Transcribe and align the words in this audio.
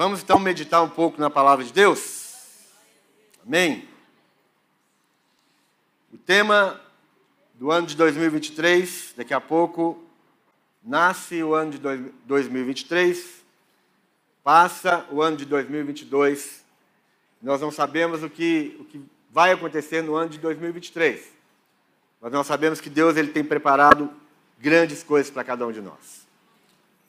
Vamos 0.00 0.22
então 0.22 0.38
meditar 0.38 0.82
um 0.82 0.88
pouco 0.88 1.20
na 1.20 1.28
palavra 1.28 1.62
de 1.62 1.74
Deus? 1.74 2.70
Amém? 3.46 3.86
O 6.10 6.16
tema 6.16 6.80
do 7.56 7.70
ano 7.70 7.86
de 7.86 7.94
2023, 7.96 9.12
daqui 9.14 9.34
a 9.34 9.40
pouco, 9.42 10.02
nasce 10.82 11.42
o 11.42 11.54
ano 11.54 11.72
de 11.72 11.78
2023, 12.24 13.44
passa 14.42 15.06
o 15.10 15.20
ano 15.20 15.36
de 15.36 15.44
2022, 15.44 16.64
nós 17.42 17.60
não 17.60 17.70
sabemos 17.70 18.22
o 18.22 18.30
que, 18.30 18.78
o 18.80 18.84
que 18.86 19.04
vai 19.30 19.52
acontecer 19.52 20.02
no 20.02 20.14
ano 20.14 20.30
de 20.30 20.38
2023. 20.38 21.22
Mas 22.22 22.32
nós 22.32 22.46
sabemos 22.46 22.80
que 22.80 22.88
Deus 22.88 23.18
ele 23.18 23.32
tem 23.32 23.44
preparado 23.44 24.10
grandes 24.58 25.02
coisas 25.02 25.30
para 25.30 25.44
cada 25.44 25.66
um 25.66 25.72
de 25.72 25.82
nós. 25.82 26.26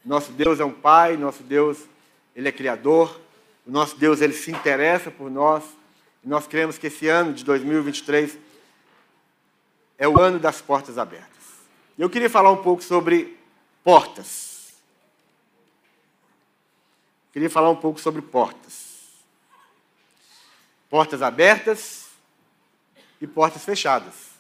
Nosso 0.04 0.34
Deus 0.34 0.60
é 0.60 0.66
um 0.66 0.74
Pai, 0.74 1.16
nosso 1.16 1.42
Deus 1.42 1.90
ele 2.36 2.50
é 2.50 2.52
criador, 2.52 3.20
o 3.66 3.72
nosso 3.72 3.98
Deus 3.98 4.22
ele 4.22 4.34
se 4.34 4.52
interessa 4.52 5.12
por 5.12 5.30
nós, 5.30 5.64
e 6.24 6.28
nós 6.28 6.48
cremos 6.48 6.78
que 6.78 6.88
esse 6.88 7.08
ano 7.08 7.34
de 7.34 7.44
2023 7.44 8.38
é 9.98 10.08
o 10.08 10.20
ano 10.20 10.40
das 10.40 10.62
portas 10.62 10.98
abertas. 10.98 11.30
Eu 11.98 12.10
queria 12.10 12.30
falar 12.30 12.52
um 12.52 12.62
pouco 12.64 12.84
sobre 12.84 13.38
portas. 13.84 14.74
Queria 17.32 17.50
falar 17.50 17.70
um 17.70 17.76
pouco 17.76 18.00
sobre 18.00 18.22
portas. 18.22 18.90
Portas 20.90 21.22
abertas 21.22 22.08
e 23.22 23.28
portas 23.28 23.64
fechadas. 23.64 24.32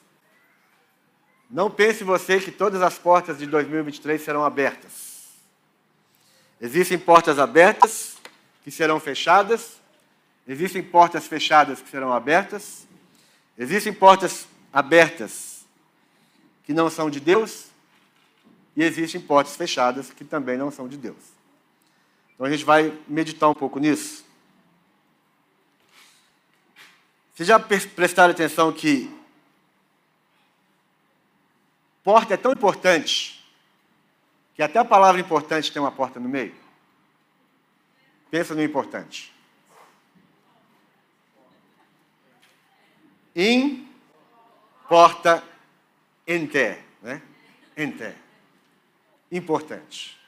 Não 1.49 1.69
pense 1.69 2.03
você 2.03 2.39
que 2.39 2.51
todas 2.51 2.81
as 2.81 2.97
portas 2.97 3.37
de 3.37 3.45
2023 3.45 4.21
serão 4.21 4.43
abertas. 4.43 5.10
Existem 6.61 6.99
portas 6.99 7.39
abertas 7.39 8.17
que 8.63 8.69
serão 8.69 8.99
fechadas, 8.99 9.81
existem 10.47 10.83
portas 10.83 11.25
fechadas 11.25 11.81
que 11.81 11.89
serão 11.89 12.13
abertas, 12.13 12.87
existem 13.57 13.91
portas 13.91 14.47
abertas 14.71 15.65
que 16.63 16.71
não 16.71 16.87
são 16.87 17.09
de 17.09 17.19
Deus 17.19 17.65
e 18.75 18.83
existem 18.83 19.19
portas 19.19 19.55
fechadas 19.55 20.11
que 20.11 20.23
também 20.23 20.55
não 20.55 20.69
são 20.69 20.87
de 20.87 20.97
Deus. 20.97 21.17
Então 22.35 22.45
a 22.45 22.51
gente 22.51 22.63
vai 22.63 22.95
meditar 23.07 23.49
um 23.49 23.55
pouco 23.55 23.79
nisso. 23.79 24.23
Vocês 27.33 27.47
já 27.47 27.59
prestaram 27.59 28.31
atenção 28.31 28.71
que 28.71 29.11
porta 32.03 32.35
é 32.35 32.37
tão 32.37 32.51
importante 32.51 33.40
que 34.55 34.61
até 34.61 34.77
a 34.79 34.85
palavra 34.85 35.21
importante 35.21 35.71
tem 35.71 35.81
uma 35.81 35.91
porta 35.91 36.19
no 36.19 36.29
meio. 36.29 36.55
Pensa 38.29 38.53
no 38.55 38.63
importante. 38.63 39.33
In 43.35 43.87
porta 44.87 45.43
enter, 46.27 46.83
né? 47.01 47.21
Enter. 47.77 48.15
Importante. 49.31 50.19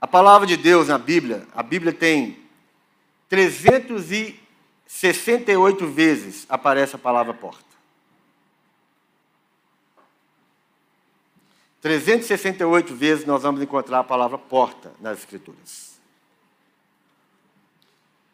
A 0.00 0.06
palavra 0.06 0.46
de 0.46 0.56
Deus 0.56 0.86
na 0.88 0.96
Bíblia, 0.98 1.46
a 1.54 1.62
Bíblia 1.62 1.92
tem 1.92 2.42
368 3.28 5.86
vezes 5.88 6.46
aparece 6.48 6.96
a 6.96 6.98
palavra 6.98 7.34
porta. 7.34 7.67
368 11.80 12.94
vezes 12.94 13.24
nós 13.24 13.42
vamos 13.42 13.62
encontrar 13.62 14.00
a 14.00 14.04
palavra 14.04 14.36
porta 14.36 14.92
nas 15.00 15.18
Escrituras. 15.18 15.98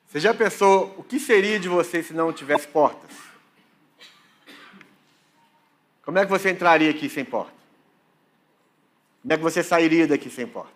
Você 0.08 0.20
já 0.20 0.32
pensou 0.32 0.94
o 0.96 1.02
que 1.02 1.18
seria 1.18 1.58
de 1.58 1.68
você 1.68 2.02
se 2.02 2.14
não 2.14 2.32
tivesse 2.32 2.68
portas? 2.68 3.10
Como 6.04 6.18
é 6.18 6.24
que 6.24 6.30
você 6.30 6.50
entraria 6.50 6.90
aqui 6.90 7.08
sem 7.08 7.24
porta? 7.24 7.52
Como 9.22 9.32
é 9.32 9.36
que 9.36 9.42
você 9.42 9.62
sairia 9.62 10.06
daqui 10.06 10.30
sem 10.30 10.46
porta? 10.46 10.72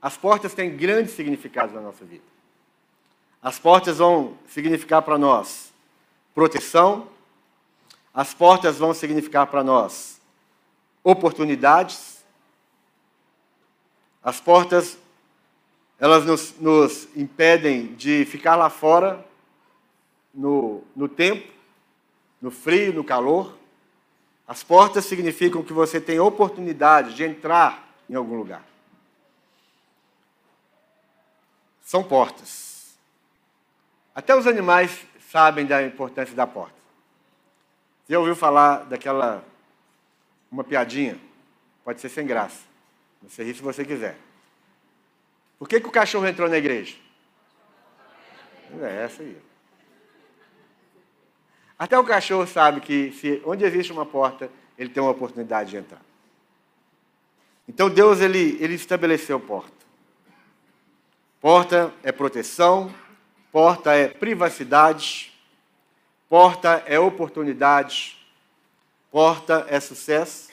As 0.00 0.16
portas 0.16 0.54
têm 0.54 0.76
grandes 0.76 1.12
significados 1.14 1.74
na 1.74 1.80
nossa 1.80 2.04
vida. 2.04 2.24
As 3.42 3.58
portas 3.58 3.98
vão 3.98 4.38
significar 4.48 5.02
para 5.02 5.18
nós 5.18 5.72
proteção, 6.34 7.08
as 8.14 8.32
portas 8.32 8.78
vão 8.78 8.94
significar 8.94 9.46
para 9.46 9.62
nós 9.62 10.21
oportunidades. 11.02 12.24
As 14.22 14.40
portas, 14.40 14.98
elas 15.98 16.24
nos, 16.24 16.58
nos 16.58 17.08
impedem 17.16 17.94
de 17.94 18.24
ficar 18.24 18.56
lá 18.56 18.70
fora 18.70 19.24
no, 20.32 20.82
no 20.94 21.08
tempo, 21.08 21.50
no 22.40 22.50
frio, 22.50 22.92
no 22.92 23.04
calor. 23.04 23.56
As 24.46 24.62
portas 24.62 25.04
significam 25.04 25.62
que 25.62 25.72
você 25.72 26.00
tem 26.00 26.20
oportunidade 26.20 27.14
de 27.14 27.24
entrar 27.24 27.88
em 28.08 28.14
algum 28.14 28.36
lugar. 28.36 28.64
São 31.82 32.02
portas. 32.02 32.96
Até 34.14 34.36
os 34.36 34.46
animais 34.46 35.04
sabem 35.30 35.66
da 35.66 35.82
importância 35.82 36.34
da 36.34 36.46
porta. 36.46 36.74
Você 38.06 38.16
ouviu 38.16 38.36
falar 38.36 38.84
daquela 38.84 39.44
uma 40.52 40.62
piadinha, 40.62 41.18
pode 41.82 42.00
ser 42.00 42.10
sem 42.10 42.26
graça. 42.26 42.60
Você 43.22 43.42
ri 43.42 43.54
se 43.54 43.62
você 43.62 43.84
quiser. 43.84 44.18
Por 45.58 45.66
que, 45.66 45.80
que 45.80 45.88
o 45.88 45.92
cachorro 45.92 46.26
entrou 46.26 46.48
na 46.48 46.58
igreja? 46.58 46.94
É 48.82 49.04
essa 49.04 49.22
aí. 49.22 49.36
Até 51.78 51.98
o 51.98 52.04
cachorro 52.04 52.46
sabe 52.46 52.80
que 52.80 53.12
se, 53.12 53.42
onde 53.44 53.64
existe 53.64 53.92
uma 53.92 54.04
porta, 54.04 54.50
ele 54.78 54.90
tem 54.90 55.02
uma 55.02 55.10
oportunidade 55.10 55.70
de 55.70 55.78
entrar. 55.78 56.02
Então 57.66 57.88
Deus 57.88 58.20
ele, 58.20 58.56
ele 58.60 58.74
estabeleceu 58.74 59.40
porta. 59.40 59.72
Porta 61.40 61.92
é 62.02 62.12
proteção, 62.12 62.94
porta 63.50 63.92
é 63.94 64.08
privacidade, 64.08 65.32
porta 66.28 66.82
é 66.86 66.98
oportunidade, 66.98 68.21
Porta 69.12 69.66
é 69.68 69.78
sucesso, 69.78 70.48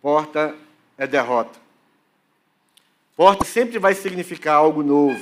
porta 0.00 0.56
é 0.96 1.04
derrota. 1.04 1.58
Porta 3.16 3.44
sempre 3.44 3.76
vai 3.80 3.92
significar 3.92 4.54
algo 4.54 4.84
novo. 4.84 5.20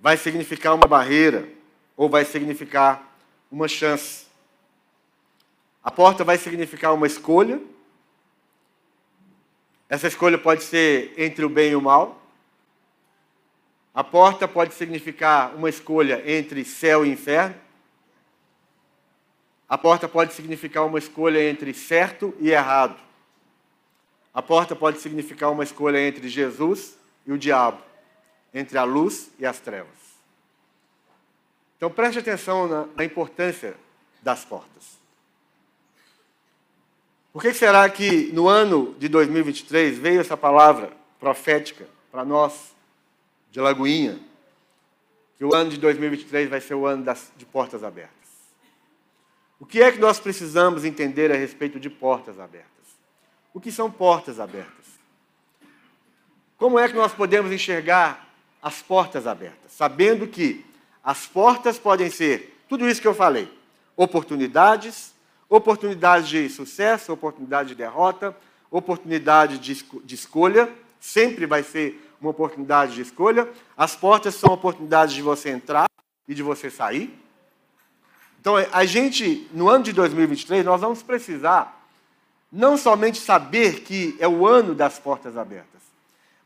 Vai 0.00 0.16
significar 0.16 0.74
uma 0.74 0.88
barreira 0.88 1.48
ou 1.96 2.08
vai 2.08 2.24
significar 2.24 3.16
uma 3.52 3.68
chance. 3.68 4.26
A 5.80 5.92
porta 5.92 6.24
vai 6.24 6.38
significar 6.38 6.92
uma 6.92 7.06
escolha. 7.06 7.62
Essa 9.88 10.08
escolha 10.08 10.36
pode 10.36 10.64
ser 10.64 11.14
entre 11.16 11.44
o 11.44 11.48
bem 11.48 11.70
e 11.70 11.76
o 11.76 11.80
mal. 11.80 12.20
A 13.94 14.02
porta 14.02 14.48
pode 14.48 14.74
significar 14.74 15.54
uma 15.54 15.68
escolha 15.68 16.20
entre 16.26 16.64
céu 16.64 17.06
e 17.06 17.10
inferno. 17.10 17.65
A 19.68 19.76
porta 19.76 20.08
pode 20.08 20.32
significar 20.32 20.86
uma 20.86 20.98
escolha 20.98 21.42
entre 21.48 21.74
certo 21.74 22.34
e 22.40 22.50
errado. 22.50 22.96
A 24.32 24.40
porta 24.40 24.76
pode 24.76 25.00
significar 25.00 25.50
uma 25.50 25.64
escolha 25.64 25.98
entre 25.98 26.28
Jesus 26.28 26.96
e 27.26 27.32
o 27.32 27.38
diabo, 27.38 27.82
entre 28.54 28.78
a 28.78 28.84
luz 28.84 29.30
e 29.38 29.46
as 29.46 29.58
trevas. 29.58 29.96
Então 31.76 31.90
preste 31.90 32.18
atenção 32.18 32.88
na, 32.94 33.04
importância 33.04 33.76
das 34.22 34.44
portas. 34.44 34.96
Por 37.32 37.42
que 37.42 37.52
será 37.52 37.88
que 37.90 38.32
no 38.32 38.48
ano 38.48 38.94
de 38.98 39.08
2023 39.08 39.98
veio 39.98 40.20
essa 40.20 40.36
palavra 40.36 40.92
profética 41.18 41.86
para 42.10 42.24
nós, 42.24 42.74
de 43.50 43.60
Lagoinha, 43.60 44.18
que 45.36 45.44
o 45.44 45.54
ano 45.54 45.70
de 45.70 45.76
2023 45.76 46.48
vai 46.48 46.60
ser 46.60 46.74
o 46.74 46.86
ano 46.86 47.04
das, 47.04 47.30
de 47.36 47.44
portas 47.44 47.84
abertas? 47.84 48.15
O 49.58 49.64
que 49.64 49.82
é 49.82 49.90
que 49.90 49.98
nós 49.98 50.20
precisamos 50.20 50.84
entender 50.84 51.32
a 51.32 51.36
respeito 51.36 51.80
de 51.80 51.88
portas 51.88 52.38
abertas? 52.38 52.66
O 53.54 53.60
que 53.60 53.72
são 53.72 53.90
portas 53.90 54.38
abertas? 54.38 54.86
Como 56.58 56.78
é 56.78 56.88
que 56.88 56.94
nós 56.94 57.12
podemos 57.12 57.50
enxergar 57.50 58.28
as 58.62 58.82
portas 58.82 59.26
abertas? 59.26 59.72
Sabendo 59.72 60.26
que 60.26 60.64
as 61.02 61.26
portas 61.26 61.78
podem 61.78 62.10
ser 62.10 62.62
tudo 62.68 62.88
isso 62.88 63.00
que 63.00 63.08
eu 63.08 63.14
falei: 63.14 63.50
oportunidades, 63.96 65.14
oportunidades 65.48 66.28
de 66.28 66.48
sucesso, 66.48 67.12
oportunidade 67.12 67.70
de 67.70 67.74
derrota, 67.74 68.36
oportunidade 68.70 69.58
de, 69.58 69.82
de 70.04 70.14
escolha, 70.14 70.70
sempre 71.00 71.46
vai 71.46 71.62
ser 71.62 72.02
uma 72.20 72.30
oportunidade 72.30 72.94
de 72.94 73.02
escolha. 73.02 73.48
As 73.76 73.96
portas 73.96 74.34
são 74.34 74.52
oportunidades 74.52 75.14
de 75.14 75.22
você 75.22 75.50
entrar 75.50 75.86
e 76.28 76.34
de 76.34 76.42
você 76.42 76.70
sair. 76.70 77.25
Então, 78.46 78.54
a 78.70 78.84
gente, 78.84 79.50
no 79.52 79.68
ano 79.68 79.82
de 79.82 79.92
2023, 79.92 80.64
nós 80.64 80.80
vamos 80.80 81.02
precisar 81.02 81.84
não 82.52 82.76
somente 82.76 83.18
saber 83.18 83.80
que 83.80 84.16
é 84.20 84.28
o 84.28 84.46
ano 84.46 84.72
das 84.72 85.00
portas 85.00 85.36
abertas, 85.36 85.82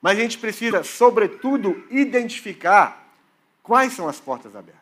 Mas 0.01 0.17
a 0.17 0.23
gente 0.23 0.39
precisa, 0.39 0.83
sobretudo, 0.83 1.87
identificar 1.91 3.07
quais 3.63 3.93
são 3.93 4.09
as 4.09 4.19
portas 4.19 4.57
abertas. 4.57 4.81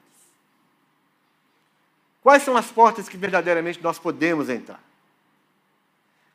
Quais 2.23 2.45
são 2.45 2.57
as 2.57 2.67
portas 2.67 3.09
que 3.09 3.17
verdadeiramente 3.17 3.83
nós 3.83 3.99
podemos 3.99 4.49
entrar? 4.49 4.81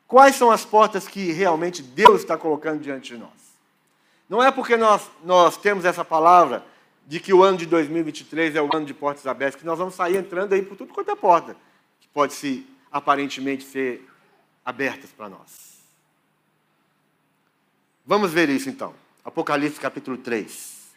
Quais 0.06 0.36
são 0.36 0.50
as 0.50 0.66
portas 0.66 1.08
que 1.08 1.32
realmente 1.32 1.80
Deus 1.80 2.20
está 2.20 2.36
colocando 2.36 2.82
diante 2.82 3.14
de 3.14 3.18
nós? 3.18 3.30
Não 4.28 4.42
é 4.42 4.50
porque 4.50 4.76
nós, 4.76 5.10
nós 5.24 5.56
temos 5.56 5.86
essa 5.86 6.04
palavra 6.04 6.62
de 7.06 7.20
que 7.20 7.32
o 7.32 7.42
ano 7.42 7.58
de 7.58 7.66
2023 7.66 8.56
é 8.56 8.62
o 8.62 8.74
ano 8.74 8.86
de 8.86 8.94
portas 8.94 9.26
abertas, 9.26 9.60
que 9.60 9.66
nós 9.66 9.78
vamos 9.78 9.94
sair 9.94 10.16
entrando 10.16 10.52
aí 10.54 10.62
por 10.62 10.76
tudo 10.76 10.92
quanto 10.92 11.10
é 11.10 11.16
porta, 11.16 11.56
que 12.00 12.08
pode 12.08 12.32
se 12.32 12.66
aparentemente 12.90 13.64
ser 13.64 14.08
abertas 14.64 15.10
para 15.12 15.28
nós. 15.28 15.74
Vamos 18.06 18.32
ver 18.32 18.48
isso 18.48 18.68
então. 18.68 18.94
Apocalipse 19.24 19.80
capítulo 19.80 20.16
3. 20.18 20.92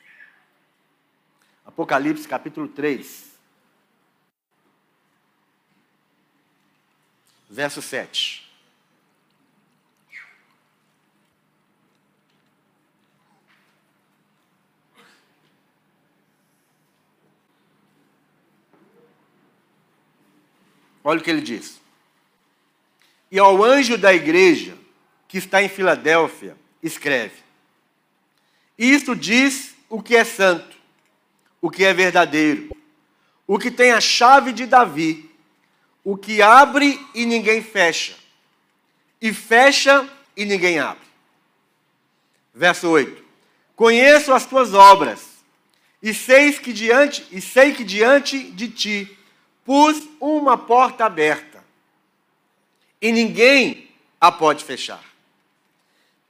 Apocalipse 1.65 2.27
capítulo 2.27 2.67
3. 2.67 3.27
Verso 7.49 7.81
7. 7.81 8.46
Olha 21.07 21.21
o 21.21 21.23
que 21.23 21.29
ele 21.29 21.39
diz. 21.39 21.79
E 23.31 23.39
ao 23.39 23.63
anjo 23.63 23.97
da 23.97 24.13
igreja 24.13 24.77
que 25.25 25.37
está 25.37 25.63
em 25.63 25.69
Filadélfia, 25.69 26.57
escreve: 26.83 27.35
Isto 28.77 29.15
diz 29.15 29.73
o 29.87 30.03
que 30.03 30.17
é 30.17 30.25
santo, 30.25 30.75
o 31.61 31.71
que 31.71 31.85
é 31.85 31.93
verdadeiro, 31.93 32.75
o 33.47 33.57
que 33.57 33.71
tem 33.71 33.93
a 33.93 34.01
chave 34.01 34.51
de 34.51 34.65
Davi, 34.65 35.31
o 36.03 36.17
que 36.17 36.41
abre 36.41 36.99
e 37.15 37.25
ninguém 37.25 37.63
fecha, 37.63 38.17
e 39.21 39.31
fecha 39.31 40.05
e 40.35 40.43
ninguém 40.43 40.77
abre. 40.77 41.07
Verso 42.53 42.89
8: 42.89 43.23
Conheço 43.77 44.33
as 44.33 44.45
tuas 44.45 44.73
obras, 44.73 45.21
e 46.03 46.13
sei 46.13 46.51
que 46.51 46.73
diante, 46.73 47.25
e 47.31 47.39
sei 47.39 47.73
que 47.73 47.85
diante 47.85 48.51
de 48.51 48.67
ti 48.67 49.16
pus 49.67 50.07
uma 50.21 50.57
porta 50.57 51.03
aberta, 51.03 51.61
e 53.01 53.11
ninguém 53.11 53.91
a 54.19 54.31
pode 54.31 54.63
fechar. 54.63 55.03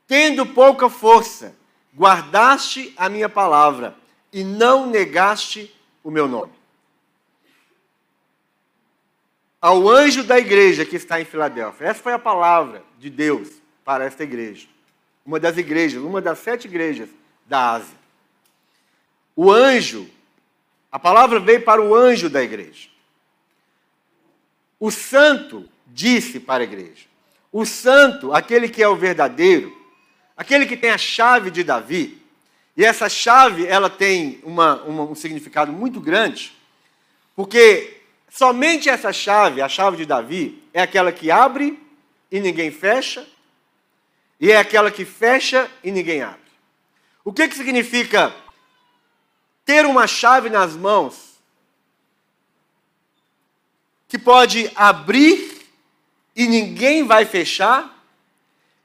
Tendo 0.08 0.44
pouca 0.44 0.90
força, 0.90 1.56
guardaste 1.96 2.92
a 2.98 3.08
minha 3.08 3.30
palavra 3.30 3.96
e 4.34 4.44
não 4.44 4.88
negaste 4.88 5.72
o 6.04 6.10
meu 6.10 6.28
nome. 6.28 6.52
Ao 9.62 9.88
anjo 9.88 10.24
da 10.24 10.40
igreja 10.40 10.84
que 10.84 10.96
está 10.96 11.22
em 11.22 11.26
Filadélfia, 11.26 11.90
essa 11.90 12.02
foi 12.02 12.14
a 12.14 12.20
palavra 12.20 12.84
de 12.98 13.12
Deus 13.12 13.50
para 13.86 14.06
esta 14.06 14.24
igreja. 14.24 14.68
Uma 15.24 15.40
das 15.40 15.58
igrejas, 15.58 16.02
uma 16.02 16.22
das 16.22 16.40
sete 16.40 16.68
igrejas 16.68 17.10
da 17.46 17.74
Ásia. 17.74 17.98
O 19.36 19.52
anjo, 19.52 20.10
a 20.92 20.98
palavra 20.98 21.40
veio 21.40 21.62
para 21.62 21.80
o 21.80 21.94
anjo 21.94 22.32
da 22.32 22.42
igreja. 22.42 22.97
O 24.80 24.92
santo 24.92 25.68
disse 25.88 26.40
para 26.40 26.64
a 26.64 26.66
igreja: 26.66 27.06
o 27.52 27.66
santo, 27.66 28.34
aquele 28.34 28.70
que 28.70 28.84
é 28.84 28.88
o 28.88 28.96
verdadeiro, 28.96 29.76
aquele 30.36 30.66
que 30.66 30.78
tem 30.78 30.92
a 30.92 30.98
chave 30.98 31.50
de 31.50 31.64
Davi, 31.64 32.22
e 32.76 32.86
essa 32.86 33.10
chave 33.10 33.66
ela 33.66 33.90
tem 33.90 34.40
uma, 34.44 34.84
uma, 34.84 35.04
um 35.04 35.16
significado 35.16 35.72
muito 35.72 36.00
grande, 36.00 36.56
porque 37.36 38.02
somente 38.30 38.88
essa 38.88 39.12
chave, 39.12 39.62
a 39.62 39.70
chave 39.70 39.98
de 39.98 40.06
Davi, 40.06 40.62
é 40.74 40.82
aquela 40.82 41.12
que 41.12 41.32
abre 41.32 41.82
e 42.32 42.40
ninguém 42.40 42.70
fecha, 42.70 43.28
e 44.40 44.52
é 44.52 44.58
aquela 44.58 44.92
que 44.92 45.04
fecha 45.04 45.70
e 45.84 45.90
ninguém 45.90 46.22
abre. 46.22 46.40
O 47.26 47.34
que, 47.34 47.48
que 47.48 47.56
significa 47.56 48.34
ter 49.66 49.86
uma 49.86 50.06
chave 50.06 50.50
nas 50.50 50.76
mãos 50.76 51.27
que 54.08 54.18
pode 54.18 54.72
abrir 54.76 55.66
e 56.36 56.48
ninguém 56.48 57.04
vai 57.04 57.26
fechar, 57.26 57.94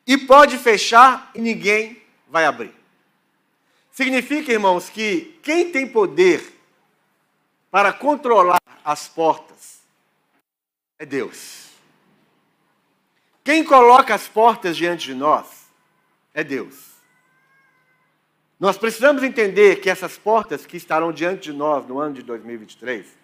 e 0.06 0.16
pode 0.16 0.58
fechar 0.58 1.30
e 1.34 1.40
ninguém 1.40 2.02
vai 2.28 2.44
abrir. 2.44 2.74
Significa, 3.92 4.50
irmãos, 4.50 4.88
que 4.88 5.38
quem 5.42 5.70
tem 5.70 5.86
poder 5.86 6.42
para 7.70 7.92
controlar 7.92 8.60
as 8.84 9.06
portas 9.06 9.80
é 10.98 11.06
Deus. 11.06 11.68
Quem 13.44 13.62
coloca 13.62 14.14
as 14.14 14.26
portas 14.26 14.76
diante 14.76 15.06
de 15.06 15.14
nós 15.14 15.46
é 16.32 16.42
Deus. 16.42 16.92
Nós 18.58 18.78
precisamos 18.78 19.22
entender 19.22 19.80
que 19.80 19.90
essas 19.90 20.16
portas 20.16 20.64
que 20.64 20.76
estarão 20.76 21.12
diante 21.12 21.42
de 21.42 21.52
nós 21.52 21.86
no 21.86 21.98
ano 21.98 22.14
de 22.14 22.22
2023 22.22 23.21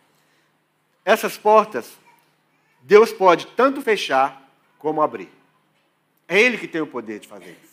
essas 1.08 1.38
portas, 1.38 1.90
Deus 2.82 3.10
pode 3.10 3.46
tanto 3.56 3.80
fechar 3.80 4.46
como 4.78 5.00
abrir. 5.00 5.30
É 6.28 6.38
Ele 6.38 6.58
que 6.58 6.68
tem 6.68 6.82
o 6.82 6.86
poder 6.86 7.18
de 7.18 7.26
fazer 7.26 7.56
isso. 7.62 7.72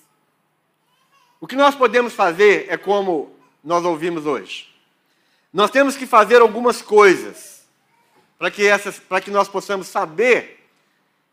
O 1.41 1.45
que 1.45 1.57
nós 1.57 1.75
podemos 1.75 2.13
fazer 2.13 2.65
é 2.69 2.77
como 2.77 3.35
nós 3.61 3.83
ouvimos 3.83 4.25
hoje. 4.25 4.73
Nós 5.51 5.69
temos 5.69 5.97
que 5.97 6.07
fazer 6.07 6.39
algumas 6.39 6.81
coisas 6.81 7.65
para 8.39 8.49
que, 8.49 8.65
essas, 8.65 8.99
para 8.99 9.19
que 9.19 9.29
nós 9.29 9.49
possamos 9.49 9.87
saber 9.87 10.65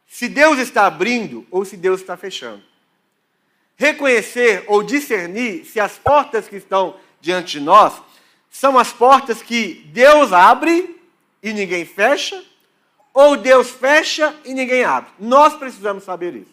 se 0.04 0.28
Deus 0.28 0.58
está 0.58 0.86
abrindo 0.86 1.46
ou 1.52 1.64
se 1.64 1.76
Deus 1.76 2.00
está 2.00 2.16
fechando. 2.16 2.64
Reconhecer 3.76 4.64
ou 4.66 4.82
discernir 4.82 5.64
se 5.66 5.78
as 5.78 5.98
portas 5.98 6.48
que 6.48 6.56
estão 6.56 6.96
diante 7.20 7.60
de 7.60 7.60
nós 7.60 8.02
são 8.50 8.76
as 8.76 8.92
portas 8.92 9.40
que 9.40 9.88
Deus 9.92 10.32
abre 10.32 11.00
e 11.42 11.52
ninguém 11.52 11.84
fecha, 11.84 12.42
ou 13.12 13.36
Deus 13.36 13.70
fecha 13.70 14.34
e 14.44 14.54
ninguém 14.54 14.84
abre. 14.84 15.10
Nós 15.18 15.54
precisamos 15.54 16.04
saber 16.04 16.34
isso. 16.34 16.52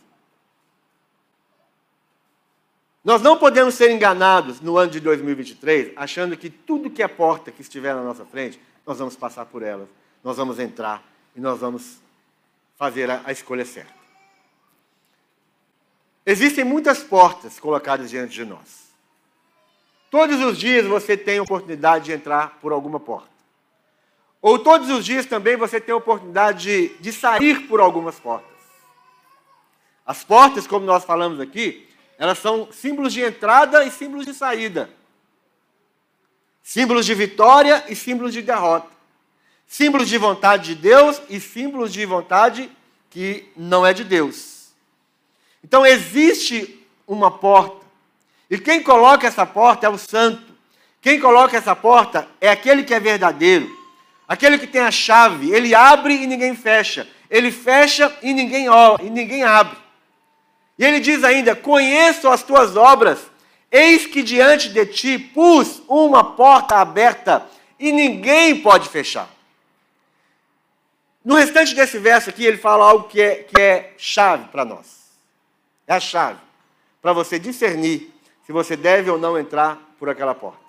Nós 3.03 3.21
não 3.21 3.37
podemos 3.37 3.75
ser 3.75 3.91
enganados 3.91 4.59
no 4.59 4.77
ano 4.77 4.91
de 4.91 4.99
2023, 4.99 5.93
achando 5.95 6.35
que 6.35 6.49
tudo 6.49 6.89
que 6.89 7.01
é 7.01 7.07
porta 7.07 7.51
que 7.51 7.61
estiver 7.61 7.95
na 7.95 8.03
nossa 8.03 8.25
frente, 8.25 8.59
nós 8.85 8.99
vamos 8.99 9.15
passar 9.15 9.45
por 9.45 9.63
elas, 9.63 9.87
nós 10.23 10.35
vamos 10.35 10.59
entrar 10.59 11.01
e 11.35 11.39
nós 11.39 11.59
vamos 11.59 11.99
fazer 12.77 13.09
a 13.09 13.31
escolha 13.31 13.65
certa. 13.65 13.93
Existem 16.25 16.63
muitas 16.63 17.01
portas 17.01 17.59
colocadas 17.59 18.09
diante 18.09 18.33
de 18.33 18.45
nós. 18.45 18.89
Todos 20.11 20.39
os 20.41 20.57
dias 20.57 20.85
você 20.85 21.15
tem 21.15 21.37
a 21.37 21.43
oportunidade 21.43 22.05
de 22.05 22.11
entrar 22.11 22.59
por 22.59 22.71
alguma 22.71 22.99
porta. 22.99 23.28
Ou 24.41 24.57
todos 24.57 24.89
os 24.89 25.05
dias 25.05 25.25
também 25.25 25.57
você 25.57 25.81
tem 25.81 25.93
a 25.93 25.97
oportunidade 25.97 26.63
de, 26.63 26.87
de 26.99 27.11
sair 27.11 27.67
por 27.67 27.81
algumas 27.81 28.19
portas. 28.19 28.49
As 30.05 30.23
portas, 30.23 30.65
como 30.65 30.85
nós 30.85 31.03
falamos 31.03 31.39
aqui, 31.39 31.87
elas 32.17 32.39
são 32.39 32.71
símbolos 32.71 33.13
de 33.13 33.21
entrada 33.21 33.85
e 33.85 33.91
símbolos 33.91 34.25
de 34.25 34.33
saída. 34.33 34.89
Símbolos 36.63 37.05
de 37.05 37.13
vitória 37.13 37.83
e 37.89 37.95
símbolos 37.95 38.33
de 38.33 38.41
derrota. 38.41 38.87
Símbolos 39.67 40.09
de 40.09 40.17
vontade 40.17 40.73
de 40.73 40.81
Deus 40.81 41.21
e 41.29 41.39
símbolos 41.39 41.93
de 41.93 42.05
vontade 42.05 42.69
que 43.09 43.51
não 43.55 43.85
é 43.85 43.93
de 43.93 44.03
Deus. 44.03 44.69
Então 45.63 45.85
existe 45.85 46.85
uma 47.07 47.29
porta. 47.29 47.85
E 48.49 48.57
quem 48.57 48.81
coloca 48.81 49.27
essa 49.27 49.45
porta 49.45 49.85
é 49.85 49.89
o 49.89 49.97
santo. 49.97 50.53
Quem 51.01 51.19
coloca 51.19 51.55
essa 51.55 51.75
porta 51.75 52.27
é 52.41 52.49
aquele 52.49 52.83
que 52.83 52.93
é 52.93 52.99
verdadeiro. 52.99 53.78
Aquele 54.29 54.59
que 54.59 54.67
tem 54.67 54.81
a 54.81 54.91
chave, 54.91 55.51
ele 55.51 55.73
abre 55.73 56.13
e 56.13 56.27
ninguém 56.27 56.55
fecha. 56.55 57.09
Ele 57.31 57.51
fecha 57.51 58.15
e 58.21 58.31
ninguém, 58.31 58.67
e 59.01 59.09
ninguém 59.09 59.43
abre. 59.43 59.75
E 60.77 60.85
ele 60.85 60.99
diz 60.99 61.23
ainda: 61.23 61.55
Conheço 61.55 62.27
as 62.27 62.43
tuas 62.43 62.77
obras, 62.77 63.19
eis 63.71 64.05
que 64.05 64.21
diante 64.21 64.69
de 64.69 64.85
ti 64.85 65.17
pus 65.17 65.81
uma 65.87 66.23
porta 66.35 66.75
aberta 66.75 67.43
e 67.79 67.91
ninguém 67.91 68.61
pode 68.61 68.87
fechar. 68.87 69.27
No 71.25 71.33
restante 71.33 71.73
desse 71.73 71.97
verso 71.97 72.29
aqui, 72.29 72.45
ele 72.45 72.57
fala 72.57 72.85
algo 72.85 73.07
que 73.07 73.19
é, 73.19 73.35
que 73.43 73.59
é 73.59 73.93
chave 73.97 74.45
para 74.49 74.63
nós. 74.63 75.09
É 75.87 75.93
a 75.93 75.99
chave 75.99 76.39
para 77.01 77.13
você 77.13 77.39
discernir 77.39 78.13
se 78.45 78.51
você 78.51 78.75
deve 78.75 79.09
ou 79.09 79.17
não 79.17 79.39
entrar 79.39 79.79
por 79.97 80.07
aquela 80.07 80.35
porta. 80.35 80.68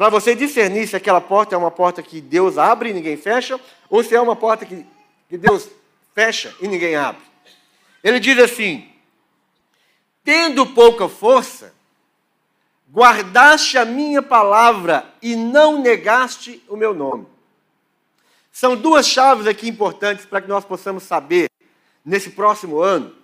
Para 0.00 0.08
você 0.08 0.34
discernir 0.34 0.86
se 0.86 0.96
aquela 0.96 1.20
porta 1.20 1.54
é 1.54 1.58
uma 1.58 1.70
porta 1.70 2.02
que 2.02 2.22
Deus 2.22 2.56
abre 2.56 2.88
e 2.88 2.94
ninguém 2.94 3.18
fecha, 3.18 3.60
ou 3.90 4.02
se 4.02 4.14
é 4.14 4.18
uma 4.18 4.34
porta 4.34 4.64
que, 4.64 4.86
que 5.28 5.36
Deus 5.36 5.68
fecha 6.14 6.56
e 6.58 6.66
ninguém 6.66 6.96
abre. 6.96 7.20
Ele 8.02 8.18
diz 8.18 8.38
assim: 8.38 8.90
tendo 10.24 10.64
pouca 10.68 11.06
força, 11.06 11.74
guardaste 12.90 13.76
a 13.76 13.84
minha 13.84 14.22
palavra 14.22 15.04
e 15.20 15.36
não 15.36 15.82
negaste 15.82 16.64
o 16.66 16.78
meu 16.78 16.94
nome. 16.94 17.26
São 18.50 18.74
duas 18.74 19.06
chaves 19.06 19.46
aqui 19.46 19.68
importantes 19.68 20.24
para 20.24 20.40
que 20.40 20.48
nós 20.48 20.64
possamos 20.64 21.02
saber, 21.02 21.50
nesse 22.02 22.30
próximo 22.30 22.80
ano, 22.80 23.14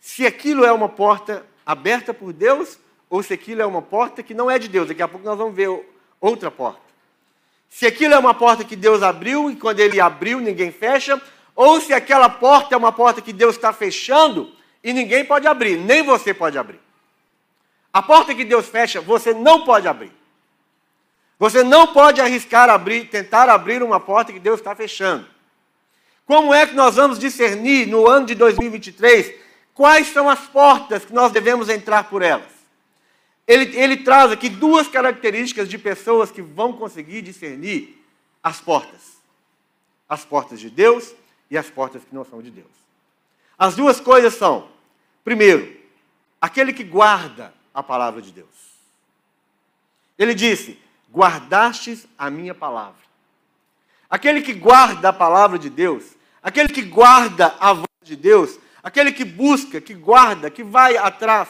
se 0.00 0.26
aquilo 0.26 0.64
é 0.64 0.72
uma 0.72 0.88
porta 0.88 1.46
aberta 1.64 2.12
por 2.12 2.32
Deus 2.32 2.76
ou 3.08 3.22
se 3.22 3.32
aquilo 3.32 3.62
é 3.62 3.66
uma 3.66 3.80
porta 3.80 4.20
que 4.20 4.34
não 4.34 4.50
é 4.50 4.58
de 4.58 4.66
Deus. 4.66 4.88
Daqui 4.88 5.00
a 5.00 5.06
pouco 5.06 5.24
nós 5.24 5.38
vamos 5.38 5.54
ver 5.54 5.93
outra 6.24 6.50
porta. 6.50 6.80
Se 7.68 7.86
aquilo 7.86 8.14
é 8.14 8.18
uma 8.18 8.32
porta 8.32 8.64
que 8.64 8.76
Deus 8.76 9.02
abriu 9.02 9.50
e 9.50 9.56
quando 9.56 9.80
ele 9.80 10.00
abriu 10.00 10.40
ninguém 10.40 10.72
fecha, 10.72 11.20
ou 11.54 11.80
se 11.80 11.92
aquela 11.92 12.28
porta 12.28 12.74
é 12.74 12.78
uma 12.78 12.92
porta 12.92 13.20
que 13.20 13.32
Deus 13.32 13.56
está 13.56 13.72
fechando 13.72 14.50
e 14.82 14.92
ninguém 14.92 15.24
pode 15.24 15.46
abrir, 15.46 15.76
nem 15.76 16.02
você 16.02 16.32
pode 16.32 16.56
abrir. 16.56 16.80
A 17.92 18.02
porta 18.02 18.34
que 18.34 18.44
Deus 18.44 18.66
fecha, 18.66 19.00
você 19.00 19.34
não 19.34 19.64
pode 19.64 19.86
abrir. 19.86 20.12
Você 21.38 21.62
não 21.62 21.88
pode 21.88 22.20
arriscar 22.20 22.70
abrir, 22.70 23.08
tentar 23.08 23.48
abrir 23.48 23.82
uma 23.82 24.00
porta 24.00 24.32
que 24.32 24.40
Deus 24.40 24.60
está 24.60 24.74
fechando. 24.74 25.26
Como 26.26 26.54
é 26.54 26.66
que 26.66 26.74
nós 26.74 26.96
vamos 26.96 27.18
discernir 27.18 27.86
no 27.86 28.08
ano 28.08 28.26
de 28.26 28.34
2023 28.34 29.34
quais 29.74 30.06
são 30.08 30.30
as 30.30 30.40
portas 30.40 31.04
que 31.04 31.12
nós 31.12 31.32
devemos 31.32 31.68
entrar 31.68 32.04
por 32.04 32.22
elas? 32.22 32.53
Ele, 33.46 33.76
ele 33.76 33.96
traz 33.98 34.32
aqui 34.32 34.48
duas 34.48 34.88
características 34.88 35.68
de 35.68 35.76
pessoas 35.76 36.30
que 36.30 36.40
vão 36.40 36.72
conseguir 36.72 37.22
discernir 37.22 38.02
as 38.42 38.60
portas: 38.60 39.18
as 40.08 40.24
portas 40.24 40.58
de 40.58 40.70
Deus 40.70 41.14
e 41.50 41.58
as 41.58 41.68
portas 41.68 42.02
que 42.04 42.14
não 42.14 42.24
são 42.24 42.40
de 42.40 42.50
Deus. 42.50 42.66
As 43.58 43.76
duas 43.76 44.00
coisas 44.00 44.34
são, 44.34 44.68
primeiro, 45.22 45.76
aquele 46.40 46.72
que 46.72 46.82
guarda 46.82 47.54
a 47.72 47.82
palavra 47.82 48.22
de 48.22 48.32
Deus. 48.32 48.48
Ele 50.18 50.34
disse: 50.34 50.78
Guardastes 51.12 52.06
a 52.18 52.30
minha 52.30 52.54
palavra. 52.54 53.02
Aquele 54.08 54.42
que 54.42 54.52
guarda 54.52 55.08
a 55.08 55.12
palavra 55.12 55.58
de 55.58 55.68
Deus, 55.68 56.04
aquele 56.42 56.68
que 56.68 56.82
guarda 56.82 57.54
a 57.58 57.72
voz 57.72 57.88
de 58.02 58.16
Deus, 58.16 58.58
aquele 58.82 59.12
que 59.12 59.24
busca, 59.24 59.80
que 59.80 59.94
guarda, 59.94 60.50
que 60.50 60.62
vai 60.62 60.96
atrás. 60.96 61.48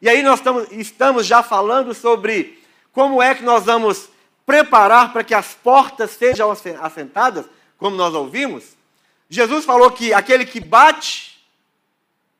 E 0.00 0.08
aí 0.08 0.22
nós 0.22 0.40
estamos, 0.70 1.26
já 1.26 1.42
falando 1.42 1.94
sobre 1.94 2.62
como 2.92 3.22
é 3.22 3.34
que 3.34 3.42
nós 3.42 3.64
vamos 3.64 4.08
preparar 4.44 5.12
para 5.12 5.24
que 5.24 5.34
as 5.34 5.54
portas 5.54 6.10
sejam 6.12 6.50
assentadas, 6.50 7.46
como 7.78 7.96
nós 7.96 8.14
ouvimos. 8.14 8.76
Jesus 9.28 9.64
falou 9.64 9.90
que 9.90 10.12
aquele 10.12 10.46
que 10.46 10.60
bate 10.60 11.44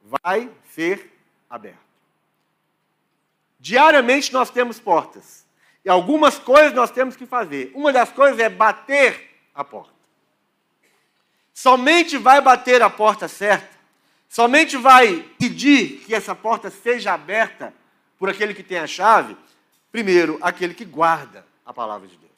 vai 0.03 0.51
ser 0.73 1.13
aberto. 1.51 1.79
Diariamente 3.59 4.33
nós 4.33 4.51
temos 4.51 4.79
portas. 4.79 5.45
E 5.85 5.89
algumas 5.89 6.39
coisas 6.39 6.73
nós 6.73 6.91
temos 6.91 7.17
que 7.17 7.27
fazer. 7.27 7.73
Uma 7.75 7.93
das 7.93 8.11
coisas 8.11 8.39
é 8.39 8.49
bater 8.49 9.39
a 9.55 9.65
porta. 9.65 9.95
Somente 11.55 12.19
vai 12.19 12.41
bater 12.41 12.83
a 12.83 12.91
porta 12.91 13.29
certa, 13.29 13.76
somente 14.29 14.77
vai 14.77 15.23
pedir 15.39 16.01
que 16.01 16.15
essa 16.15 16.35
porta 16.35 16.71
seja 16.71 17.13
aberta 17.13 17.73
por 18.19 18.29
aquele 18.29 18.55
que 18.55 18.63
tem 18.63 18.79
a 18.79 18.87
chave, 18.87 19.37
primeiro, 19.93 20.39
aquele 20.41 20.75
que 20.75 20.85
guarda 20.85 21.47
a 21.65 21.73
palavra 21.73 22.09
de 22.09 22.17
Deus. 22.17 22.33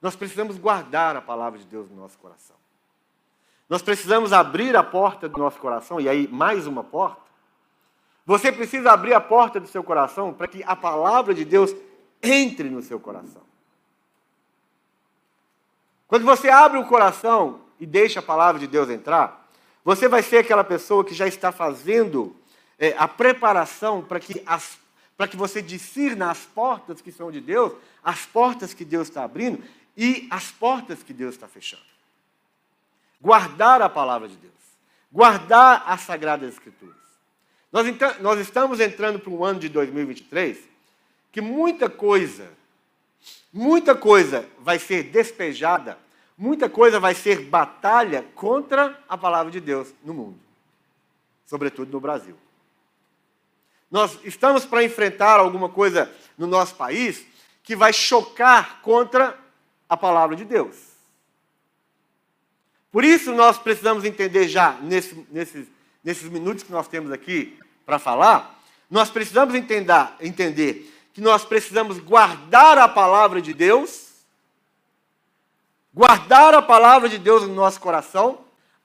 Nós 0.00 0.16
precisamos 0.16 0.56
guardar 0.58 1.16
a 1.16 1.20
palavra 1.20 1.58
de 1.58 1.64
Deus 1.66 1.90
no 1.90 1.96
nosso 1.96 2.18
coração. 2.18 2.56
Nós 3.68 3.82
precisamos 3.82 4.32
abrir 4.32 4.76
a 4.76 4.82
porta 4.82 5.28
do 5.28 5.38
nosso 5.38 5.58
coração, 5.58 6.00
e 6.00 6.08
aí 6.08 6.26
mais 6.26 6.66
uma 6.66 6.82
porta. 6.82 7.30
Você 8.26 8.50
precisa 8.50 8.92
abrir 8.92 9.14
a 9.14 9.20
porta 9.20 9.60
do 9.60 9.68
seu 9.68 9.82
coração 9.82 10.32
para 10.32 10.48
que 10.48 10.62
a 10.64 10.74
palavra 10.74 11.32
de 11.34 11.44
Deus 11.44 11.74
entre 12.22 12.68
no 12.68 12.82
seu 12.82 12.98
coração. 12.98 13.42
Quando 16.06 16.24
você 16.24 16.50
abre 16.50 16.78
o 16.78 16.86
coração 16.86 17.60
e 17.78 17.86
deixa 17.86 18.18
a 18.18 18.22
palavra 18.22 18.58
de 18.58 18.66
Deus 18.66 18.90
entrar, 18.90 19.39
você 19.84 20.08
vai 20.08 20.22
ser 20.22 20.38
aquela 20.38 20.64
pessoa 20.64 21.04
que 21.04 21.14
já 21.14 21.26
está 21.26 21.50
fazendo 21.52 22.36
é, 22.78 22.94
a 22.98 23.08
preparação 23.08 24.02
para 24.02 24.20
que, 24.20 24.44
que 25.30 25.36
você 25.36 25.62
discirna 25.62 26.30
as 26.30 26.40
portas 26.40 27.00
que 27.00 27.12
são 27.12 27.30
de 27.30 27.40
Deus, 27.40 27.72
as 28.02 28.26
portas 28.26 28.74
que 28.74 28.84
Deus 28.84 29.08
está 29.08 29.24
abrindo 29.24 29.62
e 29.96 30.26
as 30.30 30.50
portas 30.50 31.02
que 31.02 31.12
Deus 31.12 31.34
está 31.34 31.48
fechando 31.48 31.90
guardar 33.20 33.82
a 33.82 33.88
palavra 33.88 34.28
de 34.28 34.36
Deus, 34.36 34.52
guardar 35.12 35.84
as 35.86 36.00
Sagradas 36.00 36.54
Escrituras. 36.54 36.96
Nós, 37.70 37.86
nós 38.20 38.40
estamos 38.40 38.80
entrando 38.80 39.18
para 39.18 39.30
um 39.30 39.44
ano 39.44 39.60
de 39.60 39.68
2023 39.68 40.58
que 41.30 41.40
muita 41.40 41.88
coisa, 41.88 42.50
muita 43.52 43.94
coisa 43.94 44.48
vai 44.58 44.78
ser 44.78 45.04
despejada, 45.04 45.98
muita 46.40 46.70
coisa 46.70 46.98
vai 46.98 47.14
ser 47.14 47.42
batalha 47.44 48.24
contra 48.34 48.98
a 49.06 49.18
palavra 49.18 49.52
de 49.52 49.60
Deus 49.60 49.92
no 50.02 50.14
mundo, 50.14 50.40
sobretudo 51.44 51.92
no 51.92 52.00
Brasil. 52.00 52.34
Nós 53.90 54.18
estamos 54.24 54.64
para 54.64 54.82
enfrentar 54.82 55.38
alguma 55.38 55.68
coisa 55.68 56.10
no 56.38 56.46
nosso 56.46 56.76
país 56.76 57.26
que 57.62 57.76
vai 57.76 57.92
chocar 57.92 58.80
contra 58.80 59.38
a 59.86 59.98
palavra 59.98 60.34
de 60.34 60.46
Deus. 60.46 60.76
Por 62.90 63.04
isso 63.04 63.34
nós 63.34 63.58
precisamos 63.58 64.06
entender 64.06 64.48
já, 64.48 64.72
nesse, 64.80 65.26
nesses, 65.30 65.68
nesses 66.02 66.30
minutos 66.30 66.62
que 66.62 66.72
nós 66.72 66.88
temos 66.88 67.12
aqui 67.12 67.58
para 67.84 67.98
falar, 67.98 68.58
nós 68.88 69.10
precisamos 69.10 69.54
entender, 69.54 70.08
entender 70.20 70.90
que 71.12 71.20
nós 71.20 71.44
precisamos 71.44 71.98
guardar 71.98 72.78
a 72.78 72.88
palavra 72.88 73.42
de 73.42 73.52
Deus, 73.52 74.09
guardar 75.92 76.54
a 76.54 76.62
palavra 76.62 77.08
de 77.08 77.18
Deus 77.18 77.42
no 77.42 77.54
nosso 77.54 77.80
coração, 77.80 78.38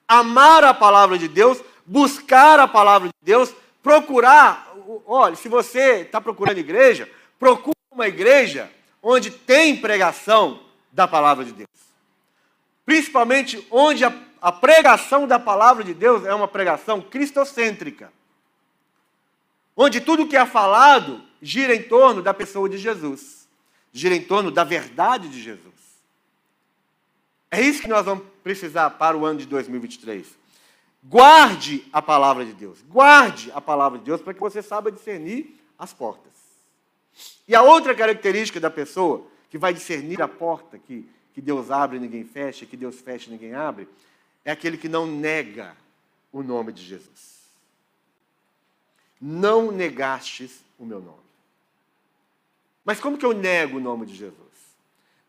amar 0.08 0.64
a 0.64 0.74
palavra 0.74 1.18
de 1.18 1.28
Deus, 1.28 1.62
buscar 1.86 2.60
a 2.60 2.68
palavra 2.68 3.10
de 3.10 3.16
Deus, 3.22 3.54
procurar. 3.82 4.74
Olha, 5.06 5.36
se 5.36 5.48
você 5.48 6.02
está 6.02 6.20
procurando 6.20 6.58
igreja, 6.58 7.10
procure 7.40 7.76
uma 7.92 8.08
igreja 8.08 8.72
onde 9.02 9.32
tem 9.32 9.78
pregação 9.78 10.60
da 10.92 11.08
palavra 11.08 11.46
de 11.46 11.52
Deus 11.52 11.76
principalmente 12.86 13.66
onde 13.72 14.06
a, 14.06 14.14
a 14.40 14.52
pregação 14.52 15.28
da 15.28 15.40
palavra 15.40 15.84
de 15.84 15.94
Deus 15.94 16.24
é 16.24 16.34
uma 16.34 16.48
pregação 16.48 17.02
cristocêntrica, 17.02 18.14
onde 19.76 20.00
tudo 20.00 20.28
que 20.28 20.38
é 20.38 20.46
falado 20.46 21.22
gira 21.42 21.76
em 21.76 21.84
torno 21.84 22.22
da 22.22 22.34
pessoa 22.34 22.70
de 22.70 22.78
Jesus, 22.78 23.48
gira 23.92 24.16
em 24.16 24.22
torno 24.22 24.52
da 24.52 24.64
verdade 24.64 25.28
de 25.28 25.42
Jesus. 25.42 25.75
É 27.56 27.62
isso 27.62 27.82
que 27.82 27.88
nós 27.88 28.06
vamos 28.06 28.26
precisar 28.44 28.90
para 28.92 29.18
o 29.18 29.26
ano 29.26 29.40
de 29.40 29.46
2023. 29.46 30.28
Guarde 31.04 31.86
a 31.94 32.02
palavra 32.02 32.46
de 32.46 32.54
Deus, 32.54 32.82
guarde 32.90 33.52
a 33.54 33.62
palavra 33.62 34.00
de 34.00 34.06
Deus 34.06 34.22
para 34.22 34.34
que 34.34 34.40
você 34.40 34.62
saiba 34.62 34.92
discernir 34.92 35.60
as 35.78 35.94
portas. 35.94 36.34
E 37.48 37.56
a 37.56 37.62
outra 37.62 37.94
característica 37.94 38.60
da 38.60 38.70
pessoa 38.70 39.26
que 39.50 39.58
vai 39.58 39.74
discernir 39.74 40.22
a 40.22 40.28
porta 40.28 40.78
que 40.80 41.08
que 41.36 41.42
Deus 41.42 41.70
abre 41.70 41.98
e 41.98 42.00
ninguém 42.00 42.24
fecha, 42.24 42.66
que 42.66 42.78
Deus 42.78 43.02
fecha 43.02 43.28
e 43.28 43.34
ninguém 43.34 43.54
abre, 43.54 43.90
é 44.46 44.52
aquele 44.52 44.78
que 44.78 44.88
não 44.88 45.06
nega 45.06 45.76
o 46.32 46.42
nome 46.42 46.72
de 46.72 46.82
Jesus. 46.82 47.42
Não 49.20 49.70
negastes 49.70 50.64
o 50.80 50.86
meu 50.86 51.02
nome. 51.02 51.26
Mas 52.86 53.02
como 53.02 53.18
que 53.18 53.26
eu 53.26 53.34
nego 53.34 53.80
o 53.80 53.82
nome 53.82 54.06
de 54.06 54.16
Jesus? 54.16 54.45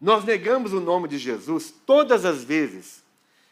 Nós 0.00 0.24
negamos 0.24 0.72
o 0.72 0.80
nome 0.80 1.08
de 1.08 1.18
Jesus 1.18 1.72
todas 1.84 2.24
as 2.24 2.44
vezes 2.44 3.04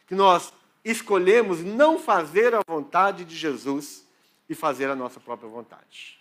que 0.07 0.15
nós 0.15 0.53
escolhemos 0.85 1.63
não 1.65 1.99
fazer 1.99 2.55
a 2.55 2.61
vontade 2.67 3.25
de 3.25 3.35
Jesus 3.35 4.07
e 4.49 4.55
fazer 4.55 4.91
a 4.91 4.97
nossa 4.97 5.19
própria 5.19 5.49
vontade. 5.49 6.19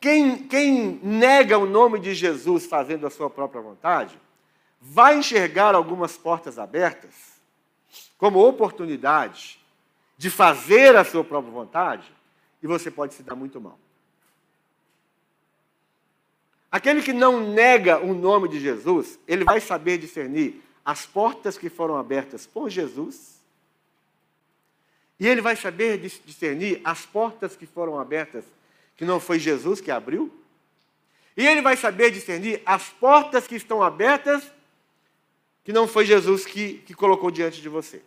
Quem, 0.00 0.46
quem 0.46 1.00
nega 1.02 1.56
o 1.58 1.66
nome 1.66 2.00
de 2.00 2.14
Jesus 2.14 2.66
fazendo 2.66 3.06
a 3.06 3.10
sua 3.10 3.30
própria 3.30 3.62
vontade, 3.62 4.18
vai 4.80 5.18
enxergar 5.18 5.74
algumas 5.74 6.16
portas 6.16 6.58
abertas 6.58 7.40
como 8.18 8.46
oportunidade 8.46 9.60
de 10.18 10.30
fazer 10.30 10.96
a 10.96 11.04
sua 11.04 11.24
própria 11.24 11.52
vontade 11.52 12.12
e 12.62 12.66
você 12.66 12.90
pode 12.90 13.14
se 13.14 13.22
dar 13.22 13.34
muito 13.34 13.60
mal. 13.60 13.78
Aquele 16.70 17.02
que 17.02 17.12
não 17.12 17.52
nega 17.52 17.98
o 17.98 18.14
nome 18.14 18.48
de 18.48 18.60
Jesus, 18.60 19.18
ele 19.26 19.44
vai 19.44 19.60
saber 19.60 19.98
discernir 19.98 20.62
as 20.84 21.06
portas 21.06 21.56
que 21.56 21.68
foram 21.68 21.96
abertas 21.96 22.46
por 22.46 22.68
Jesus 22.68 23.36
e 25.18 25.26
ele 25.26 25.40
vai 25.40 25.56
saber 25.56 25.98
discernir 25.98 26.80
as 26.84 27.06
portas 27.06 27.56
que 27.56 27.66
foram 27.66 27.98
abertas 27.98 28.44
que 28.96 29.04
não 29.04 29.18
foi 29.18 29.38
Jesus 29.38 29.80
que 29.80 29.90
abriu. 29.90 30.30
E 31.36 31.46
ele 31.46 31.62
vai 31.62 31.76
saber 31.76 32.10
discernir 32.10 32.62
as 32.64 32.88
portas 32.88 33.46
que 33.46 33.56
estão 33.56 33.82
abertas 33.82 34.52
que 35.64 35.72
não 35.72 35.88
foi 35.88 36.04
Jesus 36.04 36.46
que, 36.46 36.74
que 36.86 36.94
colocou 36.94 37.30
diante 37.30 37.60
de 37.60 37.68
você. 37.68 38.00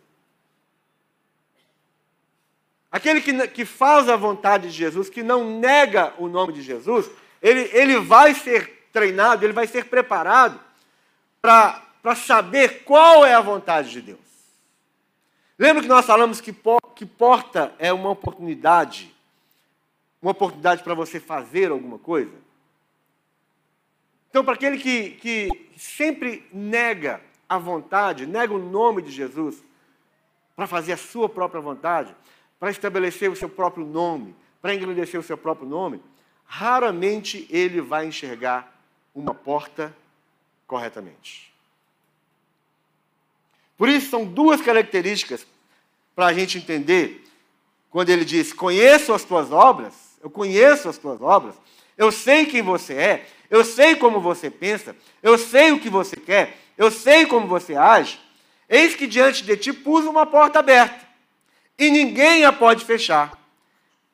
Aquele 2.91 3.21
que, 3.21 3.47
que 3.49 3.65
faz 3.65 4.07
a 4.10 4.15
vontade 4.15 4.69
de 4.69 4.73
Jesus, 4.73 5.10
que 5.10 5.21
não 5.21 5.60
nega 5.60 6.13
o 6.17 6.27
nome 6.27 6.53
de 6.53 6.62
Jesus, 6.62 7.10
ele, 7.41 7.69
ele 7.73 7.99
vai 7.99 8.34
ser 8.34 8.88
treinado, 8.91 9.45
ele 9.45 9.54
vai 9.54 9.67
ser 9.67 9.86
preparado 9.86 10.60
para 11.41 12.15
saber 12.15 12.84
qual 12.84 13.25
é 13.25 13.34
a 13.34 13.41
vontade 13.41 13.91
de 13.91 14.02
Deus. 14.02 14.19
Lembra 15.58 15.82
que 15.82 15.89
nós 15.89 16.06
falamos 16.06 16.39
que, 16.39 16.56
que 16.95 17.06
porta 17.06 17.73
é 17.78 17.91
uma 17.91 18.10
oportunidade, 18.10 19.13
uma 20.21 20.32
oportunidade 20.32 20.84
para 20.84 20.93
você 20.93 21.19
fazer 21.19 21.71
alguma 21.71 21.99
coisa? 21.99 22.32
Então, 24.30 24.43
para 24.43 24.54
aquele 24.54 24.78
que, 24.78 25.12
que 25.12 25.69
sempre 25.75 26.47
nega 26.54 27.19
a 27.47 27.58
vontade, 27.58 28.25
nega 28.25 28.54
o 28.54 28.60
nome 28.60 29.02
de 29.02 29.12
Jesus, 29.12 29.62
para 30.56 30.67
fazer 30.67 30.93
a 30.93 30.97
sua 30.97 31.28
própria 31.28 31.60
vontade, 31.60 32.15
para 32.60 32.69
estabelecer 32.69 33.32
o 33.32 33.36
seu 33.36 33.49
próprio 33.49 33.86
nome, 33.86 34.36
para 34.62 34.73
engrandecer 34.75 35.19
o 35.19 35.23
seu 35.23 35.38
próprio 35.38 35.67
nome, 35.67 36.02
raramente 36.49 37.45
ele 37.47 37.79
vai 37.79 38.07
enxergar 38.07 38.75
uma 39.13 39.35
porta 39.35 39.95
corretamente. 40.65 41.53
Por 43.77 43.88
isso, 43.88 44.09
são 44.09 44.25
duas 44.25 44.59
características 44.59 45.45
para 46.15 46.25
a 46.25 46.33
gente 46.33 46.57
entender 46.57 47.23
quando 47.91 48.09
ele 48.09 48.25
diz: 48.25 48.51
Conheço 48.51 49.13
as 49.13 49.23
tuas 49.23 49.51
obras, 49.51 49.93
eu 50.23 50.29
conheço 50.29 50.89
as 50.89 50.97
tuas 50.97 51.21
obras, 51.21 51.53
eu 51.95 52.12
sei 52.12 52.47
quem 52.47 52.63
você 52.63 52.95
é, 52.95 53.27
eu 53.47 53.63
sei 53.63 53.95
como 53.95 54.19
você 54.19 54.49
pensa, 54.49 54.95
eu 55.21 55.38
sei 55.38 55.71
o 55.71 55.79
que 55.79 55.89
você 55.89 56.15
quer, 56.15 56.57
eu 56.75 56.89
sei 56.89 57.27
como 57.27 57.47
você 57.47 57.75
age. 57.75 58.19
Eis 58.67 58.95
que 58.95 59.05
diante 59.05 59.43
de 59.43 59.55
ti 59.55 59.71
pus 59.71 60.05
uma 60.05 60.25
porta 60.25 60.59
aberta, 60.59 61.07
e 61.77 61.91
ninguém 61.91 62.43
a 62.43 62.51
pode 62.51 62.85
fechar. 62.85 63.38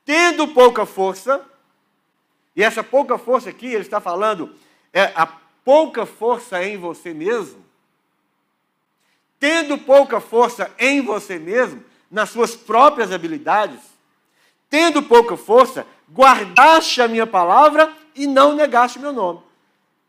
Tendo 0.04 0.50
pouca 0.50 0.86
força, 0.86 1.44
e 2.56 2.64
essa 2.64 2.84
pouca 2.84 3.18
força 3.18 3.50
aqui, 3.50 3.68
ele 3.68 3.82
está 3.82 4.00
falando, 4.00 4.56
é 4.94 5.12
a 5.16 5.26
pouca 5.26 6.06
força 6.06 6.64
em 6.64 6.78
você 6.78 7.14
mesmo. 7.14 7.64
Tendo 9.40 9.78
pouca 9.78 10.22
força 10.22 10.72
em 10.80 11.02
você 11.02 11.38
mesmo, 11.38 11.84
nas 12.10 12.30
suas 12.30 12.56
próprias 12.56 13.12
habilidades, 13.12 13.80
tendo 14.70 15.04
pouca 15.04 15.36
força, 15.36 15.86
guardaste 16.10 17.02
a 17.02 17.08
minha 17.08 17.28
palavra 17.28 17.94
e 18.16 18.26
não 18.26 18.56
negaste 18.56 19.00
meu 19.00 19.12
nome. 19.12 19.42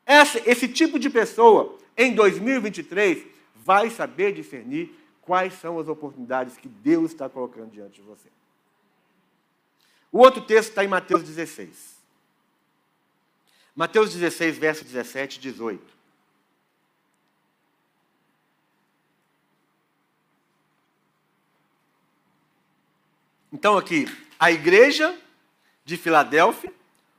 Essa, 0.05 0.41
esse 0.49 0.69
tipo 0.69 1.01
de 1.01 1.11
pessoa, 1.11 1.77
em 1.97 2.15
2023, 2.15 3.27
vai 3.57 3.91
saber 3.91 4.33
discernir 4.33 4.97
quais 5.21 5.55
são 5.55 5.81
as 5.81 5.89
oportunidades 5.89 6.57
que 6.57 6.69
Deus 6.69 7.11
está 7.11 7.29
colocando 7.29 7.73
diante 7.73 8.01
de 8.01 8.07
você. 8.07 8.29
O 10.13 10.19
outro 10.19 10.41
texto 10.43 10.69
está 10.69 10.85
em 10.85 10.89
Mateus 10.89 11.25
16. 11.25 11.96
Mateus 13.77 14.15
16, 14.15 14.57
verso 14.57 14.85
17 14.85 15.37
e 15.37 15.41
18. 15.43 15.97
Então, 23.53 23.77
aqui, 23.77 24.09
a 24.39 24.51
igreja 24.51 25.15
de 25.85 25.99
Filadélfia, 25.99 26.73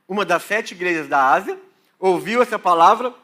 uma 0.08 0.24
das 0.24 0.42
sete 0.42 0.72
igrejas 0.72 1.06
da 1.06 1.32
Ásia, 1.32 1.56
ouviu 1.96 2.42
essa 2.42 2.58
palavra 2.58 3.14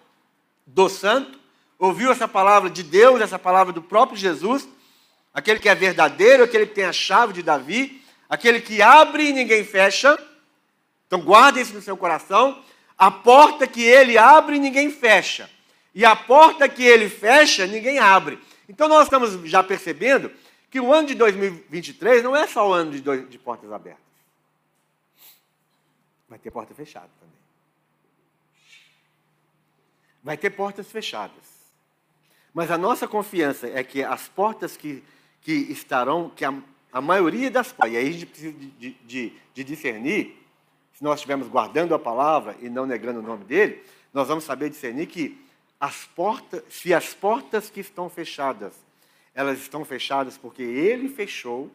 do 0.64 0.88
santo, 0.88 1.37
ouviu 1.77 2.12
essa 2.12 2.29
palavra 2.29 2.70
de 2.70 2.85
Deus, 2.85 3.20
essa 3.20 3.38
palavra 3.38 3.73
do 3.73 3.83
próprio 3.83 4.16
Jesus, 4.16 4.68
aquele 5.33 5.59
que 5.59 5.68
é 5.68 5.75
verdadeiro, 5.75 6.44
aquele 6.44 6.66
que 6.66 6.75
tem 6.75 6.85
a 6.85 6.92
chave 6.92 7.33
de 7.33 7.42
Davi, 7.42 8.01
aquele 8.29 8.61
que 8.61 8.81
abre 8.81 9.31
e 9.31 9.33
ninguém 9.33 9.64
fecha. 9.64 10.16
Então, 11.09 11.20
guarde 11.20 11.61
isso 11.61 11.75
no 11.75 11.83
seu 11.83 11.97
coração. 11.97 12.63
A 12.97 13.11
porta 13.11 13.67
que 13.67 13.83
ele 13.83 14.17
abre, 14.17 14.59
ninguém 14.59 14.91
fecha. 14.91 15.51
E 15.95 16.05
a 16.05 16.15
porta 16.15 16.69
que 16.69 16.83
ele 16.83 17.09
fecha, 17.09 17.67
ninguém 17.67 17.99
abre. 17.99 18.39
Então, 18.69 18.89
nós 18.89 19.05
estamos 19.05 19.49
já 19.49 19.63
percebendo 19.63 20.31
que 20.71 20.81
o 20.81 20.93
ano 20.93 21.07
de 21.09 21.15
2023 21.15 22.23
não 22.23 22.35
é 22.35 22.47
só 22.47 22.69
o 22.69 22.73
ano 22.73 22.93
de, 22.93 23.01
dois, 23.01 23.29
de 23.29 23.39
portas 23.39 23.71
abertas. 23.71 24.03
Vai 26.29 26.39
ter 26.39 26.51
porta 26.51 26.75
fechada 26.75 27.09
também. 27.21 27.37
Vai 30.23 30.37
ter 30.37 30.51
portas 30.51 30.91
fechadas. 30.91 31.55
Mas 32.53 32.71
a 32.71 32.79
nossa 32.79 33.07
confiança 33.07 33.69
é 33.69 33.85
que 33.85 34.03
as 34.03 34.29
portas 34.29 34.77
que, 34.77 35.05
que 35.43 35.53
estarão, 35.53 36.31
que 36.31 36.45
a, 36.45 36.55
a 36.93 37.01
maioria 37.01 37.51
das 37.51 37.73
portas, 37.73 37.93
e 37.93 37.97
aí 37.97 38.09
a 38.09 38.13
gente 38.13 38.27
precisa 38.27 38.53
de, 38.53 38.91
de, 39.05 39.33
de 39.53 39.65
discernir, 39.65 40.44
se 40.95 41.05
nós 41.05 41.17
estivermos 41.17 41.49
guardando 41.49 41.95
a 41.95 41.99
palavra 41.99 42.57
e 42.61 42.71
não 42.71 42.87
negando 42.87 43.21
o 43.21 43.23
nome 43.23 43.45
dele, 43.45 43.85
nós 44.13 44.29
vamos 44.29 44.45
saber 44.45 44.71
discernir 44.71 45.07
que 45.07 45.39
as 45.79 46.05
portas, 46.07 46.63
se 46.71 46.95
as 46.95 47.13
portas 47.13 47.69
que 47.69 47.81
estão 47.81 48.09
fechadas 48.09 48.73
elas 49.35 49.59
estão 49.59 49.85
fechadas 49.85 50.39
porque 50.39 50.63
ele 50.63 51.09
fechou, 51.09 51.71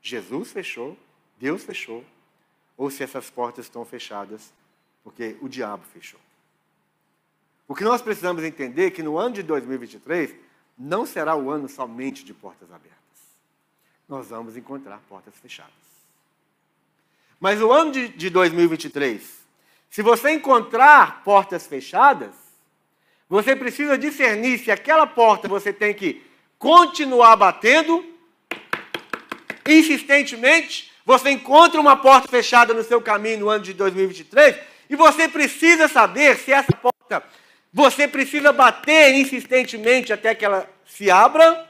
Jesus 0.00 0.50
fechou, 0.50 0.96
Deus 1.38 1.62
fechou, 1.62 2.02
ou 2.76 2.90
se 2.90 3.02
essas 3.02 3.28
portas 3.30 3.66
estão 3.66 3.84
fechadas 3.84 4.52
porque 5.02 5.36
o 5.42 5.48
diabo 5.48 5.84
fechou. 5.92 6.18
O 7.68 7.74
que 7.74 7.84
nós 7.84 8.00
precisamos 8.00 8.42
entender 8.42 8.86
é 8.86 8.90
que 8.90 9.02
no 9.02 9.18
ano 9.18 9.34
de 9.34 9.42
2023 9.42 10.34
não 10.78 11.04
será 11.04 11.36
o 11.36 11.50
ano 11.50 11.68
somente 11.68 12.24
de 12.24 12.32
portas 12.32 12.72
abertas. 12.72 12.98
Nós 14.08 14.28
vamos 14.28 14.56
encontrar 14.56 15.00
portas 15.08 15.34
fechadas. 15.36 15.72
Mas 17.44 17.60
o 17.60 17.70
ano 17.70 17.92
de, 17.92 18.08
de 18.08 18.30
2023, 18.30 19.20
se 19.90 20.00
você 20.00 20.30
encontrar 20.30 21.22
portas 21.22 21.66
fechadas, 21.66 22.30
você 23.28 23.54
precisa 23.54 23.98
discernir 23.98 24.56
se 24.56 24.70
aquela 24.70 25.06
porta 25.06 25.46
você 25.46 25.70
tem 25.70 25.92
que 25.92 26.24
continuar 26.58 27.36
batendo, 27.36 28.02
insistentemente, 29.68 30.90
você 31.04 31.32
encontra 31.32 31.78
uma 31.78 31.98
porta 31.98 32.28
fechada 32.28 32.72
no 32.72 32.82
seu 32.82 33.02
caminho 33.02 33.40
no 33.40 33.50
ano 33.50 33.62
de 33.62 33.74
2023, 33.74 34.56
e 34.88 34.96
você 34.96 35.28
precisa 35.28 35.86
saber 35.86 36.38
se 36.38 36.50
essa 36.50 36.72
porta, 36.72 37.22
você 37.70 38.08
precisa 38.08 38.54
bater 38.54 39.12
insistentemente 39.16 40.14
até 40.14 40.34
que 40.34 40.46
ela 40.46 40.66
se 40.86 41.10
abra, 41.10 41.68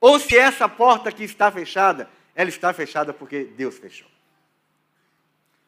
ou 0.00 0.18
se 0.18 0.36
essa 0.36 0.68
porta 0.68 1.12
que 1.12 1.22
está 1.22 1.48
fechada, 1.48 2.10
ela 2.34 2.48
está 2.48 2.72
fechada 2.72 3.14
porque 3.14 3.44
Deus 3.44 3.78
fechou. 3.78 4.17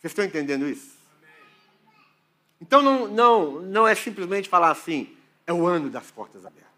Vocês 0.00 0.12
estão 0.12 0.24
entendendo 0.24 0.66
isso? 0.66 0.98
Então 2.60 2.80
não, 2.80 3.06
não, 3.06 3.60
não 3.60 3.86
é 3.86 3.94
simplesmente 3.94 4.48
falar 4.48 4.70
assim, 4.70 5.14
é 5.46 5.52
o 5.52 5.66
ano 5.66 5.90
das 5.90 6.10
portas 6.10 6.46
abertas. 6.46 6.70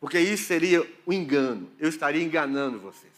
Porque 0.00 0.18
isso 0.18 0.44
seria 0.44 0.82
o 0.82 1.10
um 1.10 1.12
engano. 1.12 1.70
Eu 1.78 1.88
estaria 1.88 2.22
enganando 2.22 2.78
vocês. 2.78 3.12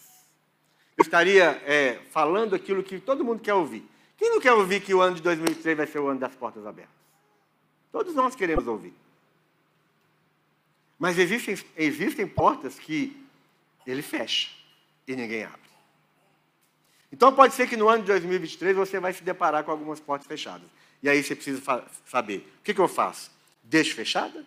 Eu 0.97 1.03
estaria 1.03 1.61
é, 1.65 1.99
falando 2.11 2.55
aquilo 2.55 2.83
que 2.83 2.99
todo 2.99 3.23
mundo 3.23 3.41
quer 3.41 3.53
ouvir. 3.53 3.85
Quem 4.17 4.29
não 4.29 4.39
quer 4.41 4.53
ouvir 4.53 4.81
que 4.81 4.93
o 4.93 5.01
ano 5.01 5.15
de 5.15 5.21
2003 5.21 5.77
vai 5.77 5.87
ser 5.87 5.99
o 5.99 6.07
ano 6.07 6.19
das 6.19 6.35
portas 6.35 6.65
abertas? 6.65 6.93
Todos 7.91 8.13
nós 8.13 8.35
queremos 8.35 8.67
ouvir. 8.67 8.93
Mas 10.99 11.17
existem, 11.17 11.57
existem 11.75 12.27
portas 12.27 12.77
que 12.77 13.17
ele 13.87 14.01
fecha 14.01 14.51
e 15.07 15.15
ninguém 15.15 15.43
abre. 15.43 15.60
Então 17.11 17.33
pode 17.33 17.53
ser 17.53 17.67
que 17.67 17.75
no 17.77 17.89
ano 17.89 18.03
de 18.03 18.07
2023 18.07 18.75
você 18.75 18.99
vai 18.99 19.13
se 19.13 19.23
deparar 19.23 19.63
com 19.63 19.71
algumas 19.71 19.99
portas 19.99 20.27
fechadas. 20.27 20.67
E 21.03 21.09
aí 21.09 21.21
você 21.23 21.35
precisa 21.35 21.83
saber: 22.05 22.47
o 22.59 22.63
que, 22.63 22.73
que 22.73 22.81
eu 22.81 22.87
faço? 22.87 23.31
Deixo 23.63 23.95
fechada? 23.95 24.45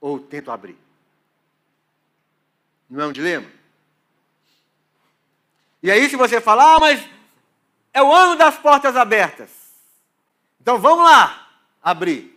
ou 0.00 0.18
tento 0.18 0.50
abrir? 0.50 0.76
Não 2.88 3.04
é 3.04 3.06
um 3.06 3.12
dilema? 3.12 3.50
E 5.82 5.90
aí, 5.90 6.08
se 6.08 6.16
você 6.16 6.40
falar, 6.40 6.76
ah, 6.76 6.80
mas 6.80 7.08
é 7.92 8.02
o 8.02 8.12
ano 8.12 8.36
das 8.36 8.58
portas 8.58 8.96
abertas. 8.96 9.50
Então 10.60 10.78
vamos 10.78 11.04
lá, 11.04 11.48
abrir. 11.82 12.36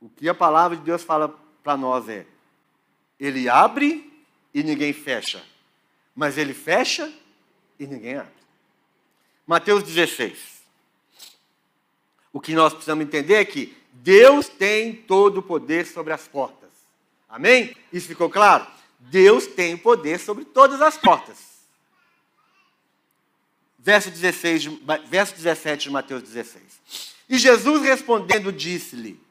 O 0.00 0.08
que 0.08 0.28
a 0.28 0.34
palavra 0.34 0.76
de 0.76 0.82
Deus 0.82 1.02
fala 1.02 1.28
para 1.62 1.76
nós 1.76 2.08
é: 2.08 2.26
Ele 3.18 3.48
abre 3.48 4.24
e 4.54 4.62
ninguém 4.62 4.92
fecha, 4.92 5.44
mas 6.18 6.36
Ele 6.36 6.52
fecha 6.52 7.12
e 7.78 7.86
ninguém 7.86 8.16
abre. 8.16 8.32
Mateus 9.46 9.84
16. 9.84 10.36
O 12.32 12.40
que 12.40 12.54
nós 12.54 12.72
precisamos 12.72 13.04
entender 13.04 13.34
é 13.34 13.44
que 13.44 13.78
Deus 13.92 14.48
tem 14.48 14.92
todo 14.92 15.38
o 15.38 15.42
poder 15.44 15.86
sobre 15.86 16.12
as 16.12 16.26
portas. 16.26 16.70
Amém? 17.28 17.72
Isso 17.92 18.08
ficou 18.08 18.28
claro? 18.28 18.66
Deus 18.98 19.46
tem 19.46 19.76
poder 19.76 20.18
sobre 20.18 20.44
todas 20.44 20.82
as 20.82 20.98
portas. 20.98 21.38
Verso, 23.78 24.10
16, 24.10 24.64
verso 25.06 25.36
17 25.36 25.84
de 25.84 25.90
Mateus 25.90 26.24
16. 26.24 27.14
E 27.28 27.38
Jesus 27.38 27.80
respondendo 27.82 28.52
disse-lhe: 28.52 29.22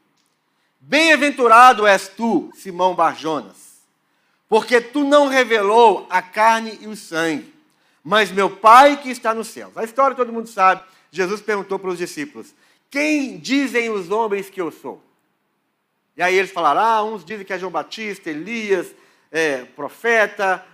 Bem-aventurado 0.80 1.86
és 1.86 2.08
tu, 2.08 2.50
Simão 2.56 2.96
Barjonas, 2.96 3.67
porque 4.50 4.80
tu 4.80 5.04
não 5.04 5.28
revelou 5.28 6.08
a 6.10 6.22
carne 6.22 6.78
e 6.82 6.88
o 6.88 6.96
sangue, 6.96 7.54
mas 8.04 8.32
meu 8.32 8.50
Pai 8.50 9.02
que 9.02 9.10
está 9.10 9.34
nos 9.34 9.48
céus. 9.48 9.76
A 9.78 9.84
história 9.84 10.16
todo 10.16 10.32
mundo 10.32 10.48
sabe. 10.48 10.82
Jesus 11.12 11.42
perguntou 11.42 11.78
para 11.78 11.90
os 11.90 11.98
discípulos: 11.98 12.54
Quem 12.90 13.38
dizem 13.38 13.90
os 13.90 14.10
homens 14.10 14.50
que 14.50 14.62
eu 14.62 14.72
sou? 14.72 15.02
E 16.16 16.22
aí 16.22 16.36
eles 16.36 16.52
falaram: 16.52 16.82
Ah, 16.82 17.04
uns 17.04 17.26
dizem 17.26 17.46
que 17.46 17.54
é 17.54 17.60
João 17.60 17.72
Batista, 17.72 18.30
Elias, 18.30 18.88
é, 19.32 19.66
profeta. 19.76 20.66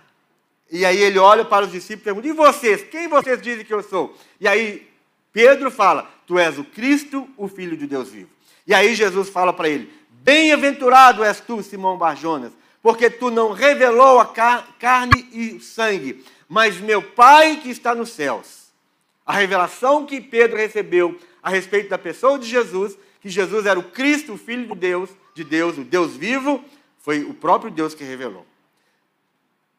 E 0.70 0.84
aí 0.84 0.98
ele 0.98 1.18
olha 1.18 1.44
para 1.44 1.66
os 1.66 1.72
discípulos 1.72 2.02
e 2.02 2.04
pergunta: 2.04 2.28
E 2.28 2.32
vocês? 2.32 2.82
Quem 2.84 3.08
vocês 3.08 3.42
dizem 3.42 3.64
que 3.64 3.74
eu 3.74 3.82
sou? 3.82 4.16
E 4.40 4.46
aí 4.46 4.88
Pedro 5.32 5.70
fala: 5.70 6.08
Tu 6.26 6.38
és 6.38 6.58
o 6.58 6.64
Cristo, 6.64 7.28
o 7.36 7.48
Filho 7.48 7.76
de 7.76 7.86
Deus 7.86 8.08
vivo. 8.08 8.30
E 8.66 8.72
aí 8.72 8.94
Jesus 8.94 9.28
fala 9.28 9.52
para 9.52 9.68
ele: 9.68 9.92
Bem-aventurado 10.08 11.24
és 11.24 11.40
tu, 11.40 11.62
Simão 11.62 11.98
Barjonas, 11.98 12.52
porque 12.84 13.08
tu 13.08 13.30
não 13.30 13.50
revelou 13.50 14.20
a 14.20 14.26
carne 14.26 15.26
e 15.32 15.58
sangue, 15.58 16.22
mas 16.46 16.76
meu 16.76 17.00
Pai 17.00 17.56
que 17.62 17.70
está 17.70 17.94
nos 17.94 18.10
céus. 18.10 18.64
A 19.24 19.32
revelação 19.32 20.04
que 20.04 20.20
Pedro 20.20 20.58
recebeu 20.58 21.18
a 21.42 21.48
respeito 21.48 21.88
da 21.88 21.96
pessoa 21.96 22.38
de 22.38 22.46
Jesus, 22.46 22.94
que 23.22 23.30
Jesus 23.30 23.64
era 23.64 23.80
o 23.80 23.84
Cristo, 23.84 24.34
o 24.34 24.36
Filho 24.36 24.66
de 24.66 24.74
Deus, 24.74 25.08
de 25.34 25.42
Deus, 25.42 25.78
o 25.78 25.82
Deus 25.82 26.14
vivo, 26.14 26.62
foi 26.98 27.24
o 27.24 27.32
próprio 27.32 27.70
Deus 27.70 27.94
que 27.94 28.04
revelou. 28.04 28.44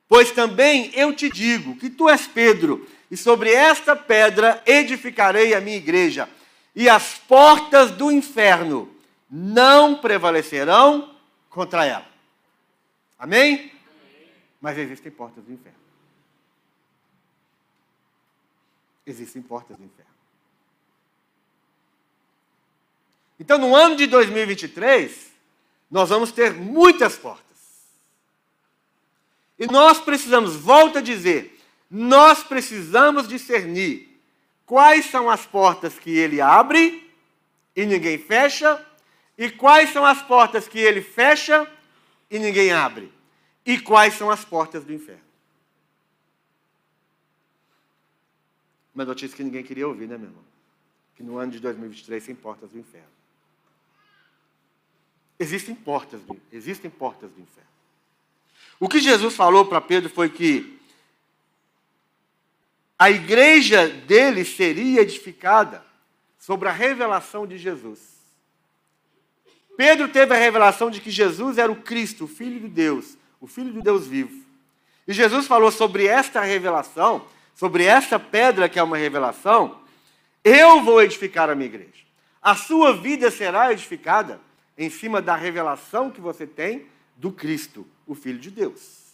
Pois 0.09 0.31
também 0.31 0.89
eu 0.95 1.13
te 1.13 1.29
digo 1.29 1.75
que 1.75 1.91
tu 1.91 2.09
és 2.09 2.25
Pedro, 2.25 2.87
e 3.11 3.15
sobre 3.15 3.51
esta 3.51 3.95
pedra 3.95 4.63
edificarei 4.65 5.53
a 5.53 5.61
minha 5.61 5.77
igreja, 5.77 6.27
e 6.75 6.89
as 6.89 7.13
portas 7.13 7.91
do 7.91 8.11
inferno 8.11 8.89
não 9.29 9.93
prevalecerão 9.93 11.13
contra 11.51 11.85
ela. 11.85 12.14
Amém? 13.17 13.71
Mas 14.59 14.77
existem 14.77 15.11
portas 15.11 15.43
do 15.43 15.53
inferno. 15.53 15.79
Existem 19.05 19.41
portas 19.41 19.77
do 19.77 19.83
inferno. 19.83 20.11
Então, 23.39 23.57
no 23.57 23.75
ano 23.75 23.95
de 23.95 24.07
2023, 24.07 25.31
nós 25.91 26.09
vamos 26.09 26.31
ter 26.31 26.53
muitas 26.53 27.17
portas. 27.17 27.45
E 29.59 29.67
nós 29.67 29.99
precisamos, 29.99 30.55
volto 30.55 30.97
a 30.97 31.01
dizer, 31.01 31.59
nós 31.89 32.43
precisamos 32.43 33.27
discernir 33.27 34.19
quais 34.65 35.05
são 35.05 35.29
as 35.29 35.45
portas 35.45 35.99
que 35.99 36.17
ele 36.17 36.41
abre 36.41 37.13
e 37.75 37.85
ninguém 37.85 38.17
fecha, 38.17 38.83
e 39.37 39.49
quais 39.49 39.91
são 39.91 40.05
as 40.05 40.21
portas 40.21 40.67
que 40.67 40.79
ele 40.79 41.01
fecha 41.01 41.69
e 42.29 42.39
ninguém 42.39 42.71
abre, 42.71 43.11
e 43.65 43.79
quais 43.79 44.13
são 44.15 44.29
as 44.29 44.43
portas 44.43 44.83
do 44.83 44.93
inferno. 44.93 45.23
Uma 48.93 49.05
notícia 49.05 49.35
que 49.35 49.43
ninguém 49.43 49.63
queria 49.63 49.87
ouvir, 49.87 50.07
né, 50.07 50.17
meu 50.17 50.29
irmão? 50.29 50.43
Que 51.15 51.23
no 51.23 51.37
ano 51.37 51.51
de 51.51 51.59
2023 51.59 52.25
tem 52.25 52.35
portas 52.35 52.69
do 52.69 52.79
inferno. 52.79 53.09
Existem 55.37 55.75
portas, 55.75 56.21
do, 56.21 56.39
existem 56.51 56.89
portas 56.89 57.29
do 57.31 57.41
inferno. 57.41 57.69
O 58.79 58.87
que 58.87 58.99
Jesus 58.99 59.35
falou 59.35 59.65
para 59.65 59.81
Pedro 59.81 60.09
foi 60.09 60.29
que 60.29 60.79
a 62.97 63.11
igreja 63.11 63.89
dele 63.89 64.45
seria 64.45 65.01
edificada 65.01 65.85
sobre 66.39 66.69
a 66.69 66.71
revelação 66.71 67.45
de 67.45 67.57
Jesus. 67.57 68.14
Pedro 69.77 70.07
teve 70.07 70.33
a 70.33 70.37
revelação 70.37 70.89
de 70.89 71.01
que 71.01 71.11
Jesus 71.11 71.57
era 71.57 71.71
o 71.71 71.75
Cristo, 71.75 72.25
o 72.25 72.27
Filho 72.27 72.59
de 72.59 72.67
Deus, 72.67 73.17
o 73.41 73.47
Filho 73.47 73.73
de 73.73 73.81
Deus 73.81 74.07
vivo. 74.07 74.43
E 75.07 75.13
Jesus 75.13 75.45
falou 75.45 75.71
sobre 75.71 76.07
esta 76.07 76.41
revelação, 76.41 77.25
sobre 77.53 77.83
esta 77.83 78.19
pedra 78.19 78.67
que 78.67 78.79
é 78.79 78.83
uma 78.83 78.97
revelação, 78.97 79.79
eu 80.43 80.81
vou 80.81 81.01
edificar 81.01 81.49
a 81.49 81.55
minha 81.55 81.67
igreja. 81.67 82.05
A 82.41 82.55
sua 82.55 82.93
vida 82.93 83.31
será 83.31 83.71
edificada 83.71 84.39
em 84.77 84.89
cima 84.89 85.21
da 85.21 85.35
revelação 85.35 86.11
que 86.11 86.21
você 86.21 86.45
tem 86.45 86.85
do 87.15 87.31
Cristo, 87.31 87.87
o 88.05 88.13
Filho 88.13 88.39
de 88.39 88.51
Deus. 88.51 89.05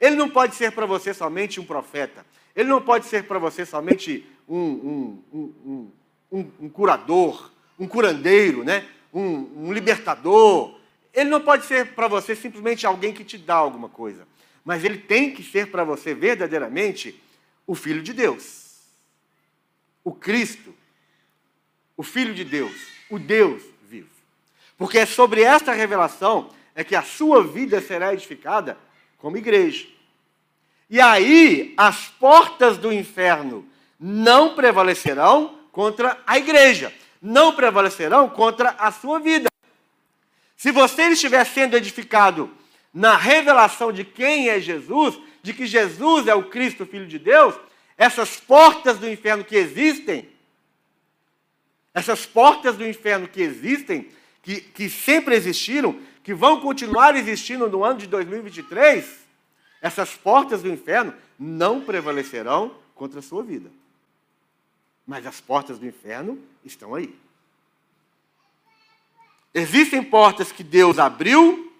Ele 0.00 0.16
não 0.16 0.28
pode 0.28 0.54
ser 0.54 0.72
para 0.72 0.86
você 0.86 1.12
somente 1.12 1.60
um 1.60 1.64
profeta. 1.64 2.24
Ele 2.54 2.68
não 2.68 2.80
pode 2.80 3.06
ser 3.06 3.24
para 3.24 3.38
você 3.38 3.64
somente 3.64 4.26
um, 4.48 5.22
um, 5.32 5.90
um, 6.32 6.50
um, 6.60 6.68
curador, 6.68 7.50
um 7.78 7.86
curandeiro, 7.86 8.64
né? 8.64 8.86
Um, 9.12 9.72
libertador. 9.72 10.78
Ele 11.12 11.30
não 11.30 11.40
pode 11.40 11.66
ser 11.66 11.94
para 11.94 12.08
você 12.08 12.34
simplesmente 12.34 12.86
alguém 12.86 13.12
que 13.12 13.24
te 13.24 13.38
dá 13.38 13.54
alguma 13.54 13.88
coisa. 13.88 14.26
Mas 14.64 14.84
ele 14.84 14.98
tem 14.98 15.32
que 15.32 15.42
ser 15.42 15.70
para 15.70 15.84
você 15.84 16.14
verdadeiramente 16.14 17.20
o 17.66 17.74
Filho 17.74 18.02
de 18.02 18.12
Deus. 18.12 18.78
O 20.04 20.12
Cristo. 20.12 20.74
O 21.96 22.02
Filho 22.02 22.34
de 22.34 22.44
Deus. 22.44 22.74
O 23.10 23.18
Deus 23.18 23.62
vivo. 23.82 24.10
Porque 24.76 24.98
é 24.98 25.06
sobre 25.06 25.42
esta 25.42 25.72
revelação 25.72 26.50
é 26.74 26.84
que 26.84 26.94
a 26.94 27.02
sua 27.02 27.42
vida 27.42 27.80
será 27.80 28.12
edificada 28.12 28.78
como 29.16 29.36
igreja. 29.36 29.86
E 30.88 31.00
aí 31.00 31.74
as 31.76 32.06
portas 32.06 32.78
do 32.78 32.92
inferno 32.92 33.66
não 33.98 34.54
prevalecerão 34.54 35.58
contra 35.72 36.22
a 36.26 36.38
igreja, 36.38 36.92
não 37.20 37.54
prevalecerão 37.54 38.28
contra 38.28 38.70
a 38.78 38.90
sua 38.92 39.18
vida. 39.18 39.48
Se 40.56 40.70
você 40.70 41.08
estiver 41.08 41.44
sendo 41.44 41.76
edificado 41.76 42.50
na 42.92 43.16
revelação 43.16 43.92
de 43.92 44.04
quem 44.04 44.48
é 44.48 44.60
Jesus, 44.60 45.18
de 45.42 45.52
que 45.52 45.66
Jesus 45.66 46.26
é 46.26 46.34
o 46.34 46.44
Cristo, 46.44 46.86
Filho 46.86 47.06
de 47.06 47.18
Deus, 47.18 47.54
essas 47.96 48.36
portas 48.36 48.98
do 48.98 49.08
inferno 49.08 49.44
que 49.44 49.56
existem, 49.56 50.28
essas 51.94 52.26
portas 52.26 52.76
do 52.76 52.86
inferno 52.86 53.28
que 53.28 53.42
existem, 53.42 54.08
que, 54.42 54.60
que 54.60 54.88
sempre 54.88 55.34
existiram, 55.34 55.98
que 56.22 56.34
vão 56.34 56.60
continuar 56.60 57.16
existindo 57.16 57.68
no 57.68 57.84
ano 57.84 57.98
de 57.98 58.06
2023, 58.06 59.26
essas 59.80 60.14
portas 60.14 60.62
do 60.62 60.68
inferno 60.68 61.14
não 61.38 61.80
prevalecerão 61.80 62.74
contra 62.94 63.20
a 63.20 63.22
sua 63.22 63.42
vida. 63.42 63.70
Mas 65.08 65.26
as 65.26 65.40
portas 65.40 65.78
do 65.78 65.86
inferno 65.86 66.38
estão 66.62 66.94
aí. 66.94 67.18
Existem 69.54 70.04
portas 70.04 70.52
que 70.52 70.62
Deus 70.62 70.98
abriu, 70.98 71.72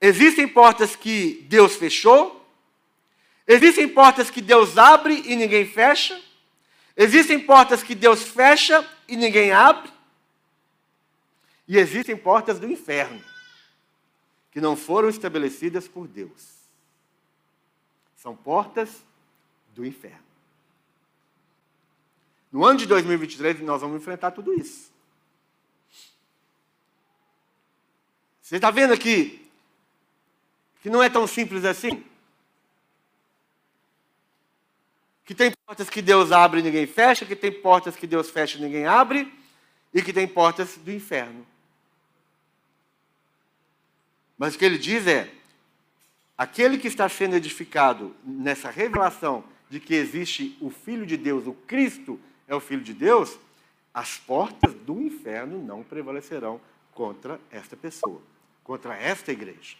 existem 0.00 0.48
portas 0.48 0.96
que 0.96 1.46
Deus 1.48 1.76
fechou, 1.76 2.44
existem 3.46 3.88
portas 3.88 4.28
que 4.28 4.40
Deus 4.40 4.76
abre 4.76 5.22
e 5.24 5.36
ninguém 5.36 5.64
fecha, 5.64 6.20
existem 6.96 7.38
portas 7.38 7.80
que 7.80 7.94
Deus 7.94 8.24
fecha 8.24 8.84
e 9.06 9.16
ninguém 9.16 9.52
abre, 9.52 9.92
e 11.68 11.78
existem 11.78 12.16
portas 12.16 12.58
do 12.58 12.68
inferno 12.68 13.22
que 14.50 14.60
não 14.60 14.74
foram 14.74 15.08
estabelecidas 15.08 15.86
por 15.86 16.08
Deus. 16.08 16.54
São 18.16 18.34
portas 18.34 19.04
do 19.72 19.86
inferno. 19.86 20.21
No 22.52 22.66
ano 22.66 22.78
de 22.78 22.86
2023, 22.86 23.60
nós 23.62 23.80
vamos 23.80 23.96
enfrentar 23.96 24.30
tudo 24.30 24.52
isso. 24.52 24.92
Você 28.42 28.56
está 28.56 28.70
vendo 28.70 28.92
aqui 28.92 29.50
que 30.82 30.90
não 30.90 31.02
é 31.02 31.08
tão 31.08 31.26
simples 31.26 31.64
assim? 31.64 32.04
Que 35.24 35.34
tem 35.34 35.50
portas 35.64 35.88
que 35.88 36.02
Deus 36.02 36.30
abre 36.30 36.60
e 36.60 36.62
ninguém 36.62 36.86
fecha, 36.86 37.24
que 37.24 37.34
tem 37.34 37.50
portas 37.50 37.96
que 37.96 38.06
Deus 38.06 38.28
fecha 38.28 38.58
e 38.58 38.60
ninguém 38.60 38.84
abre, 38.84 39.32
e 39.94 40.02
que 40.02 40.12
tem 40.12 40.28
portas 40.28 40.76
do 40.76 40.92
inferno. 40.92 41.46
Mas 44.36 44.54
o 44.54 44.58
que 44.58 44.64
ele 44.64 44.76
diz 44.76 45.06
é: 45.06 45.32
aquele 46.36 46.76
que 46.76 46.88
está 46.88 47.08
sendo 47.08 47.36
edificado 47.36 48.14
nessa 48.22 48.70
revelação 48.70 49.44
de 49.70 49.80
que 49.80 49.94
existe 49.94 50.58
o 50.60 50.68
Filho 50.68 51.06
de 51.06 51.16
Deus, 51.16 51.46
o 51.46 51.54
Cristo 51.54 52.20
é 52.52 52.54
o 52.54 52.60
Filho 52.60 52.82
de 52.82 52.92
Deus, 52.92 53.38
as 53.94 54.18
portas 54.18 54.74
do 54.74 55.00
inferno 55.00 55.58
não 55.58 55.82
prevalecerão 55.82 56.60
contra 56.92 57.40
esta 57.50 57.74
pessoa, 57.74 58.20
contra 58.62 58.94
esta 58.94 59.32
igreja. 59.32 59.76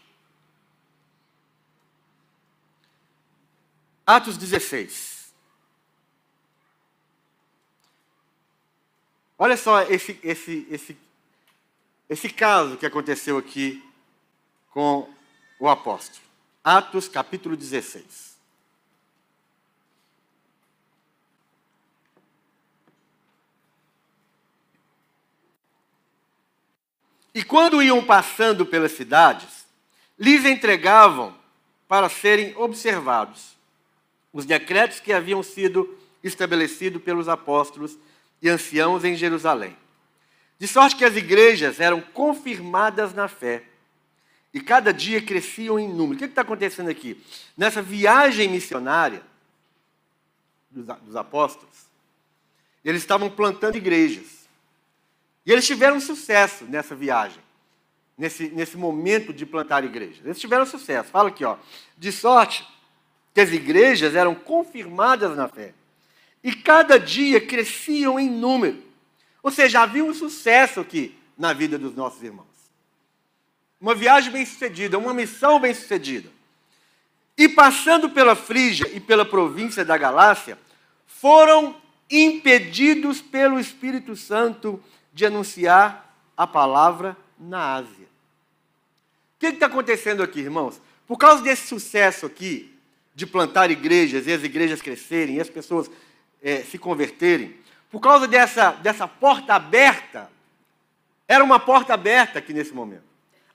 Atos 4.07 4.39
16. 4.39 5.35
Olha 9.39 9.57
só 9.57 9.83
esse, 9.83 10.19
esse, 10.23 10.67
esse, 10.71 10.97
esse 12.09 12.31
caso 12.31 12.79
que 12.79 12.87
aconteceu 12.87 13.37
aqui 13.37 13.87
com 14.71 15.13
o 15.61 15.69
apóstolo. 15.69 16.25
Atos 16.65 17.07
capítulo 17.07 17.55
16. 17.55 18.32
E 27.35 27.43
quando 27.43 27.83
iam 27.83 28.05
passando 28.05 28.67
pelas 28.67 28.93
cidades, 28.93 29.67
lhes 30.19 30.45
entregavam 30.45 31.35
para 31.89 32.09
serem 32.09 32.57
observados. 32.57 33.53
os 34.33 34.47
decretos 34.47 34.99
que 34.99 35.13
haviam 35.13 35.43
sido 35.43 35.99
estabelecidos 36.25 37.03
pelos 37.03 37.29
apóstolos 37.29 37.99
e 38.41 38.49
anciãos 38.49 39.05
em 39.05 39.15
Jerusalém. 39.15 39.77
De 40.59 40.67
sorte 40.67 40.97
que 40.97 41.05
as 41.05 41.17
igrejas 41.17 41.81
eram 41.81 42.01
confirmadas 42.01 43.13
na 43.13 43.29
fé 43.29 43.65
e 44.55 44.61
cada 44.61 44.93
dia 44.93 45.21
cresciam 45.21 45.79
em 45.79 45.89
número. 45.89 46.15
O 46.15 46.19
que 46.19 46.25
está 46.25 46.43
acontecendo 46.43 46.89
aqui? 46.89 47.23
Nessa 47.57 47.83
viagem 47.83 48.49
missionária 48.49 49.23
dos, 50.71 50.87
dos 50.87 51.17
apóstolos, 51.17 51.87
eles 52.85 53.03
estavam 53.03 53.31
plantando 53.31 53.77
igrejas. 53.77 54.42
E 55.45 55.53
eles 55.53 55.67
tiveram 55.67 56.01
sucesso 56.01 56.65
nessa 56.65 56.95
viagem, 56.95 57.41
nesse, 58.17 58.49
nesse 58.49 58.77
momento 58.77 59.33
de 59.33 59.45
plantar 59.45 59.85
igrejas. 59.85 60.25
Eles 60.25 60.41
tiveram 60.41 60.65
sucesso. 60.65 61.11
Fala 61.11 61.29
aqui, 61.29 61.45
ó. 61.45 61.57
De 61.99 62.13
sorte 62.13 62.67
que 63.35 63.41
as 63.41 63.51
igrejas 63.51 64.15
eram 64.15 64.35
confirmadas 64.35 65.37
na 65.37 65.49
fé. 65.49 65.75
E 66.45 66.55
cada 66.55 66.99
dia 66.99 67.41
cresciam 67.41 68.19
em 68.19 68.29
número. 68.29 68.83
Ou 69.43 69.51
seja, 69.51 69.81
havia 69.81 70.05
um 70.05 70.15
sucesso 70.15 70.81
aqui 70.81 71.17
na 71.37 71.53
vida 71.53 71.79
dos 71.79 71.95
nossos 71.95 72.23
irmãos. 72.23 72.47
Uma 73.81 73.95
viagem 73.95 74.31
bem-sucedida, 74.31 74.99
uma 74.99 75.13
missão 75.13 75.59
bem-sucedida. 75.59 76.31
E 77.37 77.49
passando 77.49 78.11
pela 78.11 78.37
Frígia 78.37 78.89
e 78.95 79.01
pela 79.01 79.25
província 79.25 79.85
da 79.85 79.97
Galácia, 79.97 80.57
foram 81.07 81.75
impedidos 82.09 83.21
pelo 83.21 83.59
Espírito 83.59 84.15
Santo 84.15 84.83
de 85.13 85.27
anunciar 85.27 86.17
a 86.37 86.47
palavra 86.47 87.17
na 87.39 87.75
Ásia. 87.75 88.07
O 89.37 89.41
que 89.41 89.47
está 89.47 89.67
acontecendo 89.67 90.23
aqui, 90.23 90.41
irmãos? 90.41 90.81
Por 91.07 91.17
causa 91.17 91.43
desse 91.43 91.67
sucesso 91.67 92.27
aqui, 92.27 92.73
de 93.15 93.27
plantar 93.27 93.71
igrejas 93.71 94.27
e 94.27 94.33
as 94.33 94.43
igrejas 94.43 94.81
crescerem 94.81 95.37
e 95.37 95.41
as 95.41 95.51
pessoas 95.51 95.91
é, 96.43 96.63
se 96.63 96.79
converterem, 96.79 97.57
por 97.91 98.01
causa 98.01 98.27
dessa, 98.27 98.71
dessa 98.71 99.07
porta 99.07 99.55
aberta, 99.55 100.31
era 101.29 101.45
uma 101.45 101.61
porta 101.61 101.93
aberta 101.93 102.39
aqui 102.39 102.55
nesse 102.55 102.73
momento. 102.73 103.05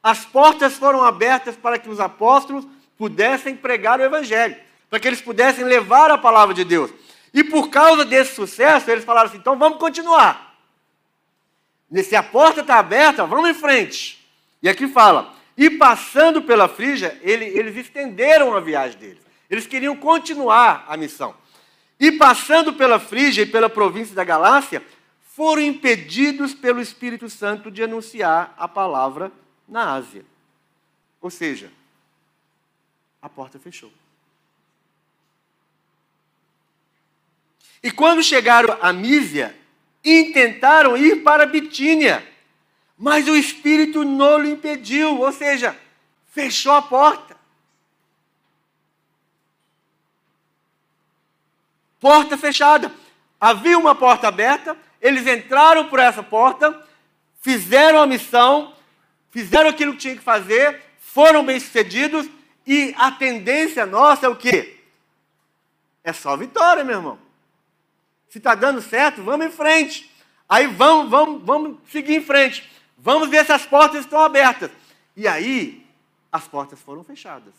As 0.01 0.25
portas 0.25 0.73
foram 0.73 1.03
abertas 1.03 1.55
para 1.55 1.79
que 1.79 1.89
os 1.89 1.99
apóstolos 1.99 2.67
pudessem 2.97 3.55
pregar 3.55 3.99
o 3.99 4.03
Evangelho, 4.03 4.55
para 4.89 4.99
que 4.99 5.07
eles 5.07 5.21
pudessem 5.21 5.65
levar 5.65 6.11
a 6.11 6.17
palavra 6.17 6.53
de 6.53 6.63
Deus. 6.63 6.91
E 7.33 7.43
por 7.43 7.69
causa 7.69 8.05
desse 8.05 8.35
sucesso, 8.35 8.89
eles 8.89 9.03
falaram 9.03 9.27
assim: 9.27 9.37
então 9.37 9.57
vamos 9.57 9.79
continuar. 9.79 10.46
Se 12.03 12.15
a 12.15 12.23
porta 12.23 12.61
está 12.61 12.79
aberta, 12.79 13.25
vamos 13.25 13.49
em 13.49 13.53
frente. 13.53 14.25
E 14.61 14.67
aqui 14.67 14.87
fala: 14.87 15.33
e 15.57 15.71
passando 15.71 16.41
pela 16.41 16.67
Frígia, 16.67 17.19
ele, 17.23 17.45
eles 17.45 17.75
estenderam 17.75 18.55
a 18.55 18.59
viagem 18.59 18.99
deles. 18.99 19.23
Eles 19.49 19.65
queriam 19.65 19.95
continuar 19.95 20.85
a 20.87 20.95
missão. 20.95 21.33
E 21.99 22.11
passando 22.11 22.73
pela 22.73 22.99
Frígia 22.99 23.41
e 23.41 23.45
pela 23.45 23.69
província 23.69 24.13
da 24.13 24.23
Galácia, 24.23 24.83
foram 25.35 25.61
impedidos 25.61 26.53
pelo 26.53 26.79
Espírito 26.79 27.29
Santo 27.29 27.71
de 27.71 27.81
anunciar 27.81 28.53
a 28.57 28.67
palavra 28.67 29.31
na 29.67 29.93
Ásia. 29.93 30.23
Ou 31.19 31.31
seja, 31.31 31.71
a 33.21 33.27
porta 33.27 33.57
fechou. 33.57 33.91
E 37.81 37.89
quando 37.89 38.21
chegaram 38.21 38.77
a 38.81 38.91
Mísia, 38.91 39.55
intentaram 40.09 40.95
ir 40.95 41.23
para 41.23 41.45
Bitínia, 41.45 42.25
mas 42.97 43.27
o 43.27 43.35
Espírito 43.35 44.03
não 44.03 44.39
lhe 44.39 44.51
impediu, 44.51 45.19
ou 45.19 45.31
seja, 45.31 45.77
fechou 46.31 46.73
a 46.73 46.81
porta. 46.81 47.35
Porta 51.99 52.37
fechada. 52.37 52.91
Havia 53.39 53.77
uma 53.77 53.93
porta 53.93 54.27
aberta, 54.27 54.77
eles 55.01 55.27
entraram 55.27 55.89
por 55.89 55.99
essa 55.99 56.23
porta, 56.23 56.85
fizeram 57.41 58.01
a 58.01 58.07
missão, 58.07 58.73
fizeram 59.29 59.69
aquilo 59.69 59.93
que 59.93 59.99
tinham 59.99 60.17
que 60.17 60.23
fazer, 60.23 60.81
foram 60.99 61.45
bem-sucedidos, 61.45 62.27
e 62.65 62.93
a 62.97 63.11
tendência 63.11 63.85
nossa 63.85 64.25
é 64.25 64.29
o 64.29 64.35
quê? 64.35 64.79
É 66.03 66.11
só 66.11 66.35
vitória, 66.35 66.83
meu 66.83 66.97
irmão. 66.97 67.26
Se 68.29 68.37
está 68.37 68.55
dando 68.55 68.81
certo, 68.81 69.23
vamos 69.23 69.45
em 69.45 69.51
frente. 69.51 70.11
Aí 70.47 70.67
vamos, 70.67 71.09
vamos, 71.09 71.43
vamos 71.43 71.77
seguir 71.89 72.15
em 72.15 72.23
frente. 72.23 72.69
Vamos 72.97 73.29
ver 73.29 73.45
se 73.45 73.51
as 73.51 73.65
portas 73.65 74.01
estão 74.01 74.19
abertas. 74.19 74.71
E 75.15 75.27
aí, 75.27 75.85
as 76.31 76.47
portas 76.47 76.79
foram 76.79 77.03
fechadas. 77.03 77.53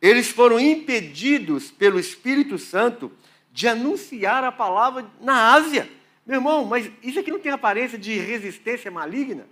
Eles 0.00 0.28
foram 0.28 0.60
impedidos 0.60 1.70
pelo 1.70 1.98
Espírito 1.98 2.58
Santo 2.58 3.10
de 3.50 3.66
anunciar 3.68 4.44
a 4.44 4.52
palavra 4.52 5.06
na 5.20 5.54
Ásia. 5.54 5.90
Meu 6.26 6.36
irmão, 6.36 6.64
mas 6.64 6.90
isso 7.02 7.18
aqui 7.20 7.30
não 7.30 7.38
tem 7.38 7.52
aparência 7.52 7.98
de 7.98 8.18
resistência 8.18 8.90
maligna? 8.90 9.46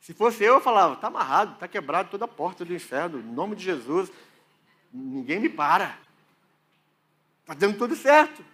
Se 0.00 0.14
fosse 0.14 0.44
eu, 0.44 0.54
eu 0.54 0.60
falava, 0.60 0.94
está 0.94 1.08
amarrado, 1.08 1.54
está 1.54 1.66
quebrado 1.66 2.10
toda 2.10 2.24
a 2.24 2.28
porta 2.28 2.64
do 2.64 2.72
inferno, 2.72 3.18
em 3.18 3.22
nome 3.22 3.56
de 3.56 3.64
Jesus, 3.64 4.10
ninguém 4.92 5.40
me 5.40 5.48
para. 5.48 5.98
Está 7.42 7.54
dando 7.54 7.78
tudo 7.78 7.94
certo. 7.94 8.44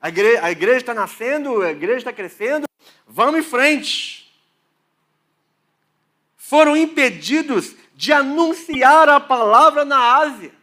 A 0.00 0.08
igreja 0.50 0.78
está 0.78 0.94
nascendo, 0.94 1.62
a 1.62 1.70
igreja 1.70 1.98
está 1.98 2.12
crescendo, 2.12 2.66
vamos 3.06 3.40
em 3.40 3.42
frente. 3.42 4.32
Foram 6.36 6.76
impedidos 6.76 7.76
de 7.94 8.12
anunciar 8.12 9.08
a 9.10 9.20
palavra 9.20 9.84
na 9.84 10.16
Ásia. 10.16 10.54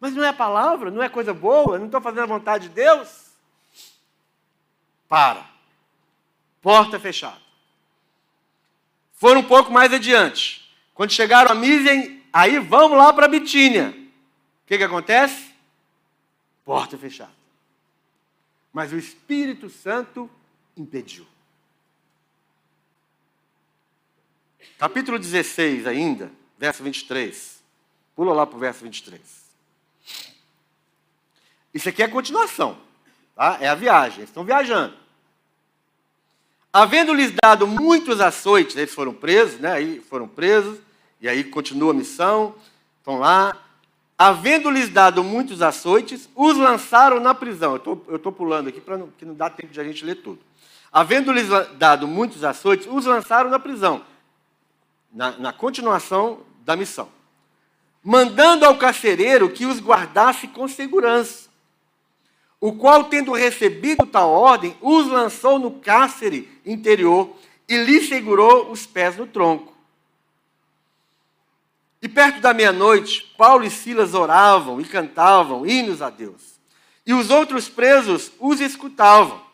Mas 0.00 0.14
não 0.14 0.24
é 0.24 0.32
palavra, 0.32 0.90
não 0.90 1.02
é 1.02 1.08
coisa 1.08 1.32
boa, 1.32 1.78
não 1.78 1.86
estou 1.86 2.00
fazendo 2.00 2.24
a 2.24 2.26
vontade 2.26 2.68
de 2.68 2.74
Deus. 2.74 3.30
Para. 5.08 5.48
Porta 6.60 6.98
fechada. 6.98 7.40
Foram 9.12 9.40
um 9.40 9.44
pouco 9.44 9.72
mais 9.72 9.92
adiante. 9.92 10.68
Quando 10.92 11.12
chegaram 11.12 11.52
a 11.52 11.54
Mísia, 11.54 12.15
aí 12.36 12.58
vamos 12.58 12.98
lá 12.98 13.12
para 13.12 13.26
Bitínia. 13.28 13.88
O 13.88 14.66
que, 14.66 14.76
que 14.76 14.84
acontece? 14.84 15.50
Porta 16.64 16.98
fechada. 16.98 17.32
Mas 18.72 18.92
o 18.92 18.98
Espírito 18.98 19.70
Santo 19.70 20.28
impediu. 20.76 21.26
Capítulo 24.78 25.18
16 25.18 25.86
ainda, 25.86 26.30
verso 26.58 26.82
23. 26.82 27.62
Pula 28.14 28.34
lá 28.34 28.46
para 28.46 28.56
o 28.56 28.60
verso 28.60 28.84
23. 28.84 29.20
Isso 31.72 31.88
aqui 31.88 32.02
é 32.02 32.06
a 32.06 32.10
continuação, 32.10 32.78
tá? 33.34 33.58
é 33.60 33.68
a 33.68 33.74
viagem, 33.74 34.18
eles 34.18 34.30
estão 34.30 34.44
viajando. 34.44 34.96
Havendo-lhes 36.72 37.32
dado 37.42 37.66
muitos 37.66 38.20
açoites, 38.20 38.76
eles 38.76 38.92
foram 38.92 39.14
presos, 39.14 39.58
né? 39.60 39.72
aí 39.72 40.00
foram 40.00 40.28
presos, 40.28 40.78
e 41.20 41.28
aí 41.28 41.44
continua 41.44 41.92
a 41.92 41.94
missão, 41.94 42.54
estão 42.98 43.18
lá. 43.18 43.56
Havendo-lhes 44.18 44.88
dado 44.88 45.22
muitos 45.22 45.60
açoites, 45.60 46.28
os 46.34 46.56
lançaram 46.56 47.20
na 47.20 47.34
prisão. 47.34 47.80
Eu 48.08 48.16
estou 48.16 48.32
pulando 48.32 48.68
aqui 48.68 48.80
para 48.80 48.96
não, 48.96 49.12
não 49.22 49.34
dá 49.34 49.50
tempo 49.50 49.72
de 49.72 49.80
a 49.80 49.84
gente 49.84 50.04
ler 50.04 50.16
tudo. 50.16 50.38
Havendo-lhes 50.92 51.48
dado 51.76 52.08
muitos 52.08 52.42
açoites, 52.42 52.86
os 52.90 53.04
lançaram 53.04 53.50
na 53.50 53.58
prisão, 53.58 54.02
na, 55.12 55.32
na 55.32 55.52
continuação 55.52 56.40
da 56.64 56.74
missão. 56.74 57.08
Mandando 58.02 58.64
ao 58.64 58.76
carcereiro 58.76 59.50
que 59.50 59.66
os 59.66 59.80
guardasse 59.80 60.48
com 60.48 60.66
segurança 60.66 61.46
o 62.60 62.72
qual, 62.72 63.04
tendo 63.04 63.32
recebido 63.32 64.06
tal 64.06 64.30
ordem, 64.30 64.76
os 64.80 65.06
lançou 65.06 65.58
no 65.58 65.72
cárcere 65.72 66.48
interior 66.64 67.36
e 67.68 67.76
lhe 67.76 68.00
segurou 68.02 68.70
os 68.70 68.86
pés 68.86 69.16
no 69.16 69.26
tronco. 69.26 69.75
E 72.06 72.08
perto 72.08 72.38
da 72.40 72.54
meia-noite, 72.54 73.34
Paulo 73.36 73.64
e 73.64 73.70
Silas 73.70 74.14
oravam 74.14 74.80
e 74.80 74.84
cantavam 74.84 75.66
hinos 75.66 76.00
a 76.00 76.08
Deus. 76.08 76.60
E 77.04 77.12
os 77.12 77.30
outros 77.30 77.68
presos 77.68 78.30
os 78.38 78.60
escutavam. 78.60 79.44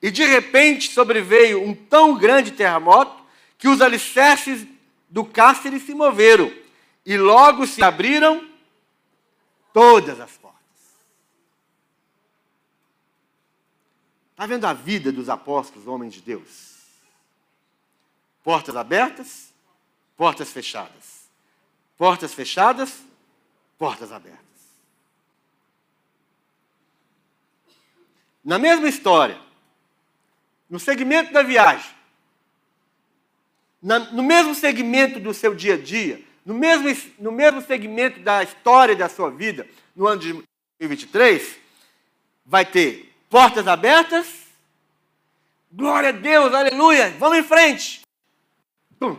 E 0.00 0.10
de 0.10 0.24
repente 0.24 0.90
sobreveio 0.90 1.62
um 1.62 1.74
tão 1.74 2.16
grande 2.16 2.52
terremoto 2.52 3.22
que 3.58 3.68
os 3.68 3.82
alicerces 3.82 4.66
do 5.10 5.26
cárcere 5.26 5.78
se 5.78 5.92
moveram. 5.92 6.50
E 7.04 7.18
logo 7.18 7.66
se 7.66 7.84
abriram 7.84 8.48
todas 9.70 10.18
as 10.20 10.30
portas. 10.38 10.62
Está 14.30 14.46
vendo 14.46 14.64
a 14.64 14.72
vida 14.72 15.12
dos 15.12 15.28
apóstolos, 15.28 15.86
homens 15.86 16.14
de 16.14 16.22
Deus? 16.22 16.78
Portas 18.42 18.74
abertas, 18.74 19.52
portas 20.16 20.50
fechadas. 20.50 21.03
Portas 21.96 22.34
fechadas, 22.34 23.02
portas 23.78 24.12
abertas. 24.12 24.42
Na 28.44 28.58
mesma 28.58 28.88
história, 28.88 29.40
no 30.68 30.78
segmento 30.78 31.32
da 31.32 31.42
viagem, 31.42 31.94
no 33.80 34.22
mesmo 34.22 34.54
segmento 34.54 35.20
do 35.20 35.32
seu 35.32 35.54
dia 35.54 35.74
a 35.74 35.78
dia, 35.78 36.22
no 36.44 36.54
mesmo, 36.54 37.12
no 37.18 37.32
mesmo 37.32 37.62
segmento 37.62 38.20
da 38.20 38.42
história 38.42 38.94
da 38.94 39.08
sua 39.08 39.30
vida, 39.30 39.66
no 39.94 40.06
ano 40.06 40.20
de 40.20 40.32
2023, 40.78 41.56
vai 42.44 42.64
ter 42.66 43.14
portas 43.30 43.66
abertas. 43.66 44.44
Glória 45.72 46.10
a 46.10 46.12
Deus, 46.12 46.52
aleluia, 46.52 47.10
vamos 47.18 47.38
em 47.38 47.42
frente. 47.42 48.02
Pum. 48.98 49.18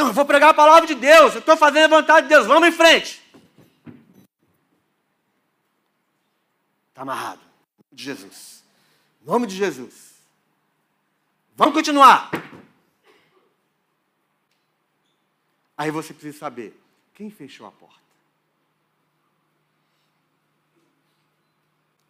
Não, 0.00 0.06
eu 0.06 0.12
vou 0.14 0.24
pregar 0.24 0.48
a 0.48 0.54
palavra 0.54 0.86
de 0.86 0.94
Deus, 0.94 1.34
eu 1.34 1.40
estou 1.40 1.58
fazendo 1.58 1.92
a 1.94 2.00
vontade 2.00 2.26
de 2.26 2.30
Deus, 2.30 2.46
vamos 2.46 2.66
em 2.66 2.72
frente. 2.72 3.22
Está 6.88 7.02
amarrado. 7.02 7.42
Em 7.42 7.84
nome 7.84 7.92
de 7.92 8.04
Jesus. 8.04 8.64
Em 9.20 9.26
nome 9.26 9.46
de 9.46 9.56
Jesus. 9.56 10.14
Vamos 11.54 11.74
continuar. 11.74 12.30
Aí 15.76 15.90
você 15.90 16.14
precisa 16.14 16.38
saber 16.38 16.74
quem 17.12 17.30
fechou 17.30 17.66
a 17.66 17.70
porta. 17.70 18.00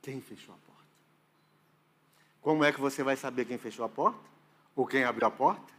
Quem 0.00 0.20
fechou 0.20 0.54
a 0.54 0.58
porta? 0.58 0.84
Como 2.40 2.62
é 2.62 2.72
que 2.72 2.80
você 2.80 3.02
vai 3.02 3.16
saber 3.16 3.46
quem 3.46 3.58
fechou 3.58 3.84
a 3.84 3.88
porta? 3.88 4.20
Ou 4.76 4.86
quem 4.86 5.02
abriu 5.02 5.26
a 5.26 5.30
porta? 5.32 5.74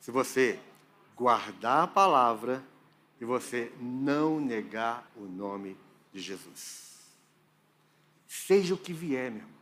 Se 0.00 0.10
você 0.10 0.58
guardar 1.18 1.82
a 1.82 1.88
palavra 1.88 2.64
e 3.20 3.24
você 3.24 3.72
não 3.80 4.38
negar 4.38 5.10
o 5.16 5.24
nome 5.24 5.76
de 6.12 6.20
Jesus. 6.20 6.96
Seja 8.28 8.74
o 8.74 8.78
que 8.78 8.92
vier, 8.92 9.30
meu 9.30 9.40
irmão. 9.40 9.58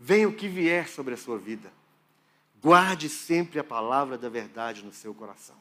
Venha 0.00 0.28
o 0.28 0.32
que 0.32 0.48
vier 0.48 0.88
sobre 0.88 1.12
a 1.12 1.16
sua 1.16 1.38
vida. 1.38 1.70
Guarde 2.62 3.08
sempre 3.10 3.58
a 3.58 3.64
palavra 3.64 4.16
da 4.16 4.30
verdade 4.30 4.82
no 4.82 4.92
seu 4.92 5.14
coração. 5.14 5.56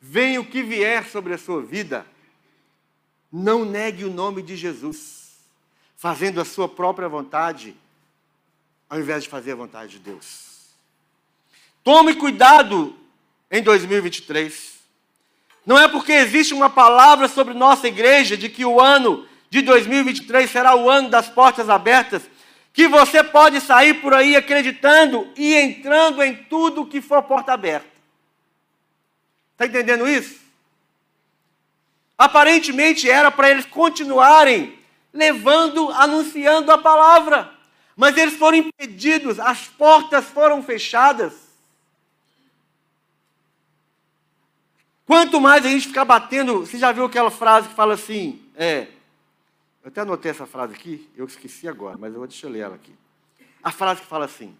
Venha 0.00 0.40
o 0.40 0.46
que 0.46 0.62
vier 0.62 1.06
sobre 1.06 1.34
a 1.34 1.38
sua 1.38 1.62
vida. 1.62 2.04
Não 3.30 3.64
negue 3.64 4.04
o 4.04 4.12
nome 4.12 4.42
de 4.42 4.56
Jesus, 4.56 5.38
fazendo 5.96 6.40
a 6.40 6.44
sua 6.44 6.68
própria 6.68 7.08
vontade, 7.08 7.76
ao 8.90 8.98
invés 8.98 9.22
de 9.22 9.28
fazer 9.28 9.52
a 9.52 9.56
vontade 9.56 9.92
de 9.92 9.98
Deus. 10.00 10.51
Tome 11.84 12.14
cuidado 12.14 12.96
em 13.50 13.62
2023. 13.62 14.72
Não 15.66 15.78
é 15.78 15.88
porque 15.88 16.12
existe 16.12 16.54
uma 16.54 16.70
palavra 16.70 17.28
sobre 17.28 17.54
nossa 17.54 17.88
igreja 17.88 18.36
de 18.36 18.48
que 18.48 18.64
o 18.64 18.80
ano 18.80 19.26
de 19.50 19.62
2023 19.62 20.50
será 20.50 20.74
o 20.74 20.88
ano 20.88 21.10
das 21.10 21.28
portas 21.28 21.68
abertas, 21.68 22.22
que 22.72 22.88
você 22.88 23.22
pode 23.22 23.60
sair 23.60 23.94
por 23.94 24.14
aí 24.14 24.34
acreditando 24.34 25.30
e 25.36 25.54
entrando 25.54 26.22
em 26.22 26.34
tudo 26.34 26.86
que 26.86 27.00
for 27.00 27.22
porta 27.22 27.52
aberta. 27.52 27.86
Está 29.52 29.66
entendendo 29.66 30.08
isso? 30.08 30.40
Aparentemente 32.16 33.10
era 33.10 33.30
para 33.30 33.50
eles 33.50 33.66
continuarem 33.66 34.78
levando, 35.12 35.90
anunciando 35.90 36.72
a 36.72 36.78
palavra, 36.78 37.52
mas 37.96 38.16
eles 38.16 38.34
foram 38.34 38.58
impedidos, 38.58 39.38
as 39.38 39.66
portas 39.66 40.24
foram 40.24 40.62
fechadas. 40.62 41.51
Quanto 45.06 45.40
mais 45.40 45.64
a 45.66 45.68
gente 45.68 45.88
ficar 45.88 46.04
batendo, 46.04 46.60
você 46.60 46.78
já 46.78 46.92
viu 46.92 47.04
aquela 47.04 47.30
frase 47.30 47.68
que 47.68 47.74
fala 47.74 47.94
assim, 47.94 48.40
é, 48.54 48.88
eu 49.82 49.88
até 49.88 50.00
anotei 50.00 50.30
essa 50.30 50.46
frase 50.46 50.74
aqui, 50.74 51.10
eu 51.16 51.26
esqueci 51.26 51.66
agora, 51.66 51.98
mas 51.98 52.12
eu 52.12 52.20
vou 52.20 52.28
deixar 52.28 52.48
ler 52.48 52.60
ela 52.60 52.76
aqui. 52.76 52.94
A 53.62 53.72
frase 53.72 54.00
que 54.00 54.06
fala 54.06 54.24
assim: 54.24 54.56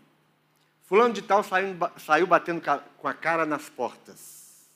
Fulano 0.84 1.14
de 1.14 1.22
Tal 1.22 1.44
saiu, 1.44 1.76
saiu 1.98 2.26
batendo 2.26 2.62
com 2.98 3.08
a 3.08 3.14
cara 3.14 3.46
nas 3.46 3.68
portas. 3.68 4.68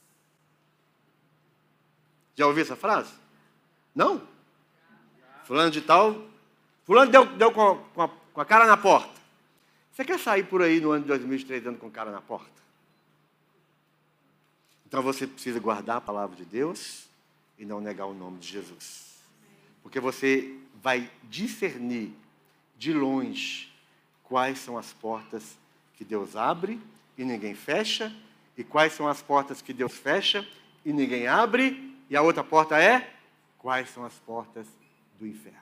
Já 2.35 2.47
ouviu 2.47 2.63
essa 2.63 2.77
frase? 2.77 3.13
Não? 3.95 4.23
Fulano 5.45 5.71
de 5.71 5.81
Tal. 5.81 6.17
Fulano 6.85 7.11
deu, 7.11 7.27
deu 7.27 7.51
com, 7.51 7.73
a, 7.73 7.77
com, 7.77 8.03
a, 8.03 8.09
com 8.09 8.41
a 8.41 8.45
cara 8.45 8.67
na 8.67 8.77
porta. 8.77 9.21
Você 9.91 10.05
quer 10.05 10.19
sair 10.19 10.45
por 10.45 10.63
aí 10.63 10.81
no 10.81 10.93
ano 10.93 11.03
de 11.03 11.09
2003 11.09 11.65
dando 11.65 11.79
com 11.79 11.91
cara 11.91 12.11
na 12.11 12.21
porta? 12.21 12.66
Então 14.87 15.03
você 15.03 15.27
precisa 15.27 15.59
guardar 15.59 15.97
a 15.97 16.01
palavra 16.01 16.37
de 16.37 16.45
Deus 16.45 17.07
e 17.59 17.65
não 17.65 17.81
negar 17.81 18.07
o 18.07 18.15
nome 18.15 18.39
de 18.39 18.49
Jesus. 18.49 19.17
Porque 19.83 19.99
você 19.99 20.57
vai 20.83 21.11
discernir 21.25 22.13
de 22.79 22.93
longe 22.93 23.73
quais 24.23 24.59
são 24.59 24.79
as 24.79 24.93
portas 24.93 25.59
que 25.97 26.05
Deus 26.05 26.37
abre 26.37 26.81
e 27.19 27.25
ninguém 27.25 27.55
fecha, 27.55 28.15
e 28.57 28.63
quais 28.63 28.93
são 28.93 29.09
as 29.09 29.23
portas 29.23 29.61
que 29.61 29.73
Deus 29.73 29.93
fecha 29.93 30.47
e 30.85 30.93
ninguém 30.93 31.27
abre, 31.27 31.97
e 32.09 32.17
a 32.17 32.23
outra 32.23 32.45
porta 32.45 32.79
é 32.81 33.13
quais 33.59 33.91
são 33.91 34.05
as 34.05 34.15
portas 34.15 34.67
do 35.19 35.27
inferno. 35.27 35.59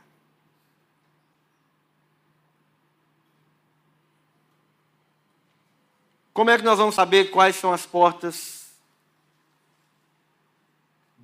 Como 6.32 6.50
é 6.50 6.58
que 6.58 6.64
nós 6.64 6.78
vamos 6.78 6.96
saber 6.96 7.30
quais 7.30 7.56
são 7.56 7.72
as 7.72 7.86
portas 7.86 8.63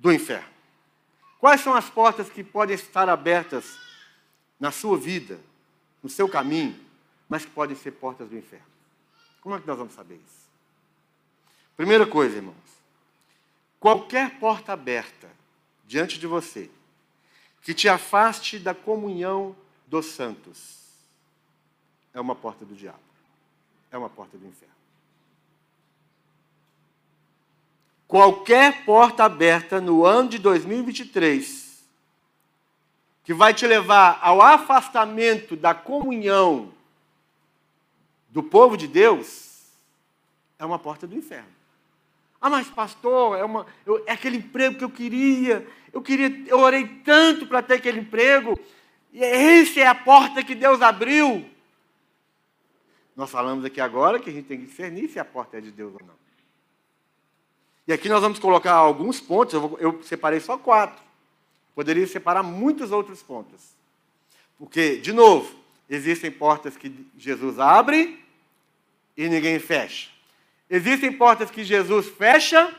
do 0.01 0.11
inferno? 0.11 0.49
Quais 1.39 1.61
são 1.61 1.73
as 1.73 1.89
portas 1.89 2.29
que 2.29 2.43
podem 2.43 2.75
estar 2.75 3.07
abertas 3.07 3.79
na 4.59 4.71
sua 4.71 4.97
vida, 4.97 5.39
no 6.01 6.09
seu 6.09 6.27
caminho, 6.27 6.77
mas 7.29 7.45
que 7.45 7.51
podem 7.51 7.75
ser 7.75 7.91
portas 7.91 8.27
do 8.27 8.37
inferno? 8.37 8.65
Como 9.39 9.55
é 9.55 9.59
que 9.61 9.67
nós 9.67 9.77
vamos 9.77 9.93
saber 9.93 10.15
isso? 10.15 10.41
Primeira 11.77 12.05
coisa, 12.05 12.35
irmãos. 12.35 12.55
Qualquer 13.79 14.39
porta 14.39 14.73
aberta 14.73 15.29
diante 15.85 16.19
de 16.19 16.27
você 16.27 16.69
que 17.61 17.73
te 17.73 17.87
afaste 17.87 18.59
da 18.59 18.73
comunhão 18.73 19.55
dos 19.87 20.07
santos 20.07 20.81
é 22.13 22.19
uma 22.19 22.35
porta 22.35 22.65
do 22.65 22.75
diabo. 22.75 22.99
É 23.91 23.97
uma 23.97 24.09
porta 24.09 24.37
do 24.37 24.45
inferno. 24.47 24.80
Qualquer 28.11 28.83
porta 28.83 29.23
aberta 29.23 29.79
no 29.79 30.05
ano 30.05 30.27
de 30.27 30.37
2023 30.37 31.81
que 33.23 33.33
vai 33.33 33.53
te 33.53 33.65
levar 33.65 34.19
ao 34.21 34.41
afastamento 34.41 35.55
da 35.55 35.73
comunhão 35.73 36.73
do 38.27 38.43
povo 38.43 38.75
de 38.75 38.85
Deus 38.85 39.61
é 40.59 40.65
uma 40.65 40.77
porta 40.77 41.07
do 41.07 41.15
inferno. 41.15 41.47
Ah, 42.41 42.49
mas 42.49 42.67
pastor, 42.67 43.37
é, 43.37 43.45
uma, 43.45 43.65
eu, 43.85 44.03
é 44.05 44.11
aquele 44.11 44.35
emprego 44.35 44.79
que 44.79 44.83
eu 44.83 44.89
queria, 44.89 45.65
eu 45.93 46.01
queria, 46.01 46.43
eu 46.47 46.59
orei 46.59 46.85
tanto 47.05 47.47
para 47.47 47.61
ter 47.63 47.75
aquele 47.75 48.01
emprego, 48.01 48.59
e 49.13 49.23
essa 49.23 49.79
é 49.79 49.87
a 49.87 49.95
porta 49.95 50.43
que 50.43 50.53
Deus 50.53 50.81
abriu. 50.81 51.49
Nós 53.15 53.31
falamos 53.31 53.63
aqui 53.63 53.79
agora 53.79 54.19
que 54.19 54.29
a 54.29 54.33
gente 54.33 54.47
tem 54.47 54.59
que 54.59 54.65
discernir 54.65 55.07
se 55.07 55.17
a 55.17 55.23
porta 55.23 55.59
é 55.59 55.61
de 55.61 55.71
Deus 55.71 55.93
ou 55.93 56.05
não. 56.05 56.30
E 57.91 57.93
aqui 57.93 58.07
nós 58.07 58.21
vamos 58.21 58.39
colocar 58.39 58.71
alguns 58.71 59.19
pontos, 59.19 59.53
eu, 59.53 59.67
vou, 59.67 59.77
eu 59.77 60.01
separei 60.01 60.39
só 60.39 60.57
quatro. 60.57 61.03
Poderia 61.75 62.07
separar 62.07 62.41
muitos 62.41 62.89
outros 62.89 63.21
pontos. 63.21 63.59
Porque, 64.57 64.95
de 64.95 65.11
novo, 65.11 65.53
existem 65.89 66.31
portas 66.31 66.77
que 66.77 67.05
Jesus 67.17 67.59
abre 67.59 68.23
e 69.17 69.27
ninguém 69.27 69.59
fecha. 69.59 70.09
Existem 70.69 71.11
portas 71.11 71.51
que 71.51 71.65
Jesus 71.65 72.07
fecha 72.07 72.73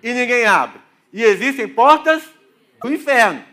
e 0.00 0.12
ninguém 0.12 0.46
abre. 0.46 0.80
E 1.12 1.24
existem 1.24 1.66
portas 1.66 2.22
do 2.80 2.94
inferno. 2.94 3.44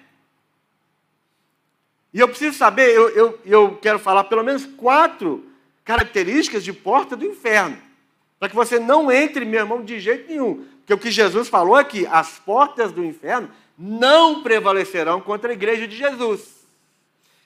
E 2.14 2.20
eu 2.20 2.28
preciso 2.28 2.56
saber, 2.56 2.94
eu, 2.94 3.10
eu, 3.10 3.40
eu 3.44 3.78
quero 3.78 3.98
falar 3.98 4.26
pelo 4.26 4.44
menos 4.44 4.68
quatro 4.68 5.44
características 5.84 6.64
de 6.64 6.72
porta 6.72 7.16
do 7.16 7.26
inferno. 7.26 7.90
Para 8.38 8.50
que 8.50 8.56
você 8.56 8.80
não 8.80 9.12
entre, 9.12 9.46
meu 9.46 9.62
irmão, 9.62 9.84
de 9.84 10.00
jeito 10.00 10.30
nenhum. 10.30 10.68
Porque 10.82 10.94
o 10.94 10.98
que 10.98 11.12
Jesus 11.12 11.48
falou 11.48 11.80
é 11.80 11.84
que 11.84 12.06
as 12.08 12.40
portas 12.40 12.92
do 12.92 13.04
inferno 13.04 13.50
não 13.78 14.44
prevalecerão 14.44 15.22
contra 15.22 15.52
a 15.52 15.54
igreja 15.54 15.88
de 15.88 15.96
Jesus. 15.96 16.62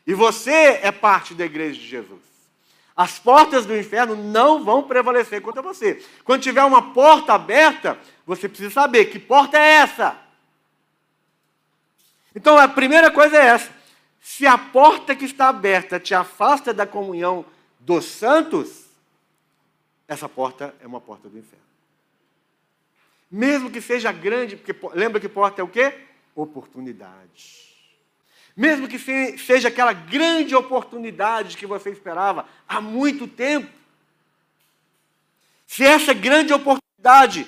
E 0.07 0.13
você 0.13 0.79
é 0.81 0.91
parte 0.91 1.33
da 1.33 1.45
igreja 1.45 1.79
de 1.79 1.87
Jesus. 1.87 2.21
As 2.95 3.19
portas 3.19 3.65
do 3.65 3.77
inferno 3.77 4.15
não 4.15 4.63
vão 4.63 4.83
prevalecer 4.83 5.41
contra 5.41 5.61
você. 5.61 6.03
Quando 6.23 6.43
tiver 6.43 6.63
uma 6.63 6.93
porta 6.93 7.33
aberta, 7.33 7.99
você 8.25 8.47
precisa 8.47 8.73
saber 8.73 9.05
que 9.05 9.19
porta 9.19 9.57
é 9.57 9.73
essa. 9.75 10.17
Então 12.33 12.57
a 12.57 12.67
primeira 12.67 13.11
coisa 13.11 13.37
é 13.37 13.47
essa. 13.47 13.69
Se 14.21 14.47
a 14.47 14.57
porta 14.57 15.15
que 15.15 15.25
está 15.25 15.49
aberta 15.49 15.99
te 15.99 16.13
afasta 16.13 16.73
da 16.73 16.87
comunhão 16.87 17.45
dos 17.79 18.05
santos, 18.05 18.85
essa 20.07 20.27
porta 20.27 20.73
é 20.81 20.87
uma 20.87 21.01
porta 21.01 21.27
do 21.29 21.37
inferno. 21.37 21.64
Mesmo 23.35 23.69
que 23.69 23.81
seja 23.81 24.13
grande, 24.13 24.55
porque 24.55 24.73
lembra 24.93 25.19
que 25.19 25.27
porta 25.27 25.59
é 25.59 25.63
o 25.63 25.67
quê? 25.67 25.93
Oportunidade. 26.33 27.65
mesmo 28.55 28.87
que 28.87 28.97
seja 29.37 29.67
aquela 29.67 29.91
grande 29.91 30.55
oportunidade 30.55 31.57
que 31.57 31.65
você 31.65 31.89
esperava 31.89 32.45
há 32.65 32.79
muito 32.79 33.27
tempo, 33.27 33.69
se 35.67 35.83
essa 35.83 36.13
grande 36.13 36.53
oportunidade 36.53 37.45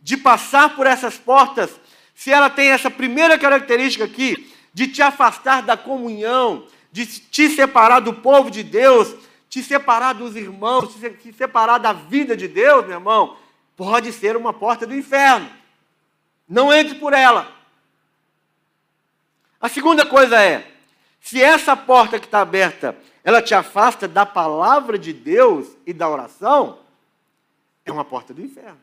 de 0.00 0.16
passar 0.16 0.76
por 0.76 0.86
essas 0.86 1.18
portas, 1.18 1.80
se 2.14 2.30
ela 2.30 2.48
tem 2.48 2.68
essa 2.68 2.88
primeira 2.88 3.36
característica 3.36 4.04
aqui, 4.04 4.54
de 4.72 4.86
te 4.86 5.02
afastar 5.02 5.62
da 5.62 5.76
comunhão, 5.76 6.68
de 6.92 7.06
te 7.06 7.50
separar 7.50 7.98
do 7.98 8.14
povo 8.14 8.52
de 8.52 8.62
Deus, 8.62 9.12
te 9.48 9.64
separar 9.64 10.12
dos 10.12 10.36
irmãos, 10.36 10.94
te 10.94 11.32
separar 11.32 11.78
da 11.78 11.92
vida 11.92 12.36
de 12.36 12.46
Deus, 12.46 12.86
meu 12.86 12.98
irmão, 12.98 13.36
pode 13.76 14.12
ser 14.12 14.36
uma 14.36 14.52
porta 14.52 14.86
do 14.86 14.94
inferno. 14.94 15.50
Não 16.48 16.72
entre 16.72 16.96
por 16.96 17.12
ela. 17.12 17.52
A 19.60 19.68
segunda 19.68 20.04
coisa 20.04 20.40
é, 20.40 20.70
se 21.20 21.42
essa 21.42 21.74
porta 21.74 22.18
que 22.18 22.26
está 22.26 22.40
aberta, 22.40 22.96
ela 23.24 23.40
te 23.40 23.54
afasta 23.54 24.06
da 24.06 24.26
palavra 24.26 24.98
de 24.98 25.12
Deus 25.12 25.68
e 25.86 25.92
da 25.94 26.08
oração, 26.08 26.78
é 27.84 27.90
uma 27.90 28.04
porta 28.04 28.34
do 28.34 28.42
inferno. 28.42 28.80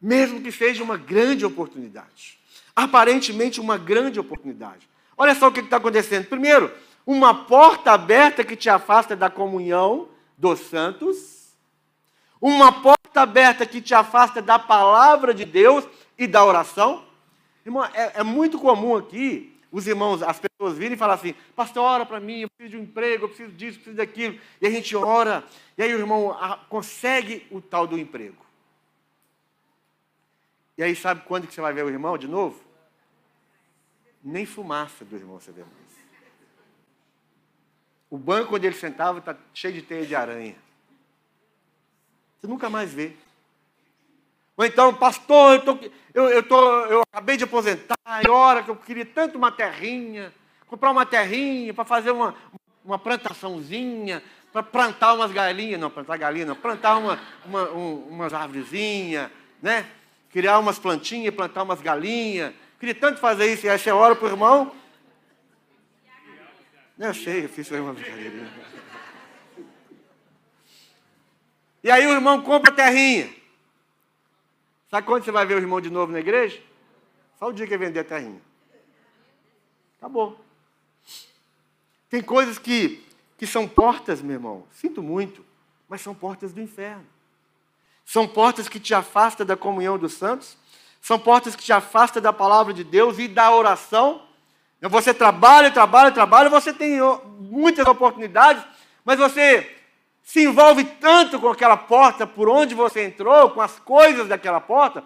Mesmo 0.00 0.40
que 0.40 0.50
seja 0.50 0.82
uma 0.82 0.96
grande 0.96 1.44
oportunidade. 1.44 2.38
Aparentemente, 2.74 3.60
uma 3.60 3.78
grande 3.78 4.18
oportunidade. 4.18 4.88
Olha 5.16 5.34
só 5.34 5.48
o 5.48 5.52
que 5.52 5.60
está 5.60 5.76
acontecendo. 5.76 6.26
Primeiro, 6.26 6.72
uma 7.06 7.46
porta 7.46 7.92
aberta 7.92 8.44
que 8.44 8.54
te 8.54 8.68
afasta 8.68 9.16
da 9.16 9.30
comunhão 9.30 10.08
dos 10.38 10.60
santos. 10.60 11.52
Uma 12.40 12.72
porta 12.80 13.20
aberta 13.20 13.66
que 13.66 13.82
te 13.82 13.92
afasta 13.92 14.40
da 14.40 14.58
palavra 14.58 15.34
de 15.34 15.44
Deus 15.44 15.84
e 16.16 16.26
da 16.26 16.44
oração. 16.44 17.04
Irmão, 17.66 17.84
é, 17.84 18.12
é 18.14 18.22
muito 18.22 18.58
comum 18.58 18.96
aqui 18.96 19.54
os 19.70 19.86
irmãos, 19.86 20.22
as 20.22 20.40
pessoas 20.40 20.78
virem 20.78 20.94
e 20.94 20.98
falam 20.98 21.14
assim: 21.14 21.34
Pastor, 21.54 21.82
ora 21.82 22.06
para 22.06 22.20
mim, 22.20 22.40
eu 22.40 22.48
preciso 22.48 22.70
de 22.70 22.82
um 22.82 22.84
emprego, 22.84 23.24
eu 23.24 23.28
preciso 23.28 23.52
disso, 23.52 23.78
eu 23.78 23.82
preciso 23.82 23.96
daquilo. 23.96 24.40
E 24.60 24.66
a 24.66 24.70
gente 24.70 24.96
ora, 24.96 25.44
e 25.76 25.82
aí 25.82 25.94
o 25.94 25.98
irmão 25.98 26.34
consegue 26.68 27.46
o 27.50 27.60
tal 27.60 27.86
do 27.86 27.98
emprego. 27.98 28.46
E 30.76 30.82
aí, 30.82 30.94
sabe 30.94 31.22
quando 31.26 31.46
que 31.46 31.52
você 31.52 31.60
vai 31.60 31.72
ver 31.72 31.84
o 31.84 31.90
irmão 31.90 32.16
de 32.16 32.28
novo? 32.28 32.62
Nem 34.22 34.46
fumaça 34.46 35.04
do 35.04 35.16
irmão 35.16 35.40
você 35.40 35.50
vê 35.50 35.62
mais. 35.62 35.87
O 38.10 38.16
banco 38.16 38.56
onde 38.56 38.66
ele 38.66 38.76
sentava 38.76 39.18
está 39.18 39.36
cheio 39.52 39.74
de 39.74 39.82
teia 39.82 40.06
de 40.06 40.14
aranha. 40.14 40.56
Você 42.40 42.46
nunca 42.46 42.70
mais 42.70 42.92
vê. 42.92 43.12
Ou 44.56 44.64
então, 44.64 44.92
pastor, 44.94 45.54
eu, 45.54 45.64
tô, 45.64 45.78
eu, 46.14 46.28
eu, 46.30 46.42
tô, 46.42 46.84
eu 46.86 47.02
acabei 47.12 47.36
de 47.36 47.44
aposentar, 47.44 47.96
e 48.24 48.28
hora 48.28 48.62
que 48.62 48.70
eu 48.70 48.76
queria 48.76 49.06
tanto 49.06 49.38
uma 49.38 49.52
terrinha, 49.52 50.32
comprar 50.66 50.90
uma 50.90 51.06
terrinha 51.06 51.72
para 51.72 51.84
fazer 51.84 52.10
uma, 52.10 52.34
uma 52.84 52.98
plantaçãozinha, 52.98 54.20
para 54.52 54.62
plantar 54.62 55.14
umas 55.14 55.30
galinhas, 55.30 55.80
não, 55.80 55.90
plantar 55.90 56.16
galinha 56.16 56.46
não, 56.46 56.56
plantar 56.56 56.96
uma, 56.96 57.20
uma, 57.44 57.70
um, 57.70 58.08
umas 58.08 58.34
árvorezinhas, 58.34 59.30
né? 59.62 59.86
Criar 60.30 60.58
umas 60.58 60.78
plantinhas, 60.78 61.34
plantar 61.34 61.62
umas 61.62 61.80
galinhas. 61.80 62.52
Queria 62.80 62.94
tanto 62.94 63.20
fazer 63.20 63.52
isso, 63.52 63.66
e 63.66 63.68
aí 63.68 63.78
você 63.78 63.92
ora 63.92 64.16
para 64.16 64.26
o 64.26 64.30
irmão. 64.30 64.72
Eu 66.98 67.14
sei, 67.14 67.44
eu 67.44 67.48
fiz 67.48 67.70
uma 67.70 67.94
brincadeira. 67.94 68.50
E 71.82 71.90
aí 71.90 72.04
o 72.06 72.10
irmão 72.10 72.42
compra 72.42 72.72
a 72.72 72.74
terrinha. 72.74 73.32
Sabe 74.90 75.06
quando 75.06 75.24
você 75.24 75.30
vai 75.30 75.46
ver 75.46 75.54
o 75.54 75.58
irmão 75.58 75.80
de 75.80 75.90
novo 75.90 76.10
na 76.10 76.18
igreja? 76.18 76.60
Só 77.38 77.48
o 77.48 77.52
dia 77.52 77.66
que 77.66 77.74
ele 77.74 77.86
vender 77.86 78.00
a 78.00 78.04
terrinha. 78.04 78.40
Acabou. 79.98 80.44
Tem 82.10 82.20
coisas 82.20 82.58
que, 82.58 83.04
que 83.36 83.46
são 83.46 83.68
portas, 83.68 84.20
meu 84.20 84.34
irmão. 84.34 84.66
Sinto 84.72 85.02
muito, 85.02 85.44
mas 85.88 86.00
são 86.00 86.14
portas 86.14 86.52
do 86.52 86.60
inferno. 86.60 87.06
São 88.04 88.26
portas 88.26 88.68
que 88.68 88.80
te 88.80 88.92
afastam 88.92 89.46
da 89.46 89.56
comunhão 89.56 89.98
dos 89.98 90.14
santos. 90.14 90.56
São 91.00 91.18
portas 91.18 91.54
que 91.54 91.62
te 91.62 91.72
afastam 91.72 92.20
da 92.20 92.32
palavra 92.32 92.74
de 92.74 92.82
Deus 92.82 93.18
e 93.18 93.28
da 93.28 93.54
oração. 93.54 94.26
Você 94.82 95.12
trabalha, 95.12 95.70
trabalha, 95.70 96.12
trabalha, 96.12 96.48
você 96.48 96.72
tem 96.72 97.00
muitas 97.40 97.86
oportunidades, 97.86 98.62
mas 99.04 99.18
você 99.18 99.76
se 100.22 100.44
envolve 100.44 100.84
tanto 100.84 101.40
com 101.40 101.48
aquela 101.48 101.76
porta 101.76 102.26
por 102.26 102.48
onde 102.48 102.74
você 102.74 103.04
entrou, 103.04 103.50
com 103.50 103.60
as 103.60 103.78
coisas 103.80 104.28
daquela 104.28 104.60
porta, 104.60 105.02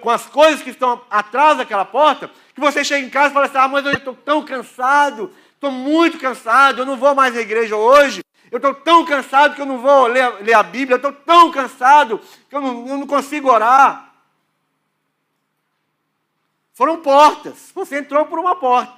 com 0.00 0.10
as 0.10 0.26
coisas 0.26 0.62
que 0.62 0.70
estão 0.70 1.00
atrás 1.10 1.58
daquela 1.58 1.84
porta, 1.84 2.30
que 2.54 2.60
você 2.60 2.84
chega 2.84 3.06
em 3.06 3.10
casa 3.10 3.30
e 3.30 3.32
fala 3.32 3.46
assim: 3.46 3.58
ah, 3.58 3.68
mas 3.68 3.86
eu 3.86 3.92
estou 3.92 4.14
tão 4.14 4.44
cansado, 4.44 5.32
estou 5.54 5.70
muito 5.70 6.18
cansado, 6.18 6.82
eu 6.82 6.86
não 6.86 6.96
vou 6.96 7.14
mais 7.14 7.36
à 7.36 7.40
igreja 7.40 7.74
hoje, 7.74 8.22
eu 8.50 8.58
estou 8.58 8.74
tão 8.74 9.04
cansado 9.04 9.54
que 9.54 9.60
eu 9.60 9.66
não 9.66 9.78
vou 9.78 10.06
ler, 10.06 10.42
ler 10.42 10.54
a 10.54 10.62
Bíblia, 10.62 10.94
eu 10.94 11.08
estou 11.08 11.12
tão 11.12 11.50
cansado 11.50 12.20
que 12.48 12.54
eu 12.54 12.60
não, 12.60 12.88
eu 12.88 12.98
não 12.98 13.06
consigo 13.06 13.50
orar. 13.50 14.12
Foram 16.74 16.98
portas, 16.98 17.72
você 17.74 17.98
entrou 17.98 18.24
por 18.26 18.38
uma 18.38 18.54
porta. 18.54 18.97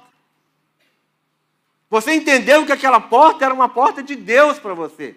Você 1.91 2.13
entendeu 2.13 2.65
que 2.65 2.71
aquela 2.71 3.01
porta 3.01 3.43
era 3.43 3.53
uma 3.53 3.67
porta 3.67 4.01
de 4.01 4.15
Deus 4.15 4.57
para 4.57 4.73
você. 4.73 5.13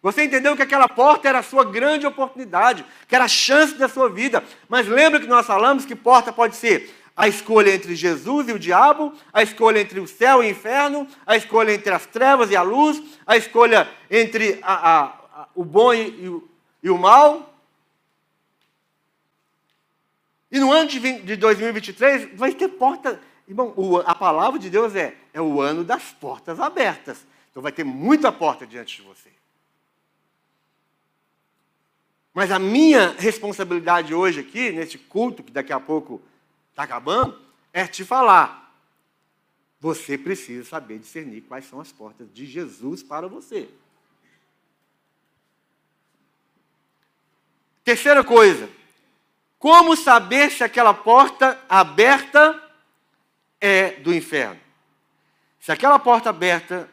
Você 0.00 0.22
entendeu 0.22 0.54
que 0.54 0.62
aquela 0.62 0.88
porta 0.88 1.28
era 1.28 1.40
a 1.40 1.42
sua 1.42 1.64
grande 1.64 2.06
oportunidade, 2.06 2.86
que 3.08 3.14
era 3.16 3.24
a 3.24 3.28
chance 3.28 3.74
da 3.74 3.88
sua 3.88 4.08
vida. 4.08 4.42
Mas 4.68 4.86
lembra 4.86 5.18
que 5.18 5.26
nós 5.26 5.44
falamos 5.44 5.84
que 5.84 5.96
porta 5.96 6.32
pode 6.32 6.54
ser 6.54 6.94
a 7.16 7.26
escolha 7.26 7.74
entre 7.74 7.96
Jesus 7.96 8.48
e 8.48 8.52
o 8.52 8.58
diabo, 8.58 9.12
a 9.32 9.42
escolha 9.42 9.80
entre 9.80 9.98
o 9.98 10.06
céu 10.06 10.44
e 10.44 10.46
o 10.46 10.50
inferno, 10.50 11.08
a 11.26 11.36
escolha 11.36 11.74
entre 11.74 11.92
as 11.92 12.06
trevas 12.06 12.52
e 12.52 12.56
a 12.56 12.62
luz, 12.62 13.02
a 13.26 13.36
escolha 13.36 13.90
entre 14.08 14.60
a, 14.62 14.74
a, 14.74 15.04
a, 15.04 15.48
o 15.56 15.64
bom 15.64 15.92
e, 15.92 16.28
o, 16.28 16.48
e 16.84 16.88
o 16.88 16.96
mal. 16.96 17.52
E 20.52 20.60
no 20.60 20.70
ano 20.70 20.88
de, 20.88 21.00
20, 21.00 21.22
de 21.22 21.34
2023 21.34 22.38
vai 22.38 22.52
ter 22.52 22.68
porta. 22.68 23.20
Irmão, 23.52 23.74
a 24.06 24.14
palavra 24.14 24.58
de 24.58 24.70
Deus 24.70 24.96
é, 24.96 25.14
é 25.32 25.40
o 25.40 25.60
ano 25.60 25.84
das 25.84 26.04
portas 26.04 26.58
abertas. 26.58 27.26
Então 27.50 27.62
vai 27.62 27.70
ter 27.70 27.84
muita 27.84 28.32
porta 28.32 28.66
diante 28.66 28.96
de 28.96 29.02
você. 29.02 29.28
Mas 32.32 32.50
a 32.50 32.58
minha 32.58 33.10
responsabilidade 33.18 34.14
hoje 34.14 34.40
aqui, 34.40 34.72
nesse 34.72 34.96
culto, 34.96 35.42
que 35.42 35.52
daqui 35.52 35.70
a 35.70 35.78
pouco 35.78 36.22
está 36.70 36.84
acabando, 36.84 37.38
é 37.74 37.86
te 37.86 38.06
falar. 38.06 38.74
Você 39.78 40.16
precisa 40.16 40.66
saber 40.66 40.98
discernir 40.98 41.42
quais 41.42 41.66
são 41.66 41.78
as 41.78 41.92
portas 41.92 42.32
de 42.32 42.46
Jesus 42.46 43.02
para 43.02 43.28
você. 43.28 43.68
Terceira 47.84 48.24
coisa, 48.24 48.70
como 49.58 49.94
saber 49.94 50.50
se 50.50 50.64
aquela 50.64 50.94
porta 50.94 51.60
aberta 51.68 52.71
é 53.62 53.92
do 53.92 54.12
inferno? 54.12 54.60
Se 55.60 55.70
aquela 55.70 55.96
porta 55.96 56.30
aberta 56.30 56.90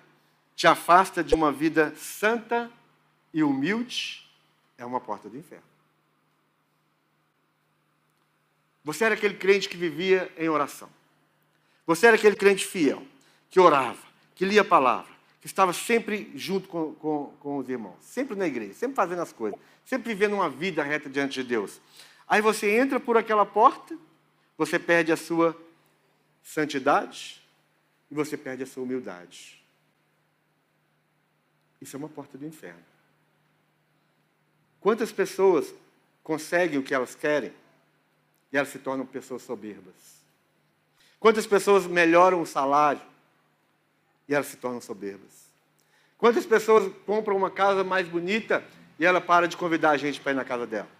te 0.55 0.67
afasta 0.67 1.23
de 1.23 1.33
uma 1.33 1.51
vida 1.51 1.91
santa 1.97 2.71
e 3.33 3.41
humilde, 3.41 4.29
é 4.77 4.85
uma 4.85 5.01
porta 5.01 5.27
do 5.27 5.35
inferno. 5.35 5.63
Você 8.83 9.03
era 9.03 9.15
aquele 9.15 9.33
crente 9.33 9.67
que 9.67 9.75
vivia 9.75 10.31
em 10.37 10.47
oração. 10.49 10.89
Você 11.87 12.05
era 12.05 12.15
aquele 12.15 12.35
crente 12.35 12.65
fiel, 12.65 13.03
que 13.49 13.59
orava, 13.59 13.97
que 14.35 14.45
lia 14.45 14.61
a 14.61 14.65
palavra, 14.65 15.11
que 15.41 15.47
estava 15.47 15.73
sempre 15.73 16.31
junto 16.35 16.67
com, 16.67 16.93
com, 16.95 17.33
com 17.39 17.57
os 17.57 17.67
irmãos, 17.67 17.97
sempre 18.01 18.35
na 18.35 18.45
igreja, 18.45 18.75
sempre 18.75 18.95
fazendo 18.95 19.23
as 19.23 19.33
coisas, 19.33 19.59
sempre 19.83 20.13
vivendo 20.13 20.33
uma 20.33 20.49
vida 20.49 20.83
reta 20.83 21.09
diante 21.09 21.41
de 21.41 21.49
Deus. 21.49 21.81
Aí 22.27 22.41
você 22.41 22.77
entra 22.77 22.99
por 22.99 23.17
aquela 23.17 23.45
porta, 23.45 23.97
você 24.55 24.77
perde 24.77 25.11
a 25.11 25.17
sua 25.17 25.57
santidade 26.49 27.39
e 28.09 28.15
você 28.15 28.35
perde 28.35 28.63
a 28.63 28.65
sua 28.65 28.81
humildade. 28.81 29.63
Isso 31.79 31.95
é 31.95 31.99
uma 31.99 32.09
porta 32.09 32.39
do 32.39 32.45
inferno. 32.45 32.83
Quantas 34.81 35.11
pessoas 35.11 35.71
conseguem 36.23 36.79
o 36.79 36.83
que 36.83 36.93
elas 36.93 37.13
querem 37.13 37.53
e 38.51 38.57
elas 38.57 38.69
se 38.69 38.79
tornam 38.79 39.05
pessoas 39.05 39.43
soberbas? 39.43 39.93
Quantas 41.19 41.45
pessoas 41.45 41.85
melhoram 41.85 42.41
o 42.41 42.47
salário 42.47 43.01
e 44.27 44.33
elas 44.33 44.47
se 44.47 44.57
tornam 44.57 44.81
soberbas? 44.81 45.49
Quantas 46.17 46.47
pessoas 46.47 46.91
compram 47.05 47.37
uma 47.37 47.51
casa 47.51 47.83
mais 47.83 48.07
bonita 48.07 48.65
e 48.97 49.05
ela 49.05 49.21
para 49.21 49.47
de 49.47 49.55
convidar 49.55 49.91
a 49.91 49.97
gente 49.97 50.19
para 50.19 50.31
ir 50.31 50.35
na 50.35 50.43
casa 50.43 50.65
dela? 50.65 50.98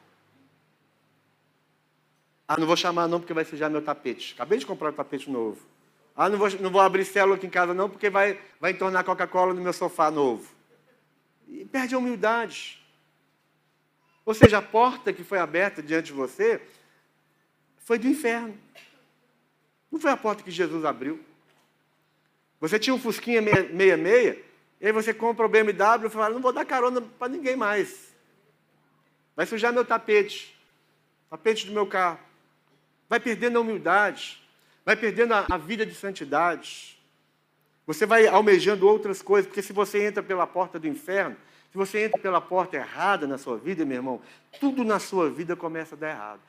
Ah, 2.49 2.57
não 2.57 2.65
vou 2.65 2.75
chamar 2.75 3.07
não 3.07 3.19
porque 3.19 3.31
vai 3.31 3.45
sujar 3.45 3.69
meu 3.69 3.79
tapete. 3.79 4.33
Acabei 4.33 4.57
de 4.57 4.65
comprar 4.65 4.89
um 4.89 4.93
tapete 4.93 5.29
novo. 5.29 5.61
Ah, 6.15 6.27
não 6.27 6.35
vou, 6.35 6.49
não 6.59 6.71
vou 6.71 6.81
abrir 6.81 7.05
célula 7.05 7.35
aqui 7.35 7.45
em 7.45 7.49
casa 7.49 7.75
não 7.75 7.87
porque 7.87 8.09
vai, 8.09 8.41
vai 8.59 8.71
entornar 8.71 9.03
Coca-Cola 9.03 9.53
no 9.53 9.61
meu 9.61 9.71
sofá 9.71 10.09
novo. 10.09 10.51
E 11.47 11.63
perde 11.63 11.93
a 11.93 11.99
humildade. 11.99 12.83
Ou 14.25 14.33
seja, 14.33 14.57
a 14.57 14.63
porta 14.63 15.13
que 15.13 15.23
foi 15.23 15.37
aberta 15.37 15.83
diante 15.83 16.07
de 16.07 16.13
você 16.13 16.59
foi 17.77 17.99
do 17.99 18.07
inferno. 18.07 18.57
Não 19.91 19.99
foi 19.99 20.09
a 20.09 20.17
porta 20.17 20.41
que 20.41 20.49
Jesus 20.49 20.83
abriu. 20.85 21.23
Você 22.59 22.79
tinha 22.79 22.95
um 22.95 22.99
Fusquinha 22.99 23.43
66, 23.43 24.37
e 24.81 24.87
aí 24.87 24.91
você 24.91 25.13
compra 25.13 25.45
o 25.45 25.49
BMW 25.49 26.07
e 26.07 26.09
fala, 26.09 26.33
não 26.33 26.41
vou 26.41 26.51
dar 26.51 26.65
carona 26.65 26.99
para 26.99 27.29
ninguém 27.29 27.55
mais. 27.55 28.11
Vai 29.35 29.45
sujar 29.45 29.71
meu 29.71 29.85
tapete, 29.85 30.59
tapete 31.29 31.67
do 31.67 31.73
meu 31.73 31.85
carro. 31.85 32.28
Vai 33.09 33.19
perdendo 33.19 33.57
a 33.57 33.61
humildade, 33.61 34.39
vai 34.85 34.95
perdendo 34.95 35.33
a, 35.33 35.57
vida 35.57 35.83
de 35.83 35.95
santidade. 35.95 36.97
Você 37.87 38.05
vai 38.05 38.27
almejando 38.27 38.87
outras 38.87 39.21
coisas, 39.21 39.47
porque 39.47 39.63
se 39.63 39.73
você 39.73 40.05
entra 40.05 40.21
pela 40.21 40.45
porta 40.45 40.79
do 40.79 40.87
inferno, 40.87 41.35
se 41.71 41.77
você 41.77 42.05
entra 42.05 42.21
pela 42.21 42.39
porta 42.39 42.77
errada 42.77 43.25
na 43.25 43.39
sua 43.39 43.57
vida, 43.57 43.83
meu 43.83 43.97
irmão, 43.97 44.21
tudo 44.59 44.83
na 44.83 44.99
sua 44.99 45.29
vida 45.29 45.55
começa 45.55 45.95
a 45.95 45.97
dar 45.97 46.09
errado. 46.09 46.41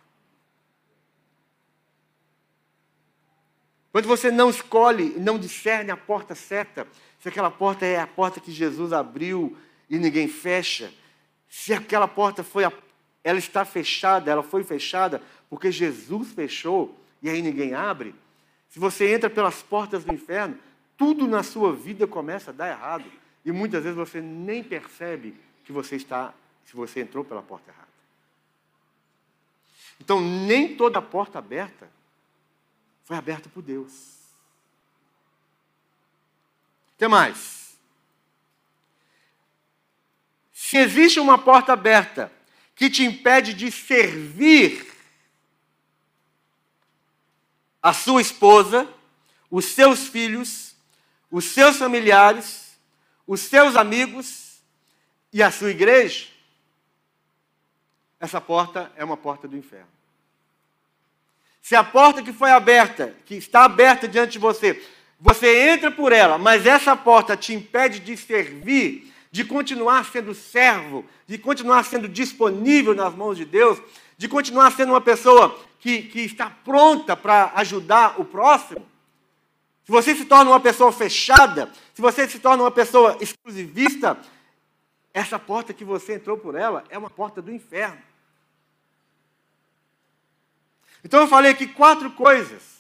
Quando 3.91 4.07
você 4.07 4.31
não 4.31 4.51
escolhe, 4.51 5.19
não 5.19 5.39
discerne 5.39 5.91
a 5.91 5.97
porta 5.97 6.35
certa, 6.35 6.87
se 7.19 7.29
aquela 7.29 7.51
porta 7.51 7.85
é 7.85 7.99
a 7.99 8.07
porta 8.07 8.39
que 8.39 8.53
Jesus 8.53 8.93
abriu 8.93 9.57
e 9.89 9.99
ninguém 9.99 10.29
fecha, 10.29 10.93
se 11.49 11.73
aquela 11.73 12.07
porta 12.07 12.45
foi 12.45 12.65
a, 12.65 12.73
ela 13.25 13.39
está 13.39 13.65
fechada, 13.65 14.31
ela 14.31 14.43
foi 14.43 14.63
fechada 14.63 15.21
porque 15.51 15.73
Jesus 15.73 16.33
fechou 16.33 16.97
e 17.21 17.29
aí 17.29 17.43
ninguém 17.43 17.75
abre. 17.75 18.15
Se 18.69 18.79
você 18.79 19.13
entra 19.13 19.29
pelas 19.29 19.61
portas 19.61 20.05
do 20.05 20.15
inferno, 20.15 20.57
tudo 20.97 21.27
na 21.27 21.43
sua 21.43 21.75
vida 21.75 22.07
começa 22.07 22.53
a 22.53 22.55
dar 22.55 22.69
errado 22.69 23.05
e 23.45 23.51
muitas 23.51 23.83
vezes 23.83 23.99
você 23.99 24.21
nem 24.21 24.63
percebe 24.63 25.35
que 25.65 25.73
você 25.73 25.97
está, 25.97 26.33
se 26.65 26.77
você 26.77 27.01
entrou 27.01 27.25
pela 27.25 27.43
porta 27.43 27.71
errada. 27.71 27.89
Então, 30.01 30.21
nem 30.21 30.77
toda 30.77 31.03
porta 31.03 31.41
aberta 31.41 31.91
foi 33.05 33.17
aberta 33.17 33.49
por 33.49 33.63
Deus. 33.63 33.93
O 36.95 36.99
que 36.99 37.09
mais? 37.09 37.77
Se 40.53 40.77
existe 40.79 41.19
uma 41.19 41.37
porta 41.37 41.73
aberta 41.73 42.33
que 42.77 42.89
te 42.89 43.05
impede 43.05 43.53
de 43.53 43.71
servir 43.71 44.91
a 47.83 47.93
sua 47.93 48.21
esposa, 48.21 48.89
os 49.51 49.65
seus 49.67 50.07
filhos, 50.07 50.75
os 51.31 51.47
seus 51.47 51.77
familiares, 51.77 52.79
os 53.27 53.41
seus 53.41 53.77
amigos 53.77 54.61
e 55.33 55.43
a 55.43 55.51
sua 55.51 55.71
igreja, 55.71 56.27
essa 58.19 58.41
porta 58.41 58.93
é 58.97 59.05
uma 59.05 59.17
porta 59.17 59.49
do 59.49 59.57
inferno. 59.57 59.89
Se 61.63 61.75
a 61.75 61.85
porta 61.85 62.23
que 62.23 62.33
foi 62.33 62.51
aberta, 62.51 63.15
que 63.25 63.35
está 63.37 63.65
aberta 63.65 64.09
diante 64.09 64.33
de 64.33 64.39
você, 64.39 64.83
você 65.19 65.71
entra 65.71 65.91
por 65.91 66.13
ela, 66.13 66.37
mas 66.37 66.67
essa 66.67 66.97
porta 66.97 67.37
te 67.37 67.55
impede 67.55 68.01
de 68.01 68.17
servir, 68.17 69.13
de 69.31 69.45
continuar 69.45 70.05
sendo 70.11 70.35
servo, 70.35 71.05
de 71.27 71.39
continuar 71.39 71.85
sendo 71.85 72.09
disponível 72.09 72.95
nas 72.95 73.15
mãos 73.15 73.37
de 73.37 73.45
Deus, 73.45 73.81
de 74.19 74.29
continuar 74.29 74.73
sendo 74.73 74.93
uma 74.93 75.01
pessoa 75.01 75.59
que, 75.81 76.03
que 76.03 76.21
está 76.21 76.49
pronta 76.49 77.17
para 77.17 77.53
ajudar 77.57 78.21
o 78.21 78.25
próximo. 78.25 78.87
Se 79.85 79.91
você 79.91 80.15
se 80.15 80.27
torna 80.27 80.51
uma 80.51 80.61
pessoa 80.61 80.93
fechada, 80.93 81.73
se 81.95 82.01
você 82.01 82.29
se 82.29 82.39
torna 82.39 82.63
uma 82.63 82.71
pessoa 82.71 83.17
exclusivista, 83.21 84.17
essa 85.13 85.39
porta 85.39 85.73
que 85.73 85.85
você 85.85 86.15
entrou 86.15 86.39
por 86.39 86.55
ela 86.55 86.85
é 86.91 86.97
uma 86.97 87.11
porta 87.11 87.43
do 87.43 87.51
inferno. 87.51 88.01
Então 91.03 91.21
eu 91.21 91.27
falei 91.27 91.51
aqui 91.51 91.67
quatro 91.67 92.11
coisas 92.11 92.79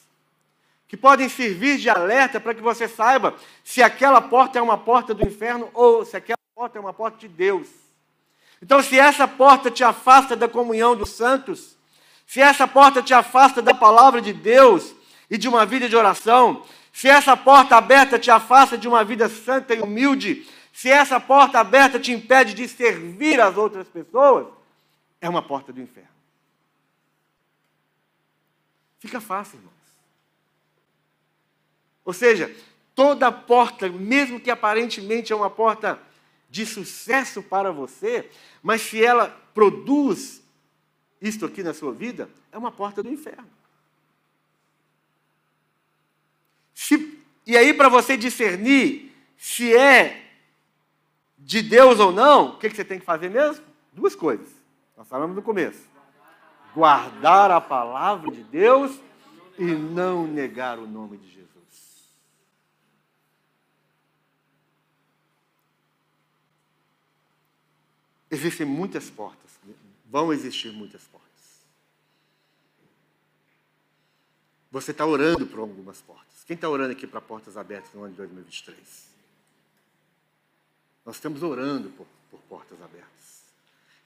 que 0.86 0.96
podem 0.96 1.28
servir 1.28 1.78
de 1.78 1.88
alerta 1.88 2.38
para 2.38 2.54
que 2.54 2.60
você 2.60 2.86
saiba 2.86 3.34
se 3.64 3.82
aquela 3.82 4.20
porta 4.20 4.58
é 4.58 4.62
uma 4.62 4.76
porta 4.76 5.14
do 5.14 5.26
inferno 5.26 5.70
ou 5.72 6.04
se 6.04 6.16
aquela 6.16 6.38
porta 6.54 6.78
é 6.78 6.80
uma 6.80 6.92
porta 6.92 7.16
de 7.16 7.28
Deus. 7.28 7.68
Então, 8.62 8.82
se 8.82 8.98
essa 8.98 9.26
porta 9.26 9.70
te 9.70 9.82
afasta 9.82 10.36
da 10.36 10.46
comunhão 10.46 10.94
dos 10.94 11.10
santos, 11.10 11.78
se 12.30 12.40
essa 12.40 12.68
porta 12.68 13.02
te 13.02 13.12
afasta 13.12 13.60
da 13.60 13.74
palavra 13.74 14.22
de 14.22 14.32
Deus 14.32 14.94
e 15.28 15.36
de 15.36 15.48
uma 15.48 15.66
vida 15.66 15.88
de 15.88 15.96
oração, 15.96 16.64
se 16.92 17.08
essa 17.08 17.36
porta 17.36 17.74
aberta 17.74 18.20
te 18.20 18.30
afasta 18.30 18.78
de 18.78 18.86
uma 18.86 19.02
vida 19.02 19.28
santa 19.28 19.74
e 19.74 19.80
humilde, 19.80 20.48
se 20.72 20.88
essa 20.88 21.18
porta 21.18 21.58
aberta 21.58 21.98
te 21.98 22.12
impede 22.12 22.54
de 22.54 22.68
servir 22.68 23.40
as 23.40 23.56
outras 23.56 23.88
pessoas, 23.88 24.46
é 25.20 25.28
uma 25.28 25.42
porta 25.42 25.72
do 25.72 25.80
inferno. 25.80 26.08
Fica 29.00 29.20
fácil, 29.20 29.56
irmãos. 29.58 29.74
Ou 32.04 32.12
seja, 32.12 32.54
toda 32.94 33.32
porta, 33.32 33.88
mesmo 33.88 34.38
que 34.38 34.52
aparentemente 34.52 35.32
é 35.32 35.36
uma 35.36 35.50
porta 35.50 36.00
de 36.48 36.64
sucesso 36.64 37.42
para 37.42 37.72
você, 37.72 38.30
mas 38.62 38.82
se 38.82 39.04
ela 39.04 39.36
produz 39.52 40.39
isto 41.20 41.46
aqui 41.46 41.62
na 41.62 41.74
sua 41.74 41.92
vida, 41.92 42.28
é 42.50 42.58
uma 42.58 42.72
porta 42.72 43.02
do 43.02 43.10
inferno. 43.10 43.48
Se, 46.74 47.18
e 47.46 47.56
aí, 47.56 47.74
para 47.74 47.88
você 47.88 48.16
discernir 48.16 49.14
se 49.36 49.76
é 49.76 50.30
de 51.38 51.62
Deus 51.62 51.98
ou 52.00 52.12
não, 52.12 52.50
o 52.50 52.58
que, 52.58 52.70
que 52.70 52.76
você 52.76 52.84
tem 52.84 52.98
que 52.98 53.04
fazer 53.04 53.28
mesmo? 53.28 53.64
Duas 53.92 54.14
coisas. 54.14 54.48
Nós 54.96 55.08
falamos 55.08 55.36
no 55.36 55.42
começo 55.42 55.90
guardar 56.74 57.50
a 57.50 57.60
palavra 57.60 58.30
de 58.30 58.42
Deus 58.44 58.98
e 59.58 59.64
não 59.64 60.26
negar 60.26 60.78
o 60.78 60.86
nome 60.86 61.16
de 61.18 61.26
Jesus. 61.26 61.48
Existem 68.30 68.64
muitas 68.64 69.10
portas, 69.10 69.58
vão 70.06 70.32
existir 70.32 70.72
muitas 70.72 71.02
portas. 71.02 71.09
Você 74.70 74.92
está 74.92 75.04
orando 75.04 75.46
por 75.46 75.58
algumas 75.58 76.00
portas. 76.00 76.44
Quem 76.44 76.54
está 76.54 76.68
orando 76.68 76.92
aqui 76.92 77.06
para 77.06 77.20
portas 77.20 77.56
abertas 77.56 77.92
no 77.92 78.02
ano 78.04 78.12
de 78.12 78.18
2023? 78.18 79.10
Nós 81.04 81.16
estamos 81.16 81.42
orando 81.42 81.90
por, 81.90 82.06
por 82.30 82.40
portas 82.42 82.80
abertas. 82.80 83.42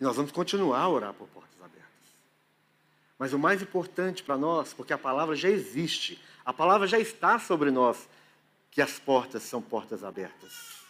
E 0.00 0.04
nós 0.04 0.16
vamos 0.16 0.32
continuar 0.32 0.80
a 0.80 0.88
orar 0.88 1.12
por 1.12 1.28
portas 1.28 1.60
abertas. 1.60 1.84
Mas 3.18 3.32
o 3.32 3.38
mais 3.38 3.60
importante 3.60 4.22
para 4.22 4.38
nós, 4.38 4.72
porque 4.72 4.92
a 4.92 4.98
palavra 4.98 5.36
já 5.36 5.50
existe, 5.50 6.22
a 6.44 6.52
palavra 6.52 6.86
já 6.86 6.98
está 6.98 7.38
sobre 7.38 7.70
nós, 7.70 8.08
que 8.70 8.80
as 8.80 8.98
portas 8.98 9.42
são 9.42 9.60
portas 9.60 10.02
abertas. 10.02 10.82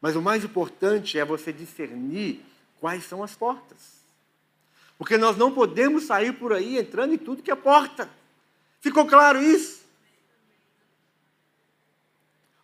Mas 0.00 0.16
o 0.16 0.22
mais 0.22 0.44
importante 0.44 1.18
é 1.18 1.24
você 1.24 1.52
discernir 1.52 2.44
quais 2.78 3.04
são 3.04 3.22
as 3.22 3.34
portas. 3.34 4.01
Porque 5.02 5.18
nós 5.18 5.36
não 5.36 5.50
podemos 5.50 6.04
sair 6.04 6.32
por 6.32 6.52
aí 6.52 6.78
entrando 6.78 7.12
em 7.12 7.18
tudo 7.18 7.42
que 7.42 7.50
é 7.50 7.56
porta. 7.56 8.08
Ficou 8.80 9.04
claro 9.04 9.42
isso? 9.42 9.84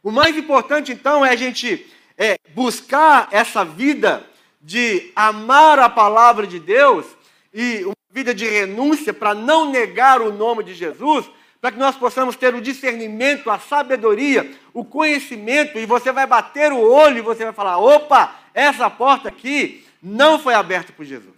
O 0.05 0.13
mais 0.13 0.37
importante, 0.37 0.93
então, 0.93 1.27
é 1.27 1.31
a 1.31 1.37
gente 1.37 1.85
é, 2.17 2.39
buscar 2.55 3.27
essa 3.33 3.65
vida 3.65 4.25
de 4.63 5.11
amar 5.17 5.81
a 5.81 5.89
palavra 5.89 6.47
de 6.47 6.61
Deus 6.61 7.07
e 7.53 7.83
uma 7.83 7.97
vida 8.13 8.33
de 8.33 8.49
renúncia 8.49 9.13
para 9.13 9.35
não 9.35 9.73
negar 9.73 10.23
o 10.23 10.33
nome 10.33 10.63
de 10.63 10.75
Jesus, 10.75 11.29
para 11.61 11.73
que 11.73 11.79
nós 11.79 11.97
possamos 11.97 12.37
ter 12.37 12.55
o 12.55 12.63
discernimento, 12.63 13.51
a 13.51 13.59
sabedoria, 13.59 14.49
o 14.73 14.85
conhecimento, 14.85 15.77
e 15.77 15.85
você 15.85 16.13
vai 16.13 16.25
bater 16.25 16.71
o 16.71 16.89
olho 16.89 17.19
e 17.19 17.21
você 17.21 17.43
vai 17.43 17.53
falar: 17.53 17.79
opa, 17.79 18.33
essa 18.55 18.89
porta 18.89 19.29
aqui 19.29 19.85
não 20.01 20.39
foi 20.39 20.55
aberta 20.55 20.93
por 20.93 21.05
Jesus. 21.05 21.38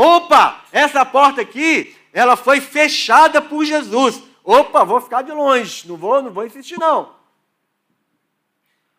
Opa, 0.00 0.64
essa 0.70 1.04
porta 1.04 1.40
aqui, 1.40 1.92
ela 2.12 2.36
foi 2.36 2.60
fechada 2.60 3.42
por 3.42 3.64
Jesus. 3.64 4.22
Opa, 4.44 4.84
vou 4.84 5.00
ficar 5.00 5.22
de 5.22 5.32
longe, 5.32 5.88
não 5.88 5.96
vou, 5.96 6.22
não 6.22 6.30
vou 6.30 6.46
insistir 6.46 6.78
não. 6.78 7.16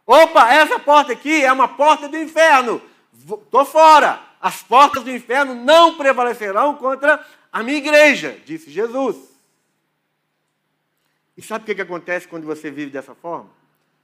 Opa, 0.05 0.51
essa 0.51 0.77
porta 0.77 1.13
aqui 1.13 1.41
é 1.41 1.53
uma 1.53 1.69
porta 1.69 2.09
do 2.09 2.17
inferno. 2.17 2.81
Estou 3.13 3.63
fora. 3.63 4.21
As 4.41 4.61
portas 4.61 5.01
do 5.01 5.09
inferno 5.09 5.55
não 5.55 5.95
prevalecerão 5.95 6.75
contra 6.75 7.25
a 7.49 7.63
minha 7.63 7.77
igreja, 7.77 8.37
disse 8.45 8.69
Jesus. 8.69 9.15
E 11.37 11.41
sabe 11.41 11.63
o 11.63 11.65
que, 11.65 11.75
que 11.75 11.81
acontece 11.81 12.27
quando 12.27 12.43
você 12.43 12.69
vive 12.69 12.91
dessa 12.91 13.15
forma? 13.15 13.49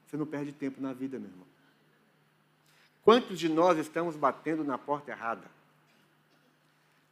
Você 0.07 0.15
não 0.15 0.25
perde 0.25 0.53
tempo 0.53 0.81
na 0.81 0.93
vida, 0.93 1.19
meu 1.19 1.29
irmão. 1.29 1.47
Quantos 3.03 3.37
de 3.37 3.49
nós 3.49 3.77
estamos 3.77 4.15
batendo 4.15 4.63
na 4.63 4.77
porta 4.77 5.11
errada? 5.11 5.54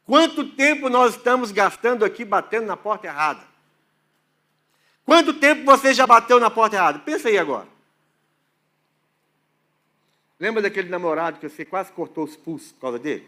Quanto 0.06 0.49
tempo 0.49 0.89
nós 0.89 1.16
estamos 1.16 1.51
gastando 1.51 2.04
aqui 2.04 2.26
batendo 2.26 2.66
na 2.66 2.76
porta 2.76 3.08
errada? 3.08 3.43
Quanto 5.06 5.34
tempo 5.34 5.64
você 5.64 5.93
já 5.93 6.06
bateu 6.06 6.39
na 6.39 6.49
porta 6.49 6.76
errada? 6.76 6.99
Pensa 6.99 7.30
aí 7.30 7.38
agora. 7.38 7.68
Lembra 10.39 10.62
daquele 10.62 10.89
namorado 10.89 11.39
que 11.39 11.47
você 11.47 11.64
quase 11.64 11.91
cortou 11.91 12.26
os 12.26 12.36
pulsos 12.36 12.72
por 12.74 12.82
causa 12.82 12.99
dele? 12.99 13.26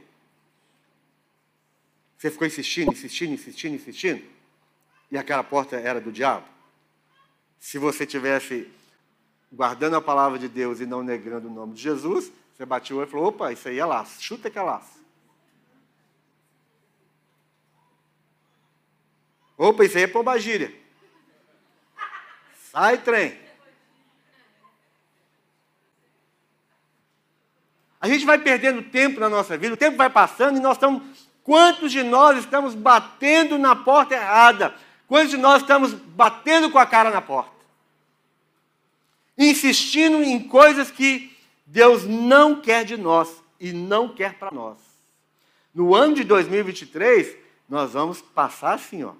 Você 2.17 2.31
ficou 2.31 2.47
insistindo, 2.47 2.91
insistindo, 2.91 3.33
insistindo, 3.33 3.75
insistindo, 3.75 4.23
e 5.11 5.17
aquela 5.17 5.43
porta 5.43 5.75
era 5.75 6.01
do 6.01 6.11
diabo? 6.11 6.45
Se 7.59 7.77
você 7.77 8.05
tivesse 8.05 8.69
guardando 9.51 9.95
a 9.95 10.01
palavra 10.01 10.37
de 10.37 10.47
Deus 10.47 10.79
e 10.79 10.85
não 10.85 11.03
negando 11.03 11.47
o 11.47 11.51
nome 11.51 11.73
de 11.73 11.81
Jesus, 11.81 12.31
você 12.55 12.65
bateu 12.65 13.01
e 13.01 13.07
falou: 13.07 13.27
opa, 13.27 13.51
isso 13.51 13.67
aí 13.67 13.79
é 13.79 13.85
laço, 13.85 14.21
chuta 14.21 14.49
que 14.49 14.57
é 14.57 14.61
laço. 14.61 14.94
Opa, 19.57 19.85
isso 19.85 19.97
aí 19.97 20.03
é 20.03 20.07
pombagíria. 20.07 20.73
Sai, 22.71 22.97
trem. 22.97 23.39
A 28.01 28.07
gente 28.07 28.25
vai 28.25 28.37
perdendo 28.37 28.83
tempo 28.83 29.19
na 29.19 29.29
nossa 29.29 29.57
vida, 29.57 29.73
o 29.73 29.77
tempo 29.77 29.97
vai 29.97 30.09
passando 30.09 30.57
e 30.57 30.61
nós 30.61 30.77
estamos. 30.77 31.01
Quantos 31.43 31.91
de 31.91 32.03
nós 32.03 32.39
estamos 32.39 32.73
batendo 32.73 33.57
na 33.57 33.75
porta 33.75 34.15
errada? 34.15 34.75
Quantos 35.07 35.29
de 35.29 35.37
nós 35.37 35.61
estamos 35.61 35.93
batendo 35.93 36.69
com 36.69 36.79
a 36.79 36.85
cara 36.85 37.11
na 37.11 37.21
porta? 37.21 37.51
Insistindo 39.37 40.23
em 40.23 40.39
coisas 40.47 40.89
que 40.89 41.35
Deus 41.65 42.05
não 42.05 42.61
quer 42.61 42.83
de 42.83 42.97
nós 42.97 43.43
e 43.59 43.71
não 43.71 44.09
quer 44.09 44.35
para 44.35 44.51
nós. 44.51 44.77
No 45.73 45.93
ano 45.93 46.15
de 46.15 46.23
2023, 46.23 47.35
nós 47.67 47.93
vamos 47.93 48.21
passar 48.21 48.73
assim, 48.73 49.03
ó. 49.03 49.13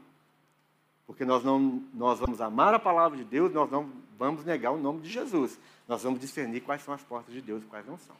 Porque 1.05 1.23
nós 1.23 1.43
não 1.43 1.83
nós 1.93 2.19
vamos 2.19 2.41
amar 2.41 2.73
a 2.73 2.79
palavra 2.79 3.17
de 3.17 3.23
Deus, 3.23 3.53
nós 3.53 3.69
não 3.69 3.91
vamos 4.17 4.43
negar 4.43 4.71
o 4.71 4.77
nome 4.77 5.01
de 5.01 5.09
Jesus. 5.09 5.59
Nós 5.87 6.03
vamos 6.03 6.19
discernir 6.19 6.61
quais 6.61 6.81
são 6.81 6.93
as 6.93 7.03
portas 7.03 7.33
de 7.33 7.41
Deus 7.41 7.63
e 7.63 7.67
quais 7.67 7.85
não 7.85 7.97
são. 7.97 8.15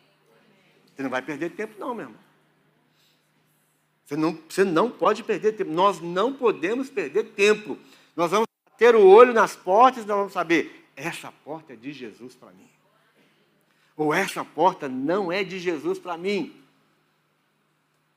Você 0.94 1.04
não 1.04 1.10
vai 1.10 1.22
perder 1.22 1.52
tempo, 1.52 1.74
não, 1.80 1.96
meu 1.96 2.06
irmão. 2.06 2.20
Você 4.06 4.16
não, 4.16 4.38
você 4.48 4.64
não 4.64 4.90
pode 4.90 5.24
perder 5.24 5.54
tempo. 5.54 5.72
Nós 5.72 6.00
não 6.00 6.32
podemos 6.34 6.90
perder 6.90 7.32
tempo. 7.32 7.78
Nós 8.16 8.32
vamos 8.32 8.48
ter 8.78 8.96
o 8.96 9.06
olho 9.06 9.34
nas 9.34 9.56
portas 9.56 10.04
e 10.04 10.08
nós 10.08 10.18
vamos 10.18 10.34
saber: 10.34 10.88
essa 10.96 11.32
porta 11.44 11.74
é 11.74 11.76
de 11.76 11.92
Jesus 11.92 12.36
para 12.36 12.52
mim. 12.52 12.70
Ou 13.98 14.14
essa 14.14 14.46
porta 14.46 14.88
não 14.88 15.32
é 15.32 15.44
de 15.44 15.58
Jesus 15.58 15.98
para 15.98 16.18
mim. 16.18 16.62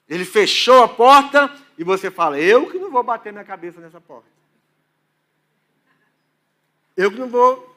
Ele 0.09 0.25
fechou 0.25 0.83
a 0.83 0.89
porta 0.89 1.55
e 1.79 1.85
você 1.85 2.11
fala: 2.11 2.39
eu 2.39 2.71
que 2.71 2.79
não 2.79 2.91
vou 2.91 3.03
bater 3.03 3.33
minha 3.33 3.45
cabeça 3.45 3.81
nessa 3.81 4.01
porta. 4.01 4.38
Eu 6.99 7.13
que 7.13 7.17
não 7.17 7.29
vou 7.29 7.77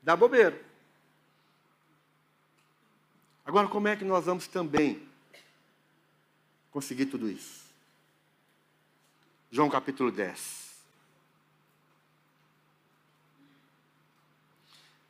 dar 0.00 0.14
bobeira. 0.14 0.64
Agora, 3.44 3.66
como 3.66 3.88
é 3.88 3.96
que 3.96 4.04
nós 4.04 4.26
vamos 4.26 4.46
também 4.46 5.04
conseguir 6.70 7.06
tudo 7.06 7.28
isso? 7.28 7.64
João 9.50 9.68
capítulo 9.68 10.12
10. 10.12 10.74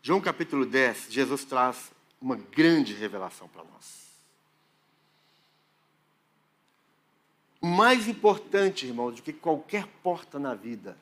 João 0.00 0.22
capítulo 0.22 0.64
10, 0.64 1.08
Jesus 1.10 1.44
traz 1.44 1.92
uma 2.18 2.36
grande 2.36 2.94
revelação 2.94 3.48
para 3.48 3.64
nós. 3.64 4.04
Mais 7.60 8.08
importante, 8.08 8.86
irmão, 8.86 9.12
do 9.12 9.20
que 9.20 9.32
qualquer 9.34 9.86
porta 10.02 10.38
na 10.38 10.54
vida, 10.54 10.96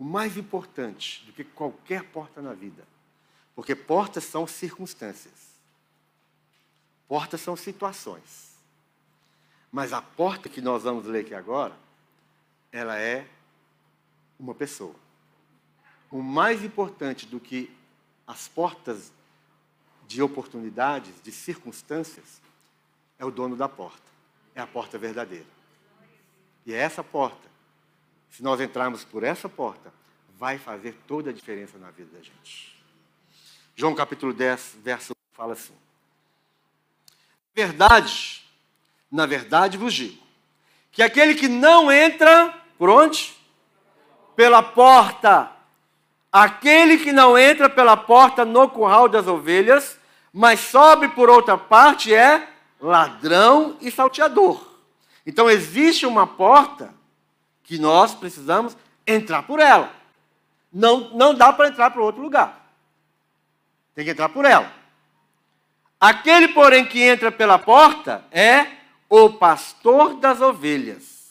o 0.00 0.04
mais 0.04 0.38
importante 0.38 1.22
do 1.26 1.32
que 1.32 1.44
qualquer 1.44 2.04
porta 2.04 2.40
na 2.40 2.54
vida, 2.54 2.88
porque 3.54 3.74
portas 3.74 4.24
são 4.24 4.46
circunstâncias. 4.46 5.50
Portas 7.06 7.42
são 7.42 7.54
situações. 7.54 8.54
Mas 9.70 9.92
a 9.92 10.00
porta 10.00 10.48
que 10.48 10.62
nós 10.62 10.84
vamos 10.84 11.04
ler 11.04 11.20
aqui 11.26 11.34
agora, 11.34 11.76
ela 12.72 12.98
é 12.98 13.28
uma 14.38 14.54
pessoa. 14.54 14.94
O 16.10 16.22
mais 16.22 16.64
importante 16.64 17.26
do 17.26 17.38
que 17.38 17.70
as 18.26 18.48
portas 18.48 19.12
de 20.06 20.22
oportunidades, 20.22 21.12
de 21.22 21.30
circunstâncias, 21.30 22.40
é 23.18 23.24
o 23.26 23.30
dono 23.30 23.54
da 23.54 23.68
porta. 23.68 24.10
É 24.54 24.62
a 24.62 24.66
porta 24.66 24.96
verdadeira. 24.96 25.46
E 26.64 26.72
é 26.72 26.78
essa 26.78 27.04
porta, 27.04 27.49
se 28.30 28.42
nós 28.42 28.60
entrarmos 28.60 29.04
por 29.04 29.22
essa 29.22 29.48
porta, 29.48 29.92
vai 30.38 30.58
fazer 30.58 30.96
toda 31.06 31.30
a 31.30 31.32
diferença 31.32 31.76
na 31.78 31.90
vida 31.90 32.08
da 32.16 32.22
gente. 32.22 32.74
João 33.76 33.94
capítulo 33.94 34.32
10, 34.32 34.78
verso 34.82 35.12
1 35.12 35.36
fala 35.36 35.52
assim: 35.52 35.74
Verdade, 37.54 38.44
na 39.10 39.26
verdade 39.26 39.76
vos 39.76 39.92
digo, 39.92 40.22
que 40.92 41.02
aquele 41.02 41.34
que 41.34 41.48
não 41.48 41.90
entra, 41.90 42.54
por 42.78 42.88
onde? 42.88 43.36
Pela 44.34 44.62
porta. 44.62 45.50
Aquele 46.32 46.98
que 46.98 47.10
não 47.10 47.36
entra 47.36 47.68
pela 47.68 47.96
porta 47.96 48.44
no 48.44 48.68
curral 48.68 49.08
das 49.08 49.26
ovelhas, 49.26 49.98
mas 50.32 50.60
sobe 50.60 51.08
por 51.08 51.28
outra 51.28 51.58
parte, 51.58 52.14
é 52.14 52.48
ladrão 52.80 53.76
e 53.80 53.90
salteador. 53.90 54.64
Então 55.26 55.50
existe 55.50 56.06
uma 56.06 56.26
porta 56.26 56.94
que 57.70 57.78
nós 57.78 58.12
precisamos 58.16 58.76
entrar 59.06 59.44
por 59.44 59.60
ela. 59.60 59.92
Não, 60.72 61.10
não 61.10 61.32
dá 61.32 61.52
para 61.52 61.68
entrar 61.68 61.92
para 61.92 62.02
outro 62.02 62.20
lugar. 62.20 62.68
Tem 63.94 64.04
que 64.04 64.10
entrar 64.10 64.28
por 64.28 64.44
ela. 64.44 64.72
Aquele, 66.00 66.48
porém, 66.48 66.84
que 66.84 67.00
entra 67.00 67.30
pela 67.30 67.60
porta 67.60 68.24
é 68.32 68.66
o 69.08 69.30
pastor 69.30 70.14
das 70.14 70.40
ovelhas. 70.40 71.28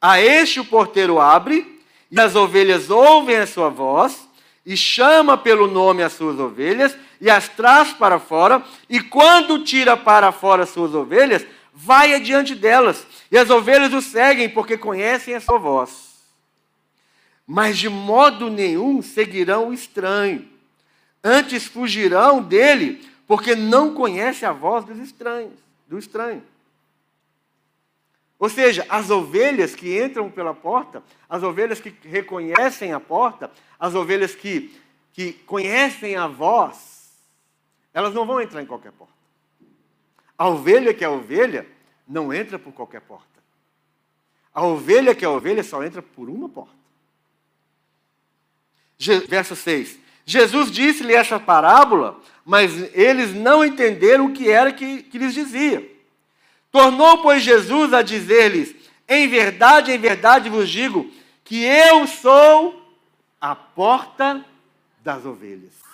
A 0.00 0.18
este 0.18 0.58
o 0.58 0.64
porteiro 0.64 1.20
abre, 1.20 1.84
e 2.10 2.18
as 2.18 2.34
ovelhas 2.34 2.88
ouvem 2.88 3.36
a 3.36 3.46
sua 3.46 3.68
voz, 3.68 4.26
e 4.64 4.74
chama 4.74 5.36
pelo 5.36 5.66
nome 5.66 6.02
as 6.02 6.14
suas 6.14 6.38
ovelhas, 6.38 6.96
e 7.20 7.28
as 7.28 7.46
traz 7.46 7.92
para 7.92 8.18
fora, 8.18 8.64
e 8.88 9.00
quando 9.00 9.64
tira 9.64 9.98
para 9.98 10.32
fora 10.32 10.62
as 10.62 10.70
suas 10.70 10.94
ovelhas, 10.94 11.44
vai 11.82 12.14
adiante 12.14 12.54
delas, 12.54 13.06
e 13.30 13.38
as 13.38 13.50
ovelhas 13.50 13.92
o 13.92 14.00
seguem, 14.00 14.48
porque 14.48 14.76
conhecem 14.76 15.34
a 15.34 15.40
sua 15.40 15.58
voz. 15.58 16.10
Mas 17.46 17.78
de 17.78 17.88
modo 17.88 18.48
nenhum 18.50 19.02
seguirão 19.02 19.68
o 19.68 19.74
estranho 19.74 20.48
Antes 21.22 21.66
fugirão 21.66 22.42
dele, 22.42 23.06
porque 23.26 23.54
não 23.54 23.94
conhece 23.94 24.44
a 24.44 24.52
voz 24.52 24.84
dos 24.84 24.98
estranhos, 24.98 25.52
do 25.86 25.98
estranho. 25.98 26.42
Ou 28.38 28.48
seja, 28.48 28.86
as 28.88 29.10
ovelhas 29.10 29.74
que 29.74 30.02
entram 30.02 30.30
pela 30.30 30.54
porta, 30.54 31.02
as 31.28 31.42
ovelhas 31.42 31.78
que 31.78 31.94
reconhecem 32.08 32.92
a 32.94 32.98
porta, 32.98 33.50
as 33.78 33.94
ovelhas 33.94 34.34
que, 34.34 34.74
que 35.12 35.34
conhecem 35.34 36.16
a 36.16 36.26
voz, 36.26 37.12
elas 37.92 38.14
não 38.14 38.24
vão 38.24 38.40
entrar 38.40 38.62
em 38.62 38.66
qualquer 38.66 38.92
porta. 38.92 39.19
A 40.40 40.48
ovelha 40.48 40.94
que 40.94 41.04
é 41.04 41.08
ovelha 41.08 41.66
não 42.08 42.32
entra 42.32 42.58
por 42.58 42.72
qualquer 42.72 43.02
porta. 43.02 43.26
A 44.54 44.64
ovelha 44.64 45.14
que 45.14 45.22
é 45.22 45.28
ovelha 45.28 45.62
só 45.62 45.84
entra 45.84 46.00
por 46.00 46.30
uma 46.30 46.48
porta. 46.48 46.72
Verso 49.28 49.54
6: 49.54 49.98
Jesus 50.24 50.72
disse-lhe 50.72 51.12
essa 51.12 51.38
parábola, 51.38 52.18
mas 52.42 52.72
eles 52.94 53.34
não 53.34 53.62
entenderam 53.62 54.28
o 54.28 54.32
que 54.32 54.50
era 54.50 54.72
que, 54.72 55.02
que 55.02 55.18
lhes 55.18 55.34
dizia. 55.34 55.86
Tornou, 56.72 57.20
pois, 57.20 57.42
Jesus 57.42 57.92
a 57.92 58.00
dizer-lhes: 58.00 58.74
Em 59.06 59.28
verdade, 59.28 59.92
em 59.92 59.98
verdade 59.98 60.48
vos 60.48 60.70
digo, 60.70 61.12
que 61.44 61.62
eu 61.64 62.06
sou 62.06 62.82
a 63.38 63.54
porta 63.54 64.42
das 65.04 65.22
ovelhas. 65.26 65.89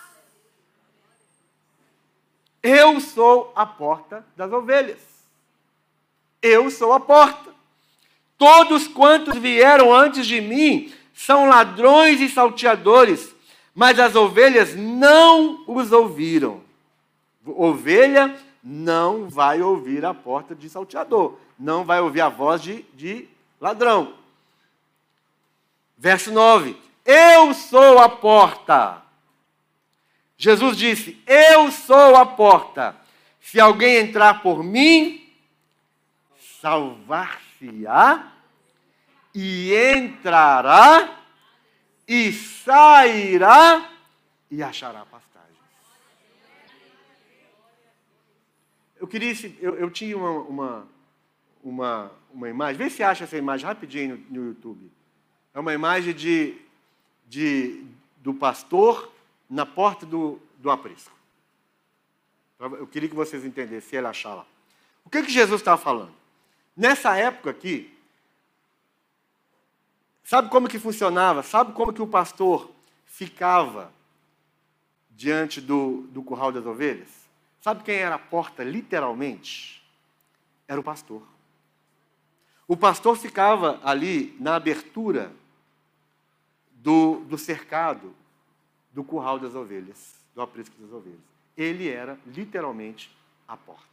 Eu 2.67 3.01
sou 3.01 3.53
a 3.55 3.65
porta 3.65 4.25
das 4.37 4.53
ovelhas. 4.53 5.01
Eu 6.43 6.71
sou 6.71 6.93
a 6.93 7.01
porta. 7.01 7.51
Todos 8.37 8.89
quantos 8.89 9.37
vieram 9.39 9.95
antes 9.95 10.27
de 10.27 10.41
mim 10.41 10.93
são 11.15 11.49
ladrões 11.49 12.21
e 12.21 12.29
salteadores 12.29 13.37
mas 13.77 14.01
as 14.01 14.17
ovelhas 14.17 14.75
não 14.75 15.63
os 15.67 15.93
ouviram. 15.93 16.63
Ovelha 17.45 18.35
não 18.65 19.29
vai 19.29 19.61
ouvir 19.61 20.03
a 20.03 20.15
porta 20.15 20.55
de 20.55 20.71
salteador, 20.71 21.39
não 21.59 21.85
vai 21.85 22.01
ouvir 22.01 22.23
a 22.23 22.31
voz 22.31 22.63
de, 22.63 22.87
de 22.95 23.29
ladrão. 23.61 24.15
Verso 25.99 26.33
9: 26.33 26.75
Eu 27.05 27.53
sou 27.53 27.99
a 27.99 28.09
porta. 28.09 29.03
Jesus 30.37 30.77
disse: 30.77 31.21
Eu 31.27 31.71
sou 31.71 32.17
a 32.17 32.27
porta. 32.27 32.97
Se 33.41 33.61
alguém 33.61 33.97
entrar 33.97 34.43
por 34.43 34.63
mim, 34.63 35.33
salvar-se-á 36.61 38.33
e 39.35 39.73
entrará 39.95 41.23
e 42.09 42.33
sairá 42.33 43.91
e 44.51 44.63
achará 44.63 45.05
pastagem. 45.07 45.57
Eu 48.99 49.07
queria, 49.07 49.33
eu, 49.61 49.77
eu 49.77 49.91
tinha 49.91 50.17
uma, 50.17 50.31
uma, 50.31 50.89
uma, 51.63 52.13
uma 52.33 52.49
imagem. 52.49 52.77
Vê 52.77 52.91
se 52.91 53.03
acha 53.03 53.25
essa 53.25 53.37
imagem 53.37 53.67
rapidinho 53.67 54.25
no, 54.29 54.41
no 54.41 54.49
YouTube. 54.49 54.91
É 55.55 55.61
uma 55.61 55.73
imagem 55.73 56.15
de, 56.15 56.57
de, 57.27 57.85
do 58.19 58.35
pastor 58.35 59.13
na 59.49 59.65
porta 59.65 60.05
do, 60.05 60.41
do 60.59 60.71
aprisco. 60.71 61.15
Eu 62.59 62.87
queria 62.87 63.09
que 63.09 63.15
vocês 63.15 63.45
entendessem, 63.45 63.91
se 63.91 63.97
ele 63.97 64.07
achar 64.07 64.35
lá. 64.35 64.47
O 65.05 65.11
que, 65.11 65.23
que 65.23 65.31
Jesus 65.31 65.61
estava 65.61 65.81
falando? 65.81 66.13
Nessa 66.77 67.17
época 67.17 67.51
aqui, 67.51 67.97
sabe 70.25 70.49
como 70.49 70.69
que 70.69 70.79
funcionava? 70.79 71.43
Sabe 71.43 71.73
como 71.73 71.93
que 71.93 72.03
o 72.03 72.07
pastor 72.07 72.71
ficava 73.05 73.93
diante 75.11 75.61
do, 75.61 76.03
do 76.09 76.23
curral 76.23 76.51
das 76.51 76.67
ovelhas? 76.67 77.09
Sabe 77.61 77.83
quem 77.83 77.97
era 77.97 78.15
a 78.15 78.19
porta, 78.19 78.65
literalmente? 78.65 79.83
Era 80.67 80.81
o 80.81 80.85
pastor. 80.85 81.23
O 82.67 82.77
pastor 82.77 83.17
ficava 83.17 83.81
ali 83.85 84.37
na 84.41 84.57
abertura 84.57 85.33
do, 86.73 87.21
do 87.29 87.39
cercado 87.39 88.15
do 88.97 89.05
curral 89.05 89.39
das 89.39 89.55
ovelhas, 89.55 90.15
do 90.35 90.41
aprisco 90.41 90.75
das 90.81 90.91
ovelhas. 90.91 91.21
Ele 91.55 91.87
era 91.87 92.19
literalmente 92.27 93.15
a 93.47 93.55
porta. 93.55 93.85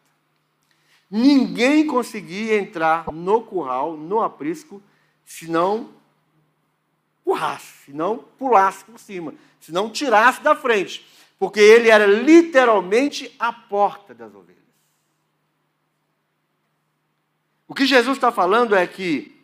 Ninguém 1.12 1.86
conseguia 1.86 2.58
entrar 2.58 3.12
no 3.12 3.42
curral, 3.42 3.98
no 3.98 4.22
aprisco, 4.22 4.82
se 5.26 5.52
não 5.52 5.90
empurrasse, 7.20 7.86
se 7.86 7.92
não 7.92 8.18
pulasse 8.18 8.86
por 8.86 8.98
cima, 8.98 9.36
se 9.60 9.74
não 9.74 9.90
tirasse 9.90 10.42
da 10.42 10.56
frente, 10.56 11.06
porque 11.38 11.60
ele 11.60 11.90
era 11.90 12.06
literalmente 12.06 13.36
a 13.38 13.52
porta 13.52 14.14
das 14.14 14.34
ovelhas. 14.34 14.64
O 17.68 17.76
que 17.76 17.86
Jesus 17.86 18.16
está 18.16 18.32
falando 18.32 18.74
é 18.74 18.88
que 18.88 19.38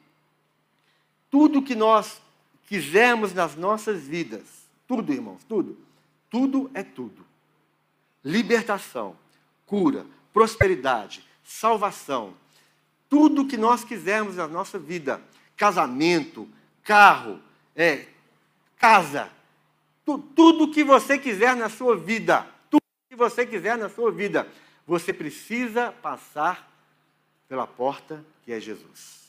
tudo 1.30 1.62
que 1.62 1.76
nós 1.76 2.22
quisermos 2.66 3.34
nas 3.34 3.58
nossas 3.58 4.04
vidas, 4.08 4.59
tudo, 4.90 5.14
irmãos, 5.14 5.44
tudo, 5.48 5.78
tudo 6.32 6.72
é 6.74 6.82
tudo. 6.82 7.24
Libertação, 8.26 9.16
cura, 9.68 10.04
prosperidade, 10.34 11.24
salvação, 11.44 12.34
tudo 13.08 13.46
que 13.46 13.56
nós 13.56 13.84
quisermos 13.84 14.38
na 14.38 14.48
nossa 14.48 14.80
vida, 14.80 15.22
casamento, 15.56 16.50
carro, 16.82 17.40
é, 17.76 18.08
casa, 18.78 19.32
tu, 20.04 20.18
tudo 20.18 20.72
que 20.72 20.84
você 20.84 21.20
quiser 21.20 21.56
na 21.56 21.70
sua 21.70 21.96
vida, 21.96 22.48
tudo 22.68 22.82
que 23.08 23.16
você 23.16 23.46
quiser 23.46 23.78
na 23.78 23.90
sua 23.90 24.12
vida, 24.12 24.52
você 24.88 25.14
precisa 25.14 25.92
passar 25.92 26.68
pela 27.48 27.68
porta 27.68 28.26
que 28.44 28.52
é 28.52 28.60
Jesus. 28.60 29.29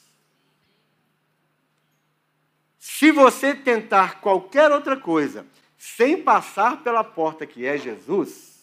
Se 2.80 3.12
você 3.12 3.54
tentar 3.54 4.22
qualquer 4.22 4.72
outra 4.72 4.96
coisa 4.96 5.46
sem 5.76 6.22
passar 6.22 6.82
pela 6.82 7.04
porta 7.04 7.46
que 7.46 7.66
é 7.66 7.76
Jesus, 7.76 8.58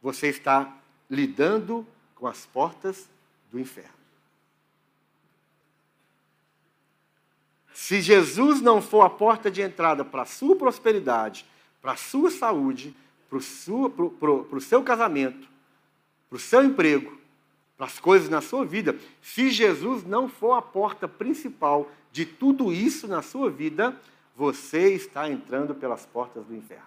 você 0.00 0.28
está 0.28 0.74
lidando 1.08 1.86
com 2.14 2.26
as 2.26 2.46
portas 2.46 3.06
do 3.50 3.60
inferno. 3.60 3.90
Se 7.74 8.00
Jesus 8.00 8.62
não 8.62 8.80
for 8.80 9.02
a 9.02 9.10
porta 9.10 9.50
de 9.50 9.60
entrada 9.60 10.02
para 10.02 10.22
a 10.22 10.26
sua 10.26 10.56
prosperidade, 10.56 11.44
para 11.82 11.92
a 11.92 11.96
sua 11.96 12.30
saúde, 12.30 12.96
para 13.28 13.36
o 13.36 14.60
seu 14.60 14.82
casamento, 14.82 15.46
para 16.30 16.36
o 16.36 16.40
seu 16.40 16.64
emprego, 16.64 17.20
as 17.82 17.98
coisas 17.98 18.28
na 18.28 18.40
sua 18.40 18.64
vida, 18.64 18.96
se 19.20 19.50
Jesus 19.50 20.04
não 20.04 20.28
for 20.28 20.52
a 20.52 20.62
porta 20.62 21.08
principal 21.08 21.90
de 22.12 22.24
tudo 22.24 22.72
isso 22.72 23.08
na 23.08 23.22
sua 23.22 23.50
vida, 23.50 23.98
você 24.36 24.94
está 24.94 25.28
entrando 25.28 25.74
pelas 25.74 26.06
portas 26.06 26.44
do 26.44 26.54
inferno. 26.54 26.86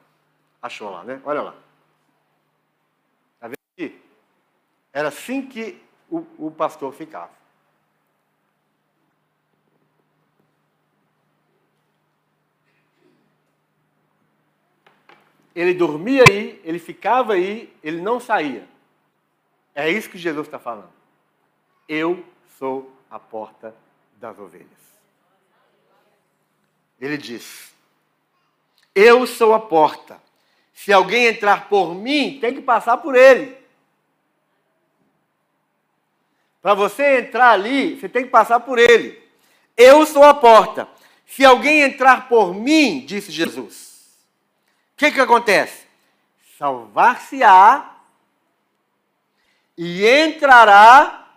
Achou 0.62 0.90
lá, 0.90 1.04
né? 1.04 1.22
Olha 1.26 1.42
lá. 1.42 1.56
Está 3.36 3.48
vendo 3.48 3.58
aqui? 3.74 4.02
Era 4.94 5.10
assim 5.10 5.46
que 5.46 5.82
o, 6.10 6.26
o 6.38 6.50
pastor 6.50 6.94
ficava. 6.94 7.32
Ele 15.54 15.74
dormia 15.74 16.24
aí, 16.30 16.62
ele 16.64 16.80
ficava 16.80 17.34
aí, 17.34 17.74
ele 17.84 18.02
não 18.02 18.20
saía. 18.20 18.75
É 19.76 19.90
isso 19.90 20.10
que 20.10 20.18
Jesus 20.18 20.48
está 20.48 20.58
falando. 20.58 20.90
Eu 21.88 22.26
sou 22.58 22.90
a 23.12 23.20
porta 23.20 23.76
das 24.16 24.40
ovelhas. 24.40 24.70
Ele 27.00 27.18
diz: 27.18 27.74
Eu 28.96 29.28
sou 29.28 29.54
a 29.54 29.60
porta. 29.60 30.24
Se 30.74 30.94
alguém 30.94 31.26
entrar 31.26 31.68
por 31.68 31.94
mim, 31.94 32.40
tem 32.40 32.54
que 32.54 32.62
passar 32.62 32.98
por 32.98 33.16
ele. 33.16 33.58
Para 36.62 36.74
você 36.74 37.20
entrar 37.20 37.52
ali, 37.52 38.00
você 38.00 38.10
tem 38.10 38.24
que 38.24 38.30
passar 38.30 38.62
por 38.62 38.80
ele. 38.80 39.22
Eu 39.78 40.06
sou 40.06 40.24
a 40.24 40.34
porta. 40.34 40.88
Se 41.26 41.44
alguém 41.44 41.82
entrar 41.82 42.28
por 42.28 42.54
mim, 42.54 43.06
disse 43.06 43.32
Jesus, 43.32 44.16
o 44.94 44.98
que, 44.98 45.12
que 45.12 45.20
acontece? 45.20 45.86
Salvar-se-á 46.58 47.95
e 49.78 50.06
entrará 50.06 51.28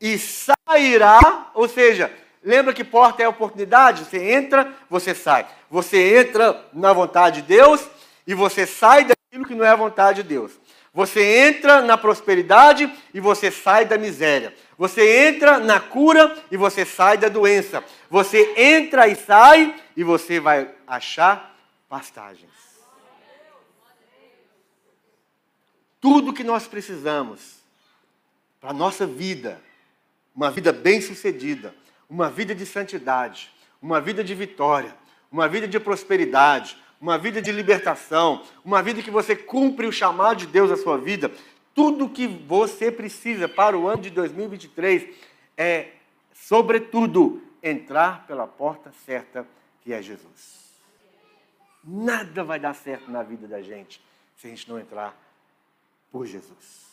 e 0.00 0.18
sairá, 0.18 1.50
ou 1.54 1.68
seja, 1.68 2.12
lembra 2.42 2.72
que 2.72 2.84
porta 2.84 3.22
é 3.22 3.28
oportunidade? 3.28 4.04
Você 4.04 4.32
entra, 4.32 4.72
você 4.88 5.14
sai. 5.14 5.46
Você 5.70 6.18
entra 6.18 6.64
na 6.72 6.92
vontade 6.92 7.42
de 7.42 7.48
Deus 7.48 7.86
e 8.26 8.34
você 8.34 8.66
sai 8.66 9.04
daquilo 9.04 9.46
que 9.46 9.54
não 9.54 9.64
é 9.64 9.70
a 9.70 9.76
vontade 9.76 10.22
de 10.22 10.28
Deus. 10.28 10.52
Você 10.92 11.22
entra 11.46 11.82
na 11.82 11.98
prosperidade 11.98 12.90
e 13.12 13.20
você 13.20 13.50
sai 13.50 13.84
da 13.84 13.98
miséria. 13.98 14.54
Você 14.78 15.28
entra 15.28 15.58
na 15.58 15.78
cura 15.78 16.34
e 16.50 16.56
você 16.56 16.86
sai 16.86 17.18
da 17.18 17.28
doença. 17.28 17.84
Você 18.08 18.54
entra 18.56 19.06
e 19.06 19.14
sai 19.14 19.74
e 19.94 20.02
você 20.02 20.40
vai 20.40 20.70
achar 20.86 21.54
pastagens. 21.88 22.75
Tudo 26.06 26.32
que 26.32 26.44
nós 26.44 26.68
precisamos 26.68 27.56
para 28.60 28.70
a 28.70 28.72
nossa 28.72 29.04
vida, 29.04 29.60
uma 30.32 30.52
vida 30.52 30.72
bem-sucedida, 30.72 31.74
uma 32.08 32.30
vida 32.30 32.54
de 32.54 32.64
santidade, 32.64 33.52
uma 33.82 34.00
vida 34.00 34.22
de 34.22 34.32
vitória, 34.32 34.94
uma 35.32 35.48
vida 35.48 35.66
de 35.66 35.80
prosperidade, 35.80 36.78
uma 37.00 37.18
vida 37.18 37.42
de 37.42 37.50
libertação, 37.50 38.44
uma 38.64 38.84
vida 38.84 39.02
que 39.02 39.10
você 39.10 39.34
cumpre 39.34 39.84
o 39.84 39.90
chamado 39.90 40.36
de 40.36 40.46
Deus 40.46 40.70
à 40.70 40.76
sua 40.76 40.96
vida, 40.96 41.28
tudo 41.74 42.08
que 42.08 42.28
você 42.28 42.92
precisa 42.92 43.48
para 43.48 43.76
o 43.76 43.88
ano 43.88 44.02
de 44.02 44.10
2023 44.10 45.12
é, 45.56 45.88
sobretudo, 46.32 47.42
entrar 47.60 48.28
pela 48.28 48.46
porta 48.46 48.92
certa 49.04 49.44
que 49.82 49.92
é 49.92 50.00
Jesus. 50.00 50.70
Nada 51.82 52.44
vai 52.44 52.60
dar 52.60 52.74
certo 52.74 53.10
na 53.10 53.24
vida 53.24 53.48
da 53.48 53.60
gente 53.60 54.00
se 54.36 54.46
a 54.46 54.50
gente 54.50 54.68
não 54.68 54.78
entrar 54.78 55.25
por 56.16 56.24
Jesus. 56.24 56.86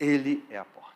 Ele 0.00 0.44
é 0.50 0.58
a 0.58 0.64
porta. 0.64 0.90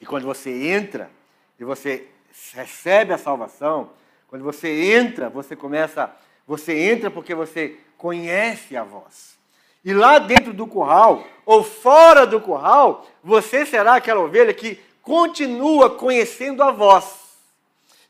E 0.00 0.06
quando 0.06 0.24
você 0.24 0.68
entra 0.68 1.10
e 1.58 1.64
você 1.64 2.06
recebe 2.54 3.12
a 3.12 3.18
salvação, 3.18 3.90
quando 4.28 4.44
você 4.44 4.92
entra, 4.92 5.28
você 5.28 5.56
começa, 5.56 6.14
você 6.46 6.72
entra 6.88 7.10
porque 7.10 7.34
você 7.34 7.80
conhece 7.98 8.76
a 8.76 8.84
voz. 8.84 9.36
E 9.84 9.92
lá 9.92 10.20
dentro 10.20 10.52
do 10.52 10.68
curral, 10.68 11.26
ou 11.44 11.64
fora 11.64 12.24
do 12.24 12.40
curral, 12.40 13.04
você 13.24 13.66
será 13.66 13.96
aquela 13.96 14.20
ovelha 14.20 14.54
que 14.54 14.80
continua 15.02 15.90
conhecendo 15.90 16.62
a 16.62 16.70
voz. 16.70 17.29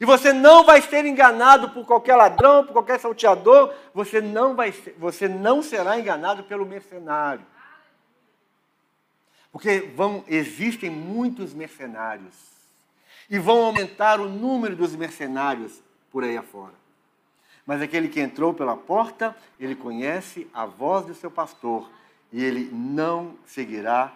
E 0.00 0.06
você 0.06 0.32
não 0.32 0.64
vai 0.64 0.80
ser 0.80 1.04
enganado 1.04 1.68
por 1.70 1.84
qualquer 1.84 2.16
ladrão, 2.16 2.64
por 2.64 2.72
qualquer 2.72 2.98
salteador, 2.98 3.74
você 3.92 4.18
não, 4.18 4.56
vai 4.56 4.72
ser, 4.72 4.96
você 4.98 5.28
não 5.28 5.62
será 5.62 6.00
enganado 6.00 6.42
pelo 6.44 6.64
mercenário. 6.64 7.44
Porque 9.52 9.80
vão, 9.94 10.24
existem 10.26 10.88
muitos 10.88 11.52
mercenários. 11.52 12.34
E 13.28 13.38
vão 13.38 13.62
aumentar 13.62 14.20
o 14.20 14.28
número 14.28 14.74
dos 14.74 14.96
mercenários 14.96 15.82
por 16.10 16.24
aí 16.24 16.36
afora. 16.36 16.74
Mas 17.66 17.82
aquele 17.82 18.08
que 18.08 18.20
entrou 18.20 18.54
pela 18.54 18.76
porta, 18.76 19.36
ele 19.58 19.76
conhece 19.76 20.48
a 20.54 20.64
voz 20.64 21.04
do 21.04 21.14
seu 21.14 21.30
pastor 21.30 21.90
e 22.32 22.42
ele 22.42 22.70
não 22.72 23.36
seguirá 23.46 24.14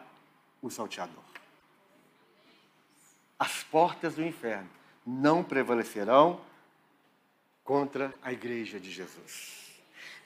o 0.63 0.71
salteador. 0.71 1.23
As 3.39 3.63
portas 3.65 4.15
do 4.15 4.25
inferno 4.25 4.69
não 5.07 5.43
prevalecerão 5.43 6.41
contra 7.63 8.15
a 8.23 8.33
igreja 8.33 8.79
de 8.79 8.91
Jesus. 8.91 9.65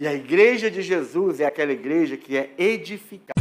E 0.00 0.06
a 0.06 0.14
igreja 0.14 0.70
de 0.70 0.82
Jesus 0.82 1.40
é 1.40 1.46
aquela 1.46 1.72
igreja 1.72 2.16
que 2.16 2.36
é 2.36 2.52
edificada 2.56 3.37